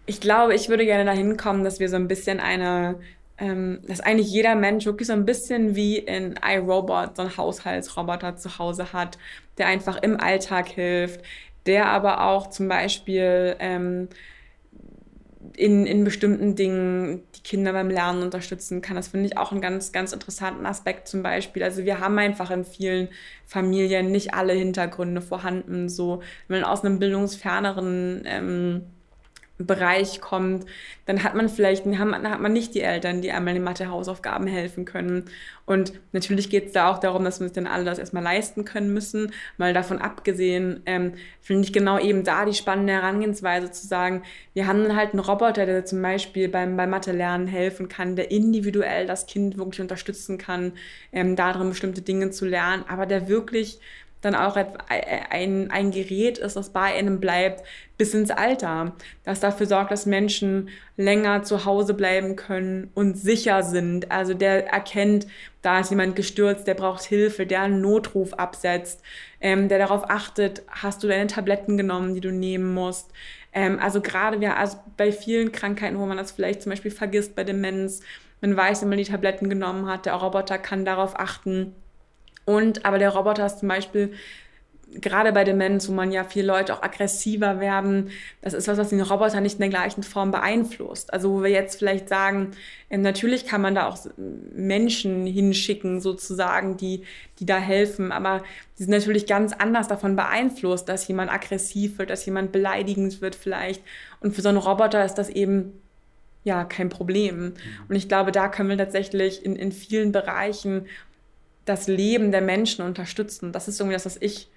Ich 0.04 0.20
glaube, 0.20 0.54
ich 0.54 0.68
würde 0.68 0.84
gerne 0.84 1.06
dahin 1.06 1.38
kommen, 1.38 1.64
dass 1.64 1.80
wir 1.80 1.88
so 1.88 1.96
ein 1.96 2.06
bisschen 2.06 2.38
eine, 2.38 3.00
ähm, 3.38 3.80
dass 3.88 4.00
eigentlich 4.00 4.30
jeder 4.30 4.56
Mensch 4.56 4.84
wirklich 4.84 5.06
so 5.06 5.14
ein 5.14 5.24
bisschen 5.24 5.74
wie 5.74 5.96
in 5.96 6.38
iRobot 6.46 7.16
so 7.16 7.22
einen 7.22 7.34
Haushaltsroboter 7.38 8.36
zu 8.36 8.58
Hause 8.58 8.92
hat, 8.92 9.16
der 9.56 9.68
einfach 9.68 9.96
im 10.02 10.20
Alltag 10.20 10.68
hilft, 10.68 11.22
der 11.64 11.86
aber 11.86 12.26
auch 12.26 12.50
zum 12.50 12.68
Beispiel 12.68 13.56
ähm, 13.58 14.10
in, 15.56 15.86
in 15.86 16.04
bestimmten 16.04 16.56
Dingen 16.56 17.22
die 17.36 17.42
Kinder 17.42 17.72
beim 17.72 17.90
Lernen 17.90 18.22
unterstützen 18.22 18.80
kann. 18.80 18.96
Das 18.96 19.08
finde 19.08 19.26
ich 19.26 19.36
auch 19.36 19.52
einen 19.52 19.60
ganz, 19.60 19.92
ganz 19.92 20.12
interessanten 20.12 20.66
Aspekt 20.66 21.08
zum 21.08 21.22
Beispiel. 21.22 21.62
Also 21.62 21.84
wir 21.84 22.00
haben 22.00 22.18
einfach 22.18 22.50
in 22.50 22.64
vielen 22.64 23.08
Familien 23.46 24.10
nicht 24.10 24.34
alle 24.34 24.52
Hintergründe 24.52 25.20
vorhanden. 25.20 25.88
So, 25.88 26.22
wenn 26.48 26.60
man 26.60 26.70
aus 26.70 26.84
einem 26.84 26.98
bildungsferneren 26.98 28.22
ähm, 28.26 28.82
Bereich 29.58 30.20
kommt, 30.20 30.66
dann 31.06 31.22
hat 31.22 31.36
man 31.36 31.48
vielleicht 31.48 31.86
man, 31.86 32.28
hat 32.28 32.40
man 32.40 32.52
nicht 32.52 32.74
die 32.74 32.80
Eltern, 32.80 33.22
die 33.22 33.30
einmal 33.30 33.54
in 33.54 33.62
Mathe-Hausaufgaben 33.62 34.48
helfen 34.48 34.84
können. 34.84 35.26
Und 35.64 35.92
natürlich 36.10 36.50
geht 36.50 36.66
es 36.66 36.72
da 36.72 36.90
auch 36.90 36.98
darum, 36.98 37.24
dass 37.24 37.38
wir 37.38 37.46
uns 37.46 37.54
dann 37.54 37.68
alle 37.68 37.84
das 37.84 38.00
erstmal 38.00 38.24
leisten 38.24 38.64
können 38.64 38.92
müssen. 38.92 39.32
Mal 39.56 39.72
davon 39.72 39.98
abgesehen, 39.98 40.82
ähm, 40.86 41.14
finde 41.40 41.62
ich 41.62 41.72
genau 41.72 42.00
eben 42.00 42.24
da 42.24 42.44
die 42.44 42.54
spannende 42.54 42.94
Herangehensweise 42.94 43.70
zu 43.70 43.86
sagen, 43.86 44.24
wir 44.54 44.66
haben 44.66 44.82
dann 44.82 44.96
halt 44.96 45.12
einen 45.12 45.20
Roboter, 45.20 45.66
der 45.66 45.84
zum 45.84 46.02
Beispiel 46.02 46.48
beim, 46.48 46.76
beim 46.76 46.90
Mathe-Lernen 46.90 47.46
helfen 47.46 47.88
kann, 47.88 48.16
der 48.16 48.32
individuell 48.32 49.06
das 49.06 49.26
Kind 49.26 49.56
wirklich 49.56 49.80
unterstützen 49.80 50.36
kann, 50.36 50.72
ähm, 51.12 51.36
darin 51.36 51.68
bestimmte 51.68 52.02
Dinge 52.02 52.30
zu 52.30 52.44
lernen, 52.44 52.84
aber 52.88 53.06
der 53.06 53.28
wirklich 53.28 53.78
dann 54.24 54.34
auch 54.34 54.56
ein, 54.56 55.70
ein 55.70 55.90
Gerät 55.90 56.38
ist, 56.38 56.56
das 56.56 56.70
bei 56.70 56.94
einem 56.94 57.20
bleibt 57.20 57.62
bis 57.96 58.14
ins 58.14 58.30
Alter, 58.30 58.92
das 59.24 59.40
dafür 59.40 59.66
sorgt, 59.66 59.90
dass 59.90 60.06
Menschen 60.06 60.68
länger 60.96 61.42
zu 61.42 61.64
Hause 61.64 61.94
bleiben 61.94 62.34
können 62.34 62.90
und 62.94 63.16
sicher 63.16 63.62
sind. 63.62 64.10
Also 64.10 64.34
der 64.34 64.66
erkennt, 64.68 65.26
da 65.62 65.80
ist 65.80 65.90
jemand 65.90 66.16
gestürzt, 66.16 66.66
der 66.66 66.74
braucht 66.74 67.04
Hilfe, 67.04 67.46
der 67.46 67.62
einen 67.62 67.80
Notruf 67.80 68.34
absetzt, 68.34 69.02
ähm, 69.40 69.68
der 69.68 69.78
darauf 69.78 70.10
achtet, 70.10 70.62
hast 70.68 71.02
du 71.02 71.08
deine 71.08 71.26
Tabletten 71.26 71.76
genommen, 71.76 72.14
die 72.14 72.20
du 72.20 72.32
nehmen 72.32 72.74
musst. 72.74 73.12
Ähm, 73.52 73.78
also 73.78 74.00
gerade 74.00 74.40
wir, 74.40 74.56
also 74.56 74.78
bei 74.96 75.12
vielen 75.12 75.52
Krankheiten, 75.52 75.98
wo 75.98 76.06
man 76.06 76.16
das 76.16 76.32
vielleicht 76.32 76.62
zum 76.62 76.70
Beispiel 76.70 76.90
vergisst, 76.90 77.36
bei 77.36 77.44
Demenz, 77.44 78.00
man 78.40 78.56
weiß, 78.56 78.82
wenn 78.82 78.88
man 78.88 78.98
die 78.98 79.04
Tabletten 79.04 79.48
genommen 79.48 79.86
hat, 79.86 80.06
der 80.06 80.14
Roboter 80.14 80.58
kann 80.58 80.84
darauf 80.84 81.18
achten, 81.18 81.74
und 82.44 82.84
aber 82.84 82.98
der 82.98 83.10
Roboter 83.10 83.46
ist 83.46 83.60
zum 83.60 83.68
Beispiel 83.68 84.14
gerade 85.00 85.32
bei 85.32 85.44
Demenz, 85.44 85.88
wo 85.88 85.92
man 85.92 86.12
ja 86.12 86.24
viele 86.24 86.46
Leute 86.46 86.74
auch 86.74 86.82
aggressiver 86.82 87.60
werden, 87.60 88.10
das 88.42 88.54
ist 88.54 88.68
was, 88.68 88.78
was 88.78 88.90
den 88.90 89.00
Roboter 89.00 89.40
nicht 89.40 89.54
in 89.54 89.60
der 89.60 89.68
gleichen 89.68 90.02
Form 90.02 90.30
beeinflusst. 90.30 91.12
Also 91.12 91.32
wo 91.32 91.42
wir 91.42 91.50
jetzt 91.50 91.78
vielleicht 91.78 92.08
sagen, 92.08 92.52
äh, 92.88 92.98
natürlich 92.98 93.46
kann 93.46 93.60
man 93.60 93.74
da 93.74 93.88
auch 93.88 93.98
Menschen 94.16 95.26
hinschicken, 95.26 96.00
sozusagen, 96.00 96.76
die, 96.76 97.02
die 97.38 97.46
da 97.46 97.58
helfen, 97.58 98.12
aber 98.12 98.42
die 98.78 98.84
sind 98.84 98.92
natürlich 98.92 99.26
ganz 99.26 99.52
anders 99.52 99.88
davon 99.88 100.16
beeinflusst, 100.16 100.88
dass 100.88 101.08
jemand 101.08 101.30
aggressiv 101.30 101.98
wird, 101.98 102.10
dass 102.10 102.26
jemand 102.26 102.52
beleidigend 102.52 103.20
wird 103.20 103.34
vielleicht. 103.34 103.82
Und 104.20 104.34
für 104.34 104.42
so 104.42 104.48
einen 104.48 104.58
Roboter 104.58 105.04
ist 105.04 105.14
das 105.14 105.28
eben 105.28 105.80
ja 106.44 106.64
kein 106.64 106.90
Problem. 106.90 107.46
Mhm. 107.46 107.54
Und 107.88 107.96
ich 107.96 108.08
glaube, 108.08 108.30
da 108.30 108.48
können 108.48 108.68
wir 108.68 108.78
tatsächlich 108.78 109.44
in, 109.44 109.56
in 109.56 109.72
vielen 109.72 110.12
Bereichen 110.12 110.86
das 111.64 111.86
Leben 111.86 112.30
der 112.32 112.40
Menschen 112.40 112.84
unterstützen. 112.84 113.52
Das 113.52 113.68
ist 113.68 113.80
irgendwie 113.80 113.94
das, 113.94 114.06
was 114.06 114.16
ich, 114.20 114.48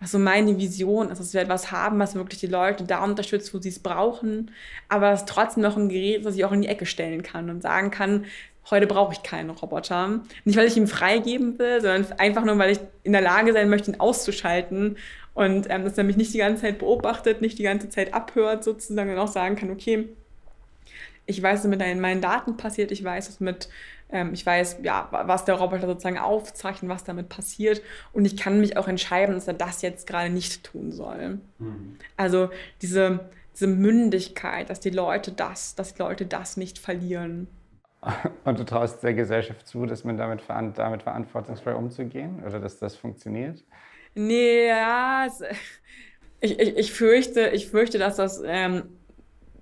was 0.00 0.12
so 0.12 0.18
meine 0.18 0.58
Vision 0.58 1.10
ist, 1.10 1.18
dass 1.18 1.34
wir 1.34 1.40
etwas 1.40 1.72
haben, 1.72 1.98
was 1.98 2.14
wirklich 2.14 2.40
die 2.40 2.46
Leute 2.46 2.84
da 2.84 3.04
unterstützt, 3.04 3.52
wo 3.54 3.58
sie 3.58 3.68
es 3.68 3.78
brauchen, 3.78 4.50
aber 4.88 5.12
es 5.12 5.24
trotzdem 5.24 5.62
noch 5.62 5.76
ein 5.76 5.88
Gerät, 5.88 6.24
das 6.24 6.36
ich 6.36 6.44
auch 6.44 6.52
in 6.52 6.62
die 6.62 6.68
Ecke 6.68 6.86
stellen 6.86 7.22
kann 7.22 7.50
und 7.50 7.62
sagen 7.62 7.90
kann, 7.90 8.24
heute 8.70 8.86
brauche 8.86 9.12
ich 9.12 9.22
keinen 9.22 9.50
Roboter. 9.50 10.20
Nicht, 10.44 10.56
weil 10.56 10.66
ich 10.66 10.76
ihn 10.76 10.86
freigeben 10.86 11.58
will, 11.58 11.80
sondern 11.80 12.06
einfach 12.18 12.44
nur, 12.44 12.58
weil 12.58 12.72
ich 12.72 12.80
in 13.02 13.12
der 13.12 13.20
Lage 13.20 13.52
sein 13.52 13.68
möchte, 13.68 13.90
ihn 13.90 14.00
auszuschalten 14.00 14.96
und 15.34 15.66
ähm, 15.70 15.84
dass 15.84 15.96
er 15.96 16.04
mich 16.04 16.16
nicht 16.16 16.34
die 16.34 16.38
ganze 16.38 16.62
Zeit 16.62 16.78
beobachtet, 16.78 17.40
nicht 17.40 17.58
die 17.58 17.62
ganze 17.62 17.88
Zeit 17.88 18.14
abhört 18.14 18.64
sozusagen 18.64 19.10
und 19.10 19.18
auch 19.18 19.28
sagen 19.28 19.56
kann, 19.56 19.70
okay, 19.70 20.08
ich 21.26 21.42
weiß, 21.42 21.60
was 21.60 21.66
mit 21.66 21.80
meinen 21.80 22.20
Daten 22.20 22.56
passiert, 22.56 22.90
ich 22.90 23.04
weiß, 23.04 23.28
was 23.28 23.40
mit 23.40 23.68
ähm, 24.12 24.32
ich 24.32 24.44
weiß, 24.44 24.78
ja, 24.82 25.08
was 25.10 25.44
der 25.44 25.56
Roboter 25.56 25.86
sozusagen 25.86 26.18
aufzeichnet, 26.18 26.90
was 26.90 27.04
damit 27.04 27.28
passiert. 27.28 27.82
Und 28.12 28.24
ich 28.24 28.36
kann 28.36 28.60
mich 28.60 28.76
auch 28.76 28.88
entscheiden, 28.88 29.34
dass 29.34 29.48
er 29.48 29.54
das 29.54 29.82
jetzt 29.82 30.06
gerade 30.06 30.30
nicht 30.30 30.64
tun 30.64 30.92
soll. 30.92 31.40
Mhm. 31.58 31.96
Also 32.16 32.50
diese, 32.82 33.30
diese 33.54 33.66
Mündigkeit, 33.66 34.70
dass 34.70 34.80
die 34.80 34.90
Leute 34.90 35.32
das, 35.32 35.74
dass 35.74 35.94
die 35.94 36.02
Leute 36.02 36.26
das 36.26 36.56
nicht 36.56 36.78
verlieren. 36.78 37.48
Und 38.44 38.58
du 38.58 38.64
traust 38.64 39.02
der 39.02 39.14
Gesellschaft 39.14 39.66
zu, 39.66 39.86
dass 39.86 40.04
man 40.04 40.16
damit, 40.16 40.42
damit 40.48 41.02
verantwortungsvoll 41.02 41.74
umzugehen 41.74 42.42
oder 42.44 42.58
dass 42.58 42.78
das 42.78 42.96
funktioniert? 42.96 43.62
Nee, 44.14 44.66
ja, 44.66 45.28
ich, 46.40 46.58
ich, 46.58 46.76
ich, 46.76 46.92
fürchte, 46.92 47.48
ich 47.48 47.68
fürchte, 47.68 47.98
dass 47.98 48.16
das 48.16 48.42
ähm, 48.44 48.84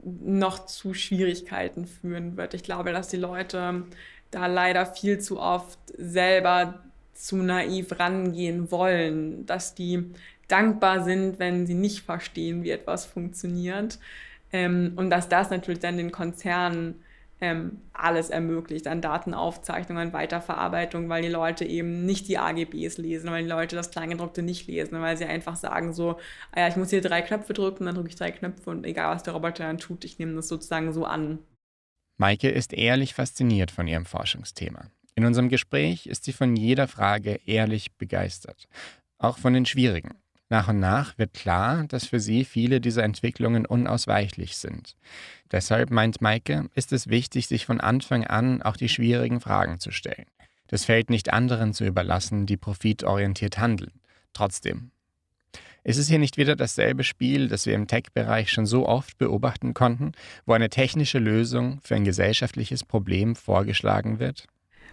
noch 0.02 0.66
zu 0.66 0.94
Schwierigkeiten 0.94 1.86
führen 1.86 2.36
wird. 2.36 2.54
Ich 2.54 2.62
glaube, 2.62 2.92
dass 2.92 3.08
die 3.08 3.16
Leute 3.16 3.84
da 4.30 4.46
leider 4.46 4.86
viel 4.86 5.18
zu 5.18 5.40
oft 5.40 5.78
selber 5.96 6.82
zu 7.14 7.36
naiv 7.36 7.98
rangehen 7.98 8.70
wollen, 8.70 9.46
dass 9.46 9.74
die 9.74 10.12
dankbar 10.46 11.04
sind, 11.04 11.38
wenn 11.38 11.66
sie 11.66 11.74
nicht 11.74 12.02
verstehen, 12.02 12.62
wie 12.62 12.70
etwas 12.70 13.04
funktioniert. 13.04 13.98
Ähm, 14.52 14.92
und 14.96 15.10
dass 15.10 15.28
das 15.28 15.50
natürlich 15.50 15.80
dann 15.80 15.98
den 15.98 16.12
Konzernen 16.12 17.02
ähm, 17.40 17.78
alles 17.92 18.30
ermöglicht 18.30 18.86
an 18.88 19.00
Datenaufzeichnung, 19.00 19.98
an 19.98 20.12
Weiterverarbeitung, 20.12 21.08
weil 21.08 21.22
die 21.22 21.28
Leute 21.28 21.64
eben 21.64 22.04
nicht 22.04 22.28
die 22.28 22.38
AGBs 22.38 22.98
lesen, 22.98 23.30
weil 23.30 23.44
die 23.44 23.48
Leute 23.48 23.76
das 23.76 23.90
Kleingedruckte 23.90 24.42
nicht 24.42 24.66
lesen, 24.66 25.00
weil 25.00 25.16
sie 25.16 25.24
einfach 25.26 25.56
sagen 25.56 25.92
so, 25.92 26.18
ah 26.52 26.60
ja, 26.60 26.68
ich 26.68 26.76
muss 26.76 26.90
hier 26.90 27.00
drei 27.00 27.22
Knöpfe 27.22 27.52
drücken, 27.52 27.86
dann 27.86 27.94
drücke 27.94 28.08
ich 28.08 28.16
drei 28.16 28.32
Knöpfe 28.32 28.70
und 28.70 28.84
egal, 28.84 29.14
was 29.14 29.22
der 29.22 29.34
Roboter 29.34 29.64
dann 29.64 29.78
tut, 29.78 30.04
ich 30.04 30.18
nehme 30.18 30.34
das 30.34 30.48
sozusagen 30.48 30.92
so 30.92 31.04
an. 31.04 31.38
Maike 32.18 32.48
ist 32.48 32.72
ehrlich 32.72 33.14
fasziniert 33.14 33.70
von 33.70 33.86
ihrem 33.86 34.04
Forschungsthema. 34.04 34.90
In 35.14 35.24
unserem 35.24 35.48
Gespräch 35.48 36.06
ist 36.06 36.24
sie 36.24 36.32
von 36.32 36.56
jeder 36.56 36.88
Frage 36.88 37.40
ehrlich 37.46 37.92
begeistert, 37.92 38.68
auch 39.18 39.38
von 39.38 39.52
den 39.52 39.66
schwierigen. 39.66 40.18
Nach 40.48 40.66
und 40.68 40.80
nach 40.80 41.16
wird 41.16 41.32
klar, 41.34 41.84
dass 41.86 42.06
für 42.06 42.18
sie 42.18 42.44
viele 42.44 42.80
dieser 42.80 43.04
Entwicklungen 43.04 43.66
unausweichlich 43.66 44.56
sind. 44.56 44.96
Deshalb, 45.52 45.90
meint 45.90 46.20
Maike, 46.20 46.68
ist 46.74 46.92
es 46.92 47.08
wichtig, 47.08 47.46
sich 47.46 47.66
von 47.66 47.80
Anfang 47.80 48.24
an 48.26 48.62
auch 48.62 48.76
die 48.76 48.88
schwierigen 48.88 49.40
Fragen 49.40 49.78
zu 49.78 49.92
stellen. 49.92 50.26
Das 50.66 50.84
fällt 50.86 51.10
nicht 51.10 51.32
anderen 51.32 51.72
zu 51.72 51.84
überlassen, 51.84 52.46
die 52.46 52.56
profitorientiert 52.56 53.58
handeln. 53.58 53.92
Trotzdem. 54.32 54.90
Ist 55.88 55.96
es 55.96 56.06
hier 56.06 56.18
nicht 56.18 56.36
wieder 56.36 56.54
dasselbe 56.54 57.02
Spiel, 57.02 57.48
das 57.48 57.64
wir 57.64 57.74
im 57.74 57.86
Tech-Bereich 57.86 58.52
schon 58.52 58.66
so 58.66 58.86
oft 58.86 59.16
beobachten 59.16 59.72
konnten, 59.72 60.12
wo 60.44 60.52
eine 60.52 60.68
technische 60.68 61.18
Lösung 61.18 61.80
für 61.82 61.94
ein 61.94 62.04
gesellschaftliches 62.04 62.84
Problem 62.84 63.34
vorgeschlagen 63.34 64.18
wird? 64.18 64.44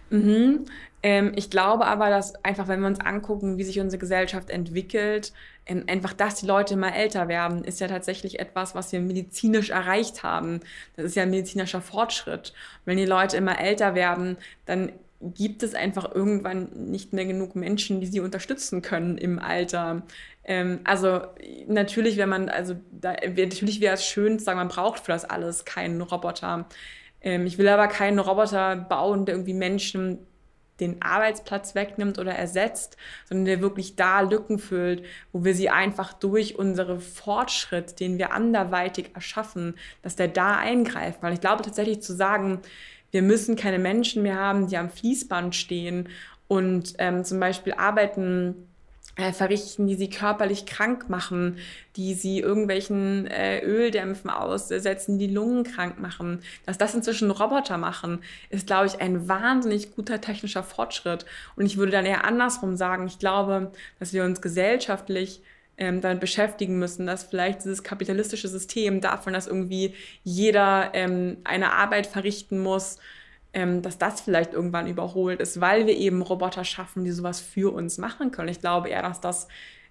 Mhm. 0.08 0.64
Ähm, 1.02 1.32
ich 1.36 1.50
glaube 1.50 1.84
aber, 1.84 2.08
dass 2.08 2.42
einfach, 2.42 2.66
wenn 2.68 2.80
wir 2.80 2.86
uns 2.86 3.00
angucken, 3.00 3.58
wie 3.58 3.64
sich 3.64 3.78
unsere 3.78 4.00
Gesellschaft 4.00 4.48
entwickelt, 4.48 5.34
ähm, 5.66 5.84
einfach, 5.86 6.14
dass 6.14 6.36
die 6.36 6.46
Leute 6.46 6.72
immer 6.72 6.96
älter 6.96 7.28
werden, 7.28 7.62
ist 7.62 7.78
ja 7.78 7.88
tatsächlich 7.88 8.40
etwas, 8.40 8.74
was 8.74 8.90
wir 8.90 9.00
medizinisch 9.00 9.68
erreicht 9.68 10.22
haben. 10.22 10.60
Das 10.96 11.04
ist 11.04 11.14
ja 11.14 11.24
ein 11.24 11.30
medizinischer 11.30 11.82
Fortschritt. 11.82 12.54
wenn 12.86 12.96
die 12.96 13.04
Leute 13.04 13.36
immer 13.36 13.60
älter 13.60 13.94
werden, 13.94 14.38
dann 14.64 14.92
gibt 15.20 15.62
es 15.62 15.74
einfach 15.74 16.14
irgendwann 16.14 16.68
nicht 16.90 17.12
mehr 17.12 17.24
genug 17.24 17.56
Menschen, 17.56 18.00
die 18.00 18.06
sie 18.06 18.20
unterstützen 18.20 18.82
können 18.82 19.18
im 19.18 19.38
Alter. 19.38 20.02
Ähm, 20.44 20.80
also 20.84 21.20
natürlich, 21.66 22.16
wenn 22.16 22.28
man, 22.28 22.48
also 22.48 22.76
da, 22.92 23.14
natürlich 23.36 23.80
wäre 23.80 23.94
es 23.94 24.06
schön 24.06 24.38
zu 24.38 24.44
sagen, 24.44 24.58
man 24.58 24.68
braucht 24.68 25.00
für 25.00 25.12
das 25.12 25.24
alles 25.24 25.64
keinen 25.64 26.00
Roboter. 26.00 26.66
Ähm, 27.22 27.46
ich 27.46 27.58
will 27.58 27.68
aber 27.68 27.88
keinen 27.88 28.18
Roboter 28.18 28.76
bauen, 28.76 29.24
der 29.24 29.36
irgendwie 29.36 29.54
Menschen 29.54 30.18
den 30.80 31.00
Arbeitsplatz 31.00 31.74
wegnimmt 31.74 32.18
oder 32.18 32.34
ersetzt, 32.34 32.96
sondern 33.28 33.46
der 33.46 33.60
wirklich 33.60 33.96
da 33.96 34.20
Lücken 34.20 34.58
füllt, 34.58 35.04
wo 35.32 35.44
wir 35.44 35.54
sie 35.54 35.70
einfach 35.70 36.12
durch 36.12 36.58
unseren 36.58 37.00
Fortschritt, 37.00 37.98
den 38.00 38.18
wir 38.18 38.32
anderweitig 38.32 39.10
erschaffen, 39.14 39.76
dass 40.02 40.16
der 40.16 40.28
da 40.28 40.56
eingreift. 40.56 41.22
Weil 41.22 41.32
ich 41.32 41.40
glaube 41.40 41.62
tatsächlich 41.62 42.02
zu 42.02 42.14
sagen, 42.14 42.60
wir 43.10 43.22
müssen 43.22 43.56
keine 43.56 43.78
Menschen 43.78 44.22
mehr 44.22 44.36
haben, 44.36 44.66
die 44.68 44.76
am 44.76 44.90
Fließband 44.90 45.54
stehen 45.54 46.08
und 46.48 46.94
ähm, 46.98 47.24
zum 47.24 47.40
Beispiel 47.40 47.74
arbeiten 47.74 48.68
äh, 49.16 49.32
verrichten, 49.32 49.86
die 49.86 49.94
sie 49.94 50.10
körperlich 50.10 50.66
krank 50.66 51.08
machen, 51.08 51.56
die 51.96 52.12
sie 52.14 52.40
irgendwelchen 52.40 53.26
äh, 53.26 53.60
Öldämpfen 53.60 54.30
aussetzen, 54.30 55.18
die 55.18 55.26
Lungen 55.26 55.64
krank 55.64 55.98
machen. 55.98 56.42
Dass 56.66 56.76
das 56.76 56.94
inzwischen 56.94 57.30
Roboter 57.30 57.78
machen, 57.78 58.22
ist, 58.50 58.66
glaube 58.66 58.86
ich, 58.86 59.00
ein 59.00 59.26
wahnsinnig 59.26 59.94
guter 59.94 60.20
technischer 60.20 60.62
Fortschritt. 60.62 61.24
Und 61.56 61.64
ich 61.64 61.78
würde 61.78 61.92
dann 61.92 62.04
eher 62.04 62.24
andersrum 62.24 62.76
sagen, 62.76 63.06
ich 63.06 63.18
glaube, 63.18 63.72
dass 63.98 64.12
wir 64.12 64.22
uns 64.24 64.42
gesellschaftlich 64.42 65.40
ähm, 65.78 66.00
damit 66.00 66.20
beschäftigen 66.20 66.78
müssen, 66.78 67.06
dass 67.06 67.24
vielleicht 67.24 67.64
dieses 67.64 67.82
kapitalistische 67.82 68.48
System 68.48 69.00
davon, 69.00 69.32
dass 69.32 69.46
irgendwie 69.46 69.94
jeder 70.24 70.90
ähm, 70.94 71.38
eine 71.44 71.72
Arbeit 71.72 72.06
verrichten 72.06 72.58
muss, 72.58 72.98
ähm, 73.52 73.82
dass 73.82 73.98
das 73.98 74.20
vielleicht 74.20 74.52
irgendwann 74.52 74.86
überholt 74.86 75.40
ist, 75.40 75.60
weil 75.60 75.86
wir 75.86 75.96
eben 75.96 76.22
Roboter 76.22 76.64
schaffen, 76.64 77.04
die 77.04 77.10
sowas 77.10 77.40
für 77.40 77.72
uns 77.72 77.98
machen 77.98 78.30
können. 78.30 78.48
Ich 78.48 78.60
glaube 78.60 78.88
eher, 78.88 79.02
dass 79.02 79.20
das 79.20 79.48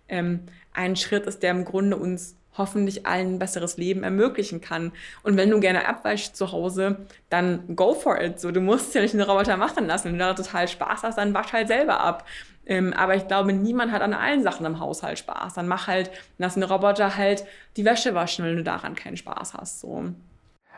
ähm, 0.08 0.42
ein 0.74 0.96
Schritt 0.96 1.26
ist, 1.26 1.44
der 1.44 1.52
im 1.52 1.66
Grunde 1.66 1.98
uns 1.98 2.36
hoffentlich 2.58 3.06
allen 3.06 3.36
ein 3.36 3.40
besseres 3.40 3.78
Leben 3.78 4.04
ermöglichen 4.04 4.62
kann. 4.62 4.92
Und 5.24 5.38
wenn 5.38 5.50
du 5.50 5.60
gerne 5.60 5.88
abweichst 5.88 6.36
zu 6.36 6.52
Hause, 6.52 7.06
dann 7.30 7.76
go 7.76 7.94
for 7.94 8.22
it. 8.22 8.40
So, 8.40 8.52
du 8.52 8.62
musst 8.62 8.96
ja 8.96 9.02
nicht 9.02 9.14
einen 9.14 9.24
Roboter 9.24 9.58
machen 9.58 9.88
lassen. 9.88 10.06
Wenn 10.06 10.14
du 10.14 10.20
da 10.20 10.34
total 10.34 10.68
Spaß 10.68 11.04
hast, 11.04 11.18
dann 11.18 11.34
wasch 11.34 11.54
halt 11.54 11.68
selber 11.68 12.00
ab. 12.00 12.26
Ähm, 12.66 12.94
aber 12.94 13.16
ich 13.16 13.28
glaube, 13.28 13.54
niemand 13.54 13.92
hat 13.92 14.02
an 14.02 14.14
allen 14.14 14.44
Sachen 14.44 14.66
im 14.66 14.80
Haushalt 14.80 15.20
Spaß. 15.20 15.54
Dann 15.54 15.68
mach 15.68 15.88
halt, 15.88 16.12
lass 16.38 16.56
einen 16.56 16.70
Roboter 16.70 17.18
halt 17.18 17.46
die 17.78 17.86
Wäsche 17.86 18.16
waschen, 18.16 18.46
wenn 18.46 18.56
du 18.56 18.64
daran 18.64 18.96
keinen 18.96 19.18
Spaß 19.18 19.54
hast. 19.54 19.82
So. 19.82 20.06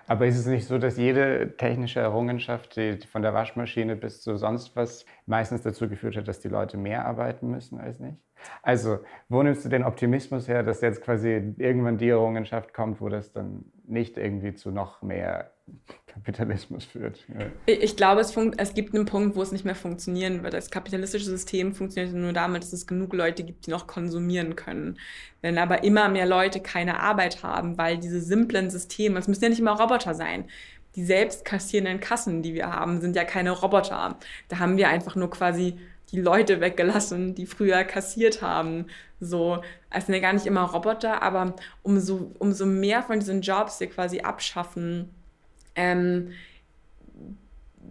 Aber 0.08 0.26
ist 0.26 0.38
es 0.38 0.46
nicht 0.46 0.66
so, 0.66 0.78
dass 0.78 0.98
jede 0.98 1.56
technische 1.58 2.00
Errungenschaft, 2.00 2.78
die 2.78 2.98
von 3.12 3.22
der 3.22 3.34
Waschmaschine 3.34 3.98
bis 3.98 4.22
zu 4.22 4.38
sonst 4.38 4.76
was, 4.76 5.06
meistens 5.26 5.62
dazu 5.62 5.90
geführt 5.90 6.16
hat, 6.16 6.28
dass 6.28 6.40
die 6.40 6.48
Leute 6.48 6.78
mehr 6.78 7.06
arbeiten 7.06 7.50
müssen 7.50 7.80
als 7.80 8.00
nicht? 8.00 8.18
Also, 8.62 9.00
wo 9.28 9.44
nimmst 9.44 9.66
du 9.66 9.70
den 9.70 9.84
Optimismus 9.84 10.48
her, 10.48 10.64
dass 10.64 10.82
jetzt 10.82 11.02
quasi 11.02 11.54
irgendwann 11.58 11.98
die 11.98 12.10
Errungenschaft 12.10 12.74
kommt, 12.74 13.02
wo 13.02 13.10
das 13.10 13.34
dann 13.34 13.66
nicht 13.86 14.18
irgendwie 14.18 14.54
zu 14.54 14.72
noch 14.72 15.02
mehr 15.02 15.52
Kapitalismus 16.18 16.86
führt? 16.86 17.20
Ja. 17.38 17.48
Ich 17.66 17.96
glaube, 17.96 18.22
es, 18.22 18.36
es, 18.58 18.74
gibt 18.74 18.96
einen 18.96 19.06
Punkt, 19.06 19.36
wo 19.36 19.42
es 19.42 19.52
nicht 19.52 19.66
mehr 19.66 19.76
funktionieren 19.76 20.44
wird. 20.44 20.54
Das 20.54 20.72
kapitalistische 20.72 21.26
System 21.26 21.74
funktioniert 21.74 22.16
nur 22.16 22.34
damit, 22.34 22.64
dass 22.64 22.74
es 22.74 22.88
genug 22.88 23.14
Leute 23.14 23.44
gibt, 23.44 23.68
die 23.68 23.72
noch 23.72 23.88
konsumieren 23.88 24.56
können. 24.56 24.98
Wenn 25.42 25.58
aber 25.58 25.84
immer 25.84 26.10
mehr 26.10 26.26
Leute 26.26 26.60
keine 26.60 27.00
Arbeit 27.00 27.44
haben, 27.44 27.78
weil 27.78 27.98
diese 27.98 28.22
simplen 28.22 28.70
Systeme, 28.70 29.20
es 29.20 29.28
müssen 29.28 29.44
ja 29.44 29.50
nicht 29.50 29.60
immer 29.60 29.80
Roboter 29.80 30.16
sein, 30.16 30.46
die 30.96 31.06
selbst 31.06 31.46
kassierenden 31.46 32.00
Kassen, 32.00 32.42
die 32.42 32.56
wir 32.56 32.72
haben, 32.72 33.02
sind 33.02 33.16
ja 33.16 33.24
keine 33.24 33.52
Roboter. 33.52 34.18
Da 34.48 34.60
haben 34.60 34.78
wir 34.78 34.90
einfach 34.90 35.16
nur 35.16 35.30
quasi 35.30 35.78
die 36.12 36.22
Leute 36.22 36.62
weggelassen, 36.62 37.36
die 37.36 37.46
früher 37.46 37.84
kassiert 37.84 38.42
haben. 38.42 38.88
So, 39.20 39.62
es 39.90 40.06
sind 40.06 40.16
ja 40.16 40.22
gar 40.22 40.34
nicht 40.34 40.46
immer 40.46 40.62
Roboter, 40.62 41.22
aber 41.22 41.56
umso, 41.84 42.32
umso 42.40 42.66
mehr 42.66 43.04
von 43.04 43.20
diesen 43.20 43.42
Jobs 43.42 43.80
wir 43.80 43.90
quasi 43.90 44.22
abschaffen, 44.22 45.10
ähm, 45.78 46.32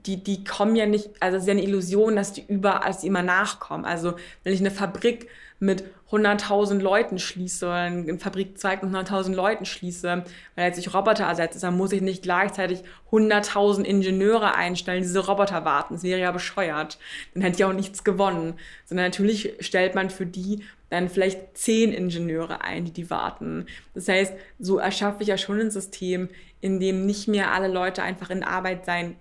die, 0.04 0.22
die 0.22 0.44
kommen 0.44 0.76
ja 0.76 0.86
nicht, 0.86 1.10
also 1.20 1.36
es 1.36 1.44
ist 1.44 1.48
ja 1.48 1.52
eine 1.52 1.62
Illusion, 1.62 2.16
dass 2.16 2.32
die 2.32 2.44
überall, 2.46 2.86
dass 2.86 3.00
die 3.00 3.06
immer 3.06 3.22
nachkommen. 3.22 3.84
Also 3.84 4.14
wenn 4.44 4.52
ich 4.52 4.60
eine 4.60 4.70
Fabrik 4.70 5.28
mit 5.58 5.84
100.000 6.10 6.80
Leuten 6.80 7.18
schließe 7.18 7.66
oder 7.66 7.74
eine 7.76 8.18
Fabrikzweig 8.18 8.82
mit 8.82 8.94
100.000 8.94 9.34
Leuten 9.34 9.64
schließe, 9.64 10.24
weil 10.54 10.64
jetzt 10.66 10.76
sich 10.76 10.94
Roboter 10.94 11.24
ersetzt, 11.24 11.62
dann 11.62 11.76
muss 11.76 11.92
ich 11.92 12.02
nicht 12.02 12.22
gleichzeitig 12.22 12.84
100.000 13.10 13.82
Ingenieure 13.82 14.54
einstellen, 14.54 15.00
die 15.00 15.08
diese 15.08 15.26
Roboter 15.26 15.64
warten. 15.64 15.94
Das 15.94 16.04
wäre 16.04 16.20
ja 16.20 16.30
bescheuert. 16.30 16.98
Dann 17.34 17.42
hätte 17.42 17.56
ich 17.56 17.64
auch 17.64 17.72
nichts 17.72 18.04
gewonnen. 18.04 18.54
Sondern 18.84 19.06
natürlich 19.06 19.54
stellt 19.60 19.96
man 19.96 20.10
für 20.10 20.26
die 20.26 20.62
dann 20.88 21.08
vielleicht 21.08 21.56
zehn 21.56 21.92
Ingenieure 21.92 22.62
ein, 22.62 22.84
die 22.84 22.92
die 22.92 23.10
warten. 23.10 23.66
Das 23.94 24.08
heißt, 24.08 24.34
so 24.58 24.78
erschaffe 24.78 25.22
ich 25.22 25.28
ja 25.28 25.38
schon 25.38 25.60
ein 25.60 25.70
System, 25.70 26.28
in 26.60 26.80
dem 26.80 27.06
nicht 27.06 27.28
mehr 27.28 27.52
alle 27.52 27.68
Leute 27.68 28.02
einfach 28.02 28.30
in 28.30 28.44
Arbeit 28.44 28.86
sein 28.86 29.16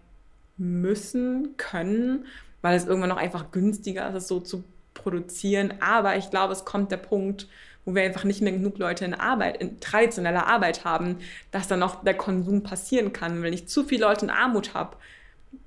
müssen, 0.57 1.57
können, 1.57 2.25
weil 2.61 2.77
es 2.77 2.85
irgendwann 2.85 3.09
noch 3.09 3.17
einfach 3.17 3.51
günstiger 3.51 4.09
ist, 4.09 4.15
es 4.15 4.27
so 4.27 4.39
zu 4.39 4.63
produzieren. 4.93 5.73
Aber 5.81 6.15
ich 6.17 6.29
glaube, 6.29 6.53
es 6.53 6.65
kommt 6.65 6.91
der 6.91 6.97
Punkt, 6.97 7.47
wo 7.83 7.93
wir 7.93 8.03
einfach 8.03 8.23
nicht 8.23 8.41
mehr 8.41 8.51
genug 8.51 8.77
Leute 8.77 9.05
in 9.05 9.13
Arbeit, 9.13 9.57
in 9.57 9.79
traditioneller 9.79 10.47
Arbeit 10.47 10.85
haben, 10.85 11.17
dass 11.51 11.67
dann 11.67 11.83
auch 11.83 12.03
der 12.03 12.15
Konsum 12.15 12.63
passieren 12.63 13.13
kann. 13.13 13.43
Wenn 13.43 13.53
ich 13.53 13.67
zu 13.67 13.83
viele 13.83 14.05
Leute 14.05 14.25
in 14.25 14.31
Armut 14.31 14.73
habe, 14.73 14.97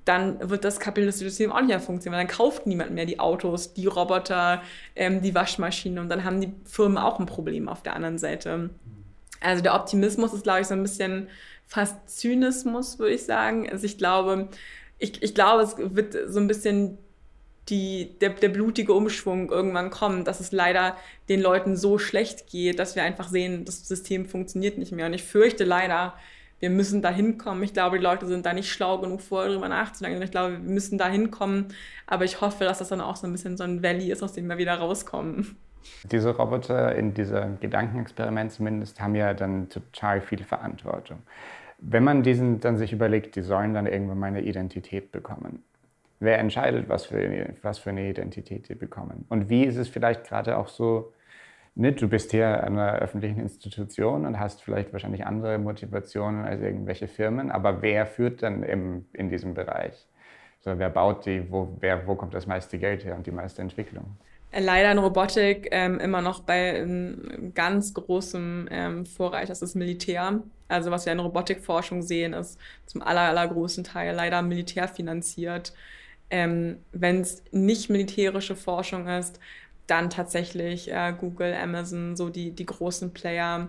dann 0.08 0.48
wird 0.48 0.64
das 0.64 0.80
kapitalistische 0.80 1.28
System 1.28 1.52
auch 1.52 1.58
nicht 1.58 1.68
mehr 1.68 1.80
funktionieren, 1.80 2.18
weil 2.18 2.26
dann 2.26 2.34
kauft 2.34 2.66
niemand 2.66 2.92
mehr 2.92 3.04
die 3.04 3.20
Autos, 3.20 3.74
die 3.74 3.86
Roboter, 3.86 4.62
ähm, 4.96 5.20
die 5.20 5.34
Waschmaschinen 5.34 5.98
und 5.98 6.08
dann 6.08 6.24
haben 6.24 6.40
die 6.40 6.52
Firmen 6.64 6.96
auch 6.96 7.18
ein 7.20 7.26
Problem 7.26 7.68
auf 7.68 7.82
der 7.82 7.94
anderen 7.94 8.18
Seite. 8.18 8.70
Also 9.40 9.62
der 9.62 9.74
Optimismus 9.74 10.32
ist, 10.32 10.44
glaube 10.44 10.62
ich, 10.62 10.66
so 10.66 10.74
ein 10.74 10.82
bisschen 10.82 11.28
fast 11.66 11.94
Zynismus, 12.08 12.98
würde 12.98 13.14
ich 13.14 13.24
sagen. 13.24 13.68
Also 13.70 13.84
ich 13.84 13.98
glaube, 13.98 14.48
ich, 14.98 15.22
ich 15.22 15.34
glaube, 15.34 15.62
es 15.62 15.76
wird 15.76 16.16
so 16.26 16.40
ein 16.40 16.48
bisschen 16.48 16.96
die, 17.68 18.18
der, 18.20 18.30
der 18.30 18.48
blutige 18.48 18.94
Umschwung 18.94 19.50
irgendwann 19.50 19.90
kommen, 19.90 20.24
dass 20.24 20.40
es 20.40 20.52
leider 20.52 20.96
den 21.28 21.42
Leuten 21.42 21.76
so 21.76 21.98
schlecht 21.98 22.46
geht, 22.46 22.78
dass 22.78 22.96
wir 22.96 23.02
einfach 23.02 23.28
sehen, 23.28 23.66
das 23.66 23.86
System 23.86 24.26
funktioniert 24.26 24.78
nicht 24.78 24.92
mehr. 24.92 25.04
Und 25.04 25.12
ich 25.12 25.22
fürchte 25.22 25.64
leider, 25.64 26.14
wir 26.60 26.70
müssen 26.70 27.02
da 27.02 27.10
hinkommen. 27.10 27.62
Ich 27.62 27.72
glaube, 27.72 27.98
die 27.98 28.04
Leute 28.04 28.26
sind 28.26 28.44
da 28.44 28.52
nicht 28.52 28.70
schlau 28.70 28.98
genug, 28.98 29.20
vorher 29.20 29.52
drüber 29.52 29.68
nachzudenken. 29.68 30.20
Ich 30.22 30.30
glaube, 30.30 30.52
wir 30.52 30.58
müssen 30.58 30.98
da 30.98 31.08
hinkommen. 31.08 31.68
Aber 32.06 32.24
ich 32.24 32.40
hoffe, 32.40 32.64
dass 32.64 32.78
das 32.78 32.88
dann 32.88 33.00
auch 33.00 33.16
so 33.16 33.26
ein 33.26 33.32
bisschen 33.32 33.56
so 33.56 33.64
ein 33.64 33.82
Valley 33.82 34.10
ist, 34.10 34.22
aus 34.22 34.32
dem 34.32 34.48
wir 34.48 34.58
wieder 34.58 34.74
rauskommen. 34.74 35.56
Diese 36.10 36.34
Roboter 36.36 36.94
in 36.96 37.14
diesem 37.14 37.60
Gedankenexperiment 37.60 38.52
zumindest 38.52 39.00
haben 39.00 39.14
ja 39.14 39.34
dann 39.34 39.68
total 39.68 40.20
viel 40.20 40.42
Verantwortung. 40.42 41.18
Wenn 41.78 42.02
man 42.02 42.22
diesen 42.22 42.60
dann 42.60 42.76
sich 42.76 42.92
überlegt, 42.92 43.36
die 43.36 43.42
sollen 43.42 43.74
dann 43.74 43.86
irgendwann 43.86 44.18
mal 44.18 44.26
eine 44.26 44.42
Identität 44.42 45.12
bekommen, 45.12 45.62
wer 46.18 46.38
entscheidet, 46.38 46.88
was 46.88 47.06
für, 47.06 47.54
was 47.62 47.78
für 47.78 47.90
eine 47.90 48.10
Identität 48.10 48.66
sie 48.66 48.74
bekommen? 48.74 49.24
Und 49.28 49.48
wie 49.48 49.64
ist 49.64 49.76
es 49.76 49.88
vielleicht 49.88 50.24
gerade 50.24 50.58
auch 50.58 50.68
so, 50.68 51.12
ne, 51.78 51.92
du 51.92 52.08
bist 52.08 52.32
hier 52.32 52.62
an 52.64 52.78
einer 52.78 52.98
öffentlichen 52.98 53.40
Institution 53.40 54.26
und 54.26 54.38
hast 54.38 54.62
vielleicht 54.62 54.92
wahrscheinlich 54.92 55.24
andere 55.24 55.58
Motivationen 55.58 56.44
als 56.44 56.60
irgendwelche 56.60 57.08
Firmen, 57.08 57.50
aber 57.50 57.80
wer 57.82 58.06
führt 58.06 58.42
dann 58.42 58.62
im, 58.62 59.06
in 59.12 59.30
diesem 59.30 59.54
Bereich? 59.54 60.06
So, 60.60 60.78
wer 60.78 60.90
baut 60.90 61.24
die, 61.24 61.50
wo, 61.50 61.76
wer, 61.80 62.06
wo 62.06 62.16
kommt 62.16 62.34
das 62.34 62.46
meiste 62.46 62.78
Geld 62.78 63.04
her 63.04 63.14
und 63.14 63.26
die 63.26 63.30
meiste 63.30 63.62
Entwicklung? 63.62 64.16
Leider 64.52 64.90
in 64.90 64.98
Robotik 64.98 65.68
ähm, 65.70 66.00
immer 66.00 66.20
noch 66.20 66.40
bei 66.40 66.78
ähm, 66.78 67.52
ganz 67.54 67.94
großem 67.94 68.68
ähm, 68.70 69.06
Vorreiter, 69.06 69.48
das 69.48 69.62
ist 69.62 69.74
Militär. 69.74 70.40
Also 70.68 70.90
was 70.90 71.06
wir 71.06 71.12
in 71.12 71.20
Robotikforschung 71.20 72.02
sehen, 72.02 72.32
ist 72.32 72.58
zum 72.86 73.02
aller, 73.02 73.20
allergrößten 73.20 73.84
Teil 73.84 74.14
leider 74.14 74.42
militärfinanziert. 74.42 75.74
Ähm, 76.30 76.78
Wenn 76.92 77.20
es 77.20 77.44
nicht 77.52 77.88
militärische 77.88 78.56
Forschung 78.56 79.06
ist, 79.06 79.38
dann 79.88 80.10
tatsächlich 80.10 80.92
äh, 80.92 81.12
Google, 81.18 81.54
Amazon, 81.54 82.16
so 82.16 82.28
die, 82.28 82.52
die 82.52 82.66
großen 82.66 83.12
Player, 83.12 83.68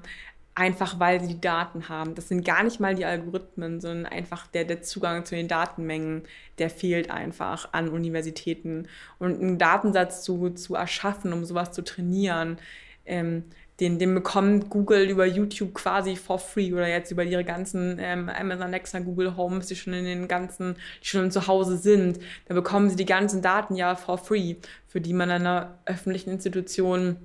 einfach 0.53 0.99
weil 0.99 1.22
sie 1.22 1.30
die 1.30 1.41
Daten 1.41 1.89
haben. 1.89 2.15
Das 2.15 2.28
sind 2.28 2.45
gar 2.45 2.63
nicht 2.63 2.80
mal 2.80 2.93
die 2.93 3.05
Algorithmen, 3.05 3.80
sondern 3.80 4.05
einfach 4.05 4.47
der, 4.47 4.65
der 4.65 4.82
Zugang 4.82 5.26
zu 5.26 5.36
den 5.36 5.47
Datenmengen, 5.47 6.24
der 6.57 6.70
fehlt 6.70 7.09
einfach 7.09 7.70
an 7.72 7.89
Universitäten. 7.89 8.88
Und 9.20 9.39
einen 9.39 9.57
Datensatz 9.57 10.24
zu, 10.24 10.49
zu 10.51 10.76
erschaffen, 10.76 11.32
um 11.32 11.45
sowas 11.45 11.72
zu 11.72 11.84
trainieren, 11.84 12.57
ähm, 13.05 13.45
den, 13.80 13.99
den 13.99 14.13
bekommt 14.13 14.69
Google 14.69 15.09
über 15.09 15.25
YouTube 15.25 15.73
quasi 15.73 16.15
for 16.15 16.39
free 16.39 16.73
oder 16.73 16.88
jetzt 16.88 17.11
über 17.11 17.23
ihre 17.23 17.43
ganzen 17.43 17.97
ähm, 17.99 18.30
Amazon 18.30 18.63
Alexa, 18.63 18.99
Google 18.99 19.38
Homes, 19.38 19.67
die 19.67 19.75
schon 19.75 19.93
in 19.93 20.05
den 20.05 20.27
ganzen, 20.27 20.75
die 21.01 21.07
schon 21.07 21.32
zu 21.32 21.47
Hause 21.47 21.77
sind. 21.77 22.19
Da 22.47 22.53
bekommen 22.53 22.89
sie 22.89 22.95
die 22.95 23.05
ganzen 23.05 23.41
Daten 23.41 23.75
ja 23.75 23.95
for 23.95 24.17
free, 24.17 24.55
für 24.88 25.01
die 25.01 25.13
man 25.13 25.30
in 25.30 25.36
einer 25.36 25.77
öffentlichen 25.86 26.32
Institution 26.32 27.17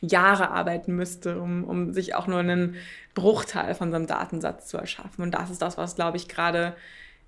Jahre 0.00 0.50
arbeiten 0.50 0.94
müsste, 0.94 1.40
um, 1.40 1.64
um 1.64 1.92
sich 1.92 2.14
auch 2.14 2.26
nur 2.26 2.38
einen 2.38 2.76
Bruchteil 3.14 3.74
von 3.74 3.90
so 3.90 3.96
einem 3.96 4.06
Datensatz 4.06 4.68
zu 4.68 4.76
erschaffen. 4.76 5.22
Und 5.22 5.32
das 5.32 5.50
ist 5.50 5.62
das, 5.62 5.76
was, 5.76 5.96
glaube 5.96 6.16
ich, 6.16 6.28
gerade 6.28 6.74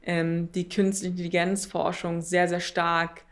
ähm, 0.02 0.52
die 0.52 0.68
künstliche 0.68 1.10
Intelligenzforschung 1.10 2.22
sehr, 2.22 2.48
sehr 2.48 2.60
stark 2.60 3.22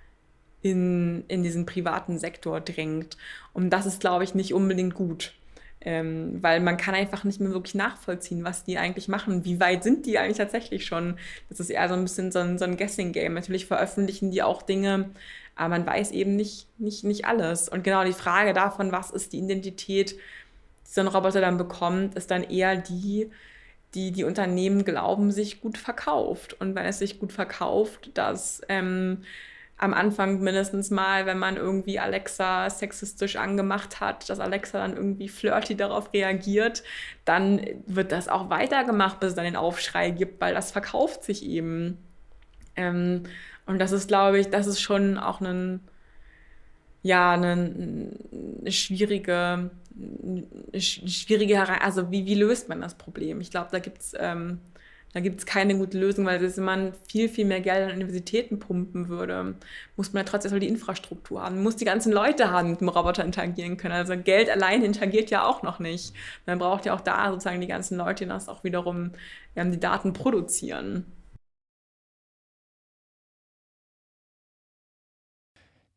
in, 0.62 1.24
in 1.28 1.42
diesen 1.42 1.66
privaten 1.66 2.18
Sektor 2.18 2.60
drängt. 2.60 3.16
Und 3.52 3.70
das 3.70 3.86
ist, 3.86 4.00
glaube 4.00 4.24
ich, 4.24 4.34
nicht 4.34 4.54
unbedingt 4.54 4.94
gut. 4.94 5.34
Ähm, 5.80 6.42
weil 6.42 6.58
man 6.58 6.76
kann 6.76 6.96
einfach 6.96 7.22
nicht 7.22 7.40
mehr 7.40 7.52
wirklich 7.52 7.76
nachvollziehen, 7.76 8.42
was 8.42 8.64
die 8.64 8.78
eigentlich 8.78 9.06
machen. 9.06 9.44
Wie 9.44 9.60
weit 9.60 9.84
sind 9.84 10.06
die 10.06 10.18
eigentlich 10.18 10.38
tatsächlich 10.38 10.84
schon? 10.84 11.16
Das 11.48 11.60
ist 11.60 11.70
eher 11.70 11.88
so 11.88 11.94
ein 11.94 12.02
bisschen 12.02 12.32
so 12.32 12.40
ein, 12.40 12.58
so 12.58 12.64
ein 12.64 12.76
Guessing-Game. 12.76 13.34
Natürlich 13.34 13.66
veröffentlichen 13.66 14.32
die 14.32 14.42
auch 14.42 14.62
Dinge, 14.62 15.10
aber 15.54 15.68
man 15.70 15.86
weiß 15.86 16.10
eben 16.10 16.34
nicht, 16.34 16.66
nicht, 16.78 17.04
nicht 17.04 17.26
alles. 17.26 17.68
Und 17.68 17.84
genau 17.84 18.04
die 18.04 18.12
Frage 18.12 18.52
davon, 18.52 18.90
was 18.90 19.12
ist 19.12 19.32
die 19.32 19.38
Identität, 19.38 20.12
die 20.12 20.18
so 20.82 21.00
ein 21.00 21.06
Roboter 21.06 21.40
dann 21.40 21.58
bekommt, 21.58 22.14
ist 22.16 22.30
dann 22.30 22.42
eher 22.42 22.76
die, 22.76 23.30
die 23.94 24.10
die 24.10 24.24
Unternehmen 24.24 24.84
glauben, 24.84 25.30
sich 25.30 25.60
gut 25.60 25.78
verkauft. 25.78 26.56
Und 26.60 26.74
wenn 26.74 26.86
es 26.86 26.98
sich 26.98 27.20
gut 27.20 27.32
verkauft, 27.32 28.10
dass 28.14 28.62
ähm, 28.68 29.22
am 29.78 29.94
Anfang 29.94 30.40
mindestens 30.40 30.90
mal, 30.90 31.24
wenn 31.24 31.38
man 31.38 31.56
irgendwie 31.56 32.00
Alexa 32.00 32.68
sexistisch 32.68 33.36
angemacht 33.36 34.00
hat, 34.00 34.28
dass 34.28 34.40
Alexa 34.40 34.78
dann 34.78 34.96
irgendwie 34.96 35.28
flirty 35.28 35.76
darauf 35.76 36.12
reagiert, 36.12 36.82
dann 37.24 37.60
wird 37.86 38.10
das 38.10 38.28
auch 38.28 38.50
weitergemacht, 38.50 39.20
bis 39.20 39.30
es 39.30 39.34
dann 39.36 39.44
den 39.44 39.56
Aufschrei 39.56 40.10
gibt, 40.10 40.40
weil 40.40 40.52
das 40.52 40.72
verkauft 40.72 41.22
sich 41.22 41.44
eben. 41.44 41.96
Ähm, 42.74 43.22
und 43.66 43.78
das 43.78 43.92
ist, 43.92 44.08
glaube 44.08 44.40
ich, 44.40 44.48
das 44.48 44.66
ist 44.66 44.80
schon 44.80 45.16
auch 45.16 45.40
ein, 45.40 45.80
ja, 47.02 47.32
eine, 47.32 47.52
eine 47.52 48.72
schwierige, 48.72 49.70
eine 49.94 50.80
schwierige, 50.80 51.80
also 51.80 52.10
wie, 52.10 52.26
wie 52.26 52.34
löst 52.34 52.68
man 52.68 52.80
das 52.80 52.96
Problem? 52.96 53.40
Ich 53.40 53.52
glaube, 53.52 53.68
da 53.70 53.78
gibt 53.78 54.00
es 54.00 54.12
ähm, 54.18 54.58
da 55.14 55.20
gibt 55.20 55.40
es 55.40 55.46
keine 55.46 55.76
gute 55.76 55.98
Lösung, 55.98 56.26
weil 56.26 56.40
wenn 56.40 56.64
man 56.64 56.92
viel, 57.08 57.28
viel 57.28 57.46
mehr 57.46 57.60
Geld 57.60 57.88
an 57.88 57.94
Universitäten 57.94 58.58
pumpen 58.58 59.08
würde, 59.08 59.54
muss 59.96 60.12
man 60.12 60.24
ja 60.24 60.30
trotzdem 60.30 60.48
erstmal 60.48 60.60
die 60.60 60.68
Infrastruktur 60.68 61.42
haben, 61.42 61.56
man 61.56 61.64
muss 61.64 61.76
die 61.76 61.84
ganzen 61.86 62.12
Leute 62.12 62.50
haben, 62.50 62.66
die 62.66 62.70
mit 62.72 62.80
dem 62.82 62.88
Roboter 62.88 63.24
interagieren 63.24 63.76
können. 63.78 63.94
Also 63.94 64.16
Geld 64.18 64.50
allein 64.50 64.82
interagiert 64.84 65.30
ja 65.30 65.46
auch 65.46 65.62
noch 65.62 65.78
nicht. 65.78 66.12
Man 66.46 66.58
braucht 66.58 66.86
ja 66.86 66.94
auch 66.94 67.00
da 67.00 67.30
sozusagen 67.30 67.60
die 67.60 67.66
ganzen 67.66 67.96
Leute, 67.96 68.24
die 68.24 68.28
das 68.28 68.48
auch 68.48 68.64
wiederum 68.64 69.12
die 69.56 69.80
Daten 69.80 70.12
produzieren. 70.12 71.06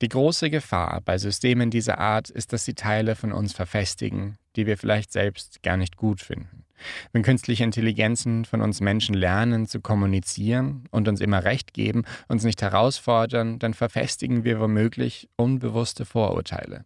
Die 0.01 0.09
große 0.09 0.49
Gefahr 0.49 1.01
bei 1.05 1.19
Systemen 1.19 1.69
dieser 1.69 1.99
Art 1.99 2.31
ist, 2.31 2.53
dass 2.53 2.65
sie 2.65 2.73
Teile 2.73 3.15
von 3.15 3.31
uns 3.31 3.53
verfestigen, 3.53 4.39
die 4.55 4.65
wir 4.65 4.77
vielleicht 4.77 5.11
selbst 5.11 5.63
gar 5.63 5.77
nicht 5.77 5.97
gut 5.97 6.21
finden. 6.21 6.65
Wenn 7.11 7.23
künstliche 7.23 7.63
Intelligenzen 7.63 8.45
von 8.45 8.61
uns 8.61 8.81
Menschen 8.81 9.13
lernen 9.13 9.67
zu 9.67 9.81
kommunizieren 9.81 10.85
und 10.91 11.07
uns 11.07 11.21
immer 11.21 11.43
recht 11.43 11.73
geben, 11.73 12.03
uns 12.27 12.43
nicht 12.43 12.61
herausfordern, 12.61 13.59
dann 13.59 13.73
verfestigen 13.73 14.43
wir 14.43 14.59
womöglich 14.59 15.29
unbewusste 15.35 16.05
Vorurteile. 16.05 16.85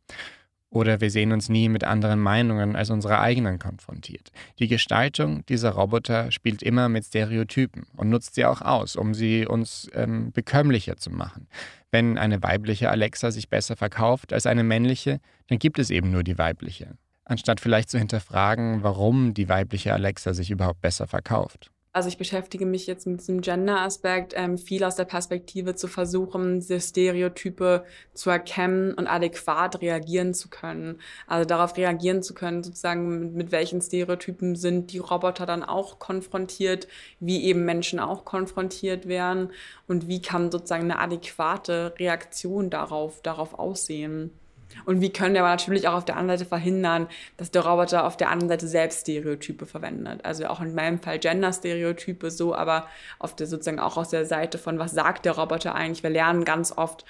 Oder 0.69 0.99
wir 0.99 1.09
sehen 1.09 1.31
uns 1.31 1.47
nie 1.47 1.69
mit 1.69 1.85
anderen 1.85 2.19
Meinungen 2.19 2.75
als 2.75 2.89
unsere 2.89 3.19
eigenen 3.19 3.59
konfrontiert. 3.59 4.31
Die 4.59 4.67
Gestaltung 4.67 5.45
dieser 5.45 5.69
Roboter 5.69 6.31
spielt 6.31 6.61
immer 6.61 6.89
mit 6.89 7.05
Stereotypen 7.05 7.85
und 7.95 8.09
nutzt 8.09 8.35
sie 8.35 8.43
auch 8.43 8.61
aus, 8.61 8.97
um 8.97 9.13
sie 9.13 9.45
uns 9.45 9.89
ähm, 9.93 10.33
bekömmlicher 10.33 10.97
zu 10.97 11.11
machen. 11.11 11.47
Wenn 11.91 12.17
eine 12.17 12.43
weibliche 12.43 12.89
Alexa 12.89 13.31
sich 13.31 13.47
besser 13.47 13.77
verkauft 13.77 14.33
als 14.33 14.47
eine 14.47 14.63
männliche, 14.63 15.21
dann 15.47 15.59
gibt 15.59 15.79
es 15.79 15.91
eben 15.91 16.11
nur 16.11 16.23
die 16.23 16.37
weibliche 16.37 16.97
anstatt 17.25 17.59
vielleicht 17.59 17.89
zu 17.89 17.97
hinterfragen, 17.97 18.83
warum 18.83 19.33
die 19.33 19.49
weibliche 19.49 19.93
Alexa 19.93 20.33
sich 20.33 20.51
überhaupt 20.51 20.81
besser 20.81 21.07
verkauft. 21.07 21.71
Also 21.95 22.09
ich 22.09 22.17
beschäftige 22.17 22.65
mich 22.65 22.87
jetzt 22.87 23.07
mit 23.07 23.21
diesem 23.21 23.39
Gender-Aspekt 23.39 24.33
ähm, 24.35 24.57
viel 24.57 24.83
aus 24.83 24.97
der 24.97 25.05
Perspektive 25.05 25.75
zu 25.75 25.87
versuchen, 25.87 26.59
diese 26.59 26.81
Stereotype 26.81 27.85
zu 28.13 28.29
erkennen 28.29 28.93
und 28.93 29.07
adäquat 29.07 29.81
reagieren 29.81 30.33
zu 30.33 30.49
können. 30.49 30.99
Also 31.25 31.47
darauf 31.47 31.77
reagieren 31.77 32.21
zu 32.21 32.33
können, 32.33 32.63
sozusagen 32.63 33.19
mit, 33.19 33.33
mit 33.35 33.51
welchen 33.53 33.81
Stereotypen 33.81 34.57
sind 34.57 34.91
die 34.91 34.97
Roboter 34.97 35.45
dann 35.45 35.63
auch 35.63 35.97
konfrontiert, 35.97 36.89
wie 37.21 37.45
eben 37.45 37.63
Menschen 37.63 38.01
auch 38.01 38.25
konfrontiert 38.25 39.07
werden 39.07 39.51
und 39.87 40.09
wie 40.09 40.21
kann 40.21 40.51
sozusagen 40.51 40.91
eine 40.91 40.99
adäquate 40.99 41.93
Reaktion 41.97 42.69
darauf, 42.69 43.21
darauf 43.21 43.57
aussehen. 43.57 44.31
Und 44.85 45.01
wie 45.01 45.11
können 45.11 45.33
wir 45.33 45.41
aber 45.41 45.49
natürlich 45.49 45.87
auch 45.87 45.93
auf 45.93 46.05
der 46.05 46.17
anderen 46.17 46.37
Seite 46.37 46.49
verhindern, 46.49 47.07
dass 47.37 47.51
der 47.51 47.65
Roboter 47.65 48.05
auf 48.05 48.17
der 48.17 48.29
anderen 48.29 48.49
Seite 48.49 48.67
selbst 48.67 49.01
Stereotype 49.01 49.65
verwendet. 49.65 50.23
Also 50.23 50.45
auch 50.47 50.61
in 50.61 50.75
meinem 50.75 50.99
Fall 50.99 51.19
Gender-Stereotype 51.19 52.29
so, 52.29 52.53
aber 52.53 52.87
auf 53.19 53.35
der 53.35 53.47
sozusagen 53.47 53.79
auch 53.79 53.97
aus 53.97 54.09
der 54.09 54.25
Seite 54.25 54.57
von, 54.57 54.79
was 54.79 54.91
sagt 54.91 55.25
der 55.25 55.33
Roboter 55.33 55.75
eigentlich? 55.75 56.03
Wir 56.03 56.09
lernen 56.09 56.45
ganz 56.45 56.71
oft 56.75 57.05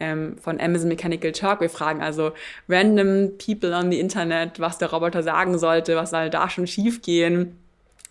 ähm, 0.00 0.36
von 0.38 0.60
Amazon 0.60 0.88
Mechanical 0.88 1.32
Turk. 1.32 1.60
Wir 1.60 1.70
fragen 1.70 2.02
also 2.02 2.32
random 2.68 3.36
people 3.38 3.74
on 3.74 3.90
the 3.90 3.98
Internet, 3.98 4.60
was 4.60 4.78
der 4.78 4.90
Roboter 4.90 5.22
sagen 5.22 5.58
sollte, 5.58 5.96
was 5.96 6.10
soll 6.10 6.30
da 6.30 6.48
schon 6.48 6.66
schiefgehen 6.66 7.56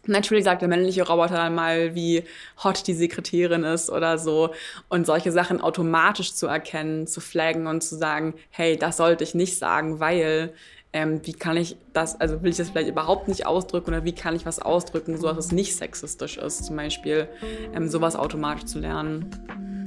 Natürlich 0.06 0.46
sagt 0.46 0.62
der 0.62 0.70
männliche 0.70 1.06
Roboter 1.06 1.36
dann 1.36 1.56
mal, 1.56 1.96
wie 1.96 2.24
hot 2.64 2.88
die 2.88 2.94
Sekretärin 2.94 3.64
ist 3.64 3.90
oder 3.90 4.18
so. 4.18 4.52
Und 4.90 5.06
solche 5.06 5.32
Sachen 5.32 5.60
automatisch 5.60 6.34
zu 6.34 6.48
erkennen, 6.48 7.08
zu 7.08 7.20
flaggen 7.20 7.68
und 7.68 7.82
zu 7.82 7.98
sagen, 7.98 8.34
hey, 8.50 8.78
das 8.78 8.98
sollte 8.98 9.24
ich 9.24 9.36
nicht 9.36 9.58
sagen, 9.58 10.00
weil 10.00 10.54
ähm, 10.94 11.22
wie 11.24 11.34
kann 11.34 11.58
ich 11.58 11.76
das, 11.94 12.20
also 12.20 12.42
will 12.42 12.52
ich 12.52 12.58
das 12.58 12.70
vielleicht 12.70 12.90
überhaupt 12.90 13.28
nicht 13.28 13.46
ausdrücken 13.46 13.90
oder 13.90 14.06
wie 14.06 14.14
kann 14.14 14.36
ich 14.36 14.46
was 14.46 14.60
ausdrücken, 14.60 15.18
so 15.18 15.28
dass 15.28 15.38
es 15.38 15.52
nicht 15.52 15.76
sexistisch 15.76 16.38
ist, 16.38 16.66
zum 16.66 16.76
Beispiel 16.76 17.28
ähm, 17.74 17.90
sowas 17.90 18.16
automatisch 18.16 18.66
zu 18.66 18.80
lernen. 18.80 19.87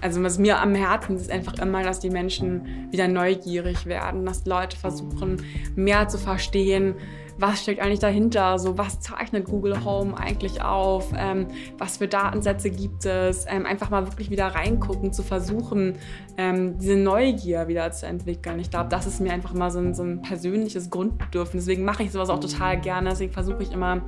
Also 0.00 0.22
was 0.22 0.38
mir 0.38 0.60
am 0.60 0.74
Herzen 0.74 1.16
ist, 1.16 1.22
ist 1.22 1.30
einfach 1.30 1.54
immer, 1.58 1.82
dass 1.82 2.00
die 2.00 2.10
Menschen 2.10 2.88
wieder 2.90 3.08
neugierig 3.08 3.86
werden, 3.86 4.24
dass 4.24 4.46
Leute 4.46 4.76
versuchen, 4.76 5.42
mehr 5.74 6.08
zu 6.08 6.18
verstehen, 6.18 6.94
was 7.38 7.62
steckt 7.62 7.80
eigentlich 7.80 8.00
dahinter, 8.00 8.58
so 8.58 8.78
was 8.78 9.00
zeichnet 9.00 9.44
Google 9.44 9.84
Home 9.84 10.18
eigentlich 10.18 10.60
auf, 10.60 11.12
ähm, 11.16 11.46
was 11.78 11.98
für 11.98 12.08
Datensätze 12.08 12.70
gibt 12.70 13.06
es, 13.06 13.46
ähm, 13.48 13.64
einfach 13.64 13.90
mal 13.90 14.06
wirklich 14.06 14.30
wieder 14.30 14.46
reingucken, 14.46 15.12
zu 15.12 15.22
versuchen, 15.22 15.94
ähm, 16.36 16.78
diese 16.78 16.96
Neugier 16.96 17.68
wieder 17.68 17.90
zu 17.92 18.06
entwickeln. 18.06 18.58
Ich 18.58 18.70
glaube, 18.70 18.88
das 18.88 19.06
ist 19.06 19.20
mir 19.20 19.32
einfach 19.32 19.54
mal 19.54 19.70
so 19.70 19.78
ein, 19.78 19.94
so 19.94 20.02
ein 20.02 20.20
persönliches 20.20 20.90
Grundbedürfnis. 20.90 21.64
Deswegen 21.64 21.84
mache 21.84 22.02
ich 22.02 22.10
sowas 22.10 22.28
auch 22.28 22.40
total 22.40 22.80
gerne. 22.80 23.10
Deswegen 23.10 23.32
versuche 23.32 23.62
ich 23.62 23.72
immer 23.72 24.02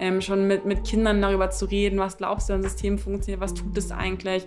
ähm, 0.00 0.20
schon 0.20 0.48
mit, 0.48 0.66
mit 0.66 0.84
Kindern 0.84 1.22
darüber 1.22 1.50
zu 1.50 1.66
reden, 1.66 2.00
was 2.00 2.16
glaubst 2.16 2.48
du, 2.48 2.54
ein 2.54 2.62
System 2.62 2.98
funktioniert, 2.98 3.40
was 3.40 3.54
tut 3.54 3.76
es 3.78 3.92
eigentlich 3.92 4.46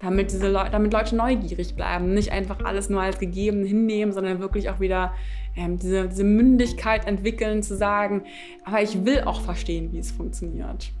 damit, 0.00 0.30
diese 0.30 0.48
Le 0.48 0.68
damit 0.70 0.92
Leute 0.92 1.16
neugierig 1.16 1.74
bleiben. 1.74 2.12
Nicht 2.12 2.32
einfach 2.32 2.64
alles 2.64 2.90
nur 2.90 3.00
als 3.00 3.18
gegeben 3.18 3.64
hinnehmen, 3.64 4.12
sondern 4.12 4.40
wirklich 4.40 4.68
auch 4.70 4.80
wieder 4.80 5.14
ähm, 5.56 5.78
diese, 5.78 6.08
diese 6.08 6.24
Mündigkeit 6.24 7.06
entwickeln, 7.06 7.62
zu 7.62 7.76
sagen, 7.76 8.24
aber 8.64 8.82
ich 8.82 9.04
will 9.04 9.22
auch 9.22 9.40
verstehen, 9.40 9.92
wie 9.92 9.98
es 9.98 10.10
funktioniert. 10.10 10.92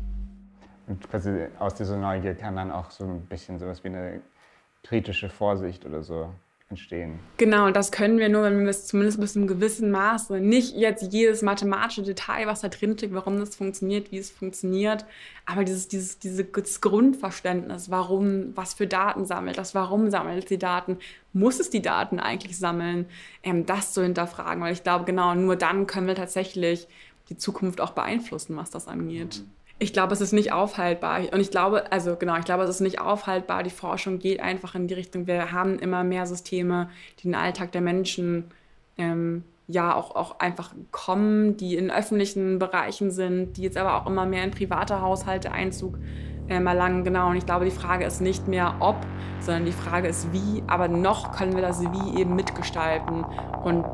Und 0.86 1.08
quasi 1.10 1.46
aus 1.58 1.74
dieser 1.74 1.96
Neugier 1.96 2.34
kann 2.34 2.56
dann 2.56 2.70
auch 2.70 2.90
so 2.90 3.04
ein 3.04 3.26
bisschen 3.26 3.58
sowas 3.58 3.82
wie 3.84 3.88
eine 3.88 4.20
kritische 4.82 5.28
Vorsicht 5.28 5.84
oder 5.84 6.02
so 6.02 6.30
entstehen. 6.68 7.20
Genau, 7.36 7.66
und 7.66 7.76
das 7.76 7.92
können 7.92 8.18
wir 8.18 8.28
nur, 8.28 8.42
wenn 8.42 8.60
wir 8.60 8.70
es 8.70 8.86
zumindest 8.86 9.20
bis 9.20 9.34
zu 9.34 9.38
einem 9.38 9.46
gewissen 9.46 9.90
Maße, 9.92 10.40
nicht 10.40 10.74
jetzt 10.74 11.12
jedes 11.12 11.42
mathematische 11.42 12.02
Detail, 12.02 12.46
was 12.46 12.62
da 12.62 12.68
drin 12.68 12.98
steht, 12.98 13.14
warum 13.14 13.38
das 13.38 13.54
funktioniert, 13.54 14.10
wie 14.10 14.18
es 14.18 14.30
funktioniert, 14.30 15.04
aber 15.44 15.62
dieses, 15.62 15.86
dieses, 15.86 16.18
dieses 16.18 16.80
Grundverständnis, 16.80 17.88
warum, 17.88 18.56
was 18.56 18.74
für 18.74 18.88
Daten 18.88 19.26
sammelt 19.26 19.58
das, 19.58 19.76
warum 19.76 20.10
sammelt 20.10 20.40
es 20.40 20.48
die 20.48 20.58
Daten, 20.58 20.98
muss 21.32 21.60
es 21.60 21.70
die 21.70 21.82
Daten 21.82 22.18
eigentlich 22.18 22.58
sammeln, 22.58 23.06
ähm, 23.44 23.64
das 23.64 23.92
zu 23.92 24.02
hinterfragen, 24.02 24.60
weil 24.60 24.72
ich 24.72 24.82
glaube, 24.82 25.04
genau, 25.04 25.34
nur 25.36 25.54
dann 25.54 25.86
können 25.86 26.08
wir 26.08 26.16
tatsächlich 26.16 26.88
die 27.28 27.36
Zukunft 27.36 27.80
auch 27.80 27.92
beeinflussen, 27.92 28.56
was 28.56 28.70
das 28.70 28.88
angeht. 28.88 29.42
Mhm 29.44 29.56
ich 29.78 29.92
glaube, 29.92 30.14
es 30.14 30.20
ist 30.20 30.32
nicht 30.32 30.52
aufhaltbar. 30.52 31.20
Und 31.32 31.40
ich 31.40 31.50
glaube, 31.50 31.90
also 31.92 32.16
genau, 32.16 32.36
ich 32.36 32.44
glaube, 32.44 32.64
es 32.64 32.70
ist 32.70 32.80
nicht 32.80 33.00
aufhaltbar. 33.00 33.62
Die 33.62 33.70
Forschung 33.70 34.18
geht 34.18 34.40
einfach 34.40 34.74
in 34.74 34.88
die 34.88 34.94
Richtung, 34.94 35.26
wir 35.26 35.52
haben 35.52 35.78
immer 35.78 36.02
mehr 36.02 36.26
Systeme, 36.26 36.88
die 37.18 37.24
den 37.24 37.34
Alltag 37.34 37.72
der 37.72 37.82
Menschen 37.82 38.44
ähm, 38.96 39.44
ja 39.68 39.94
auch, 39.94 40.14
auch 40.14 40.38
einfach 40.38 40.72
kommen, 40.92 41.56
die 41.56 41.76
in 41.76 41.90
öffentlichen 41.90 42.58
Bereichen 42.58 43.10
sind, 43.10 43.56
die 43.56 43.62
jetzt 43.62 43.76
aber 43.76 43.96
auch 43.96 44.06
immer 44.06 44.24
mehr 44.24 44.44
in 44.44 44.50
private 44.50 45.02
Haushalte 45.02 45.52
Einzug 45.52 45.98
ähm, 46.48 46.66
erlangen. 46.66 47.04
Genau, 47.04 47.28
und 47.30 47.36
ich 47.36 47.44
glaube, 47.44 47.66
die 47.66 47.70
Frage 47.70 48.06
ist 48.06 48.20
nicht 48.20 48.48
mehr 48.48 48.76
ob, 48.80 48.96
sondern 49.40 49.66
die 49.66 49.72
Frage 49.72 50.08
ist 50.08 50.32
wie. 50.32 50.62
Aber 50.68 50.88
noch 50.88 51.36
können 51.36 51.54
wir 51.54 51.62
das 51.62 51.82
Wie 51.82 52.20
eben 52.20 52.34
mitgestalten. 52.34 53.24
Und 53.62 53.84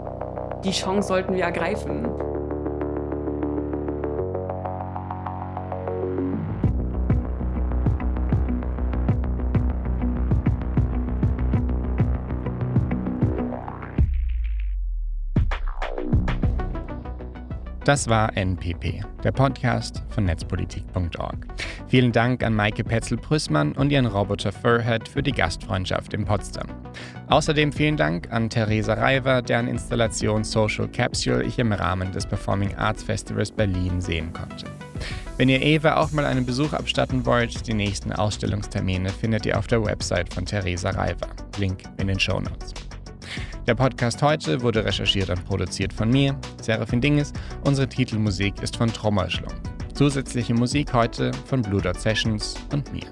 die 0.64 0.70
Chance 0.70 1.08
sollten 1.08 1.34
wir 1.34 1.42
ergreifen. 1.42 2.31
Das 17.84 18.06
war 18.06 18.36
NPP, 18.36 19.00
der 19.24 19.32
Podcast 19.32 20.04
von 20.10 20.24
netzpolitik.org. 20.24 21.46
Vielen 21.88 22.12
Dank 22.12 22.44
an 22.44 22.54
Maike 22.54 22.84
Petzel-Prüßmann 22.84 23.72
und 23.72 23.90
ihren 23.90 24.06
Roboter 24.06 24.52
Furhead 24.52 25.08
für 25.08 25.20
die 25.20 25.32
Gastfreundschaft 25.32 26.14
in 26.14 26.24
Potsdam. 26.24 26.68
Außerdem 27.26 27.72
vielen 27.72 27.96
Dank 27.96 28.30
an 28.30 28.48
Theresa 28.48 28.94
Reiver, 28.94 29.42
deren 29.42 29.66
Installation 29.66 30.44
Social 30.44 30.86
Capsule 30.86 31.42
ich 31.42 31.58
im 31.58 31.72
Rahmen 31.72 32.12
des 32.12 32.24
Performing 32.24 32.72
Arts 32.76 33.02
Festivals 33.02 33.50
Berlin 33.50 34.00
sehen 34.00 34.32
konnte. 34.32 34.66
Wenn 35.36 35.48
ihr 35.48 35.60
Eva 35.60 35.96
auch 35.96 36.12
mal 36.12 36.24
einen 36.24 36.46
Besuch 36.46 36.74
abstatten 36.74 37.26
wollt, 37.26 37.66
die 37.66 37.74
nächsten 37.74 38.12
Ausstellungstermine 38.12 39.08
findet 39.08 39.44
ihr 39.44 39.58
auf 39.58 39.66
der 39.66 39.84
Website 39.84 40.32
von 40.32 40.46
Theresa 40.46 40.90
Reiver. 40.90 41.26
Link 41.58 41.82
in 41.98 42.06
den 42.06 42.20
Show 42.20 42.38
Notes. 42.38 42.74
Der 43.68 43.76
Podcast 43.76 44.20
heute 44.22 44.60
wurde 44.60 44.84
recherchiert 44.84 45.30
und 45.30 45.44
produziert 45.44 45.92
von 45.92 46.10
mir, 46.10 46.36
Serafin 46.60 47.00
Dinges. 47.00 47.32
Unsere 47.64 47.88
Titelmusik 47.88 48.60
ist 48.60 48.76
von 48.76 48.92
Trommelschlung. 48.92 49.52
Zusätzliche 49.94 50.52
Musik 50.52 50.92
heute 50.92 51.30
von 51.46 51.62
Blue 51.62 51.80
Dot 51.80 52.00
Sessions 52.00 52.56
und 52.72 52.92
mir. 52.92 53.06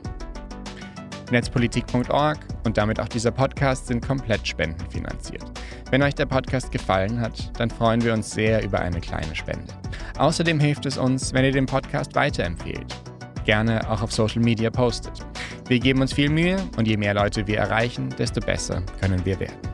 Netzpolitik.org 1.31 2.39
und 2.65 2.77
damit 2.77 2.99
auch 2.99 3.07
dieser 3.07 3.31
Podcast 3.31 3.87
sind 3.87 4.05
komplett 4.05 4.49
spendenfinanziert. 4.49 5.45
Wenn 5.93 6.03
euch 6.03 6.17
der 6.17 6.27
Podcast 6.27 6.73
gefallen 6.73 7.21
hat, 7.21 7.53
dann 7.61 7.71
freuen 7.71 8.03
wir 8.03 8.13
uns 8.13 8.33
sehr 8.33 8.65
über 8.65 8.81
eine 8.81 9.01
kleine 9.01 9.37
Spende. 9.37 9.73
Außerdem 10.19 10.59
hilft 10.59 10.85
es 10.85 10.99
uns, 10.99 11.33
wenn 11.33 11.45
ihr 11.45 11.53
den 11.53 11.67
Podcast 11.67 12.17
weiterempfehlt. 12.17 12.97
Gerne 13.45 13.89
auch 13.89 14.03
auf 14.03 14.11
Social 14.11 14.43
Media 14.43 14.71
postet. 14.71 15.25
Wir 15.69 15.79
geben 15.79 16.01
uns 16.01 16.13
viel 16.13 16.29
Mühe 16.29 16.57
und 16.77 16.89
je 16.89 16.97
mehr 16.97 17.15
Leute 17.15 17.47
wir 17.47 17.59
erreichen, 17.59 18.09
desto 18.19 18.41
besser 18.41 18.83
können 19.01 19.25
wir 19.25 19.39
werden. 19.39 19.70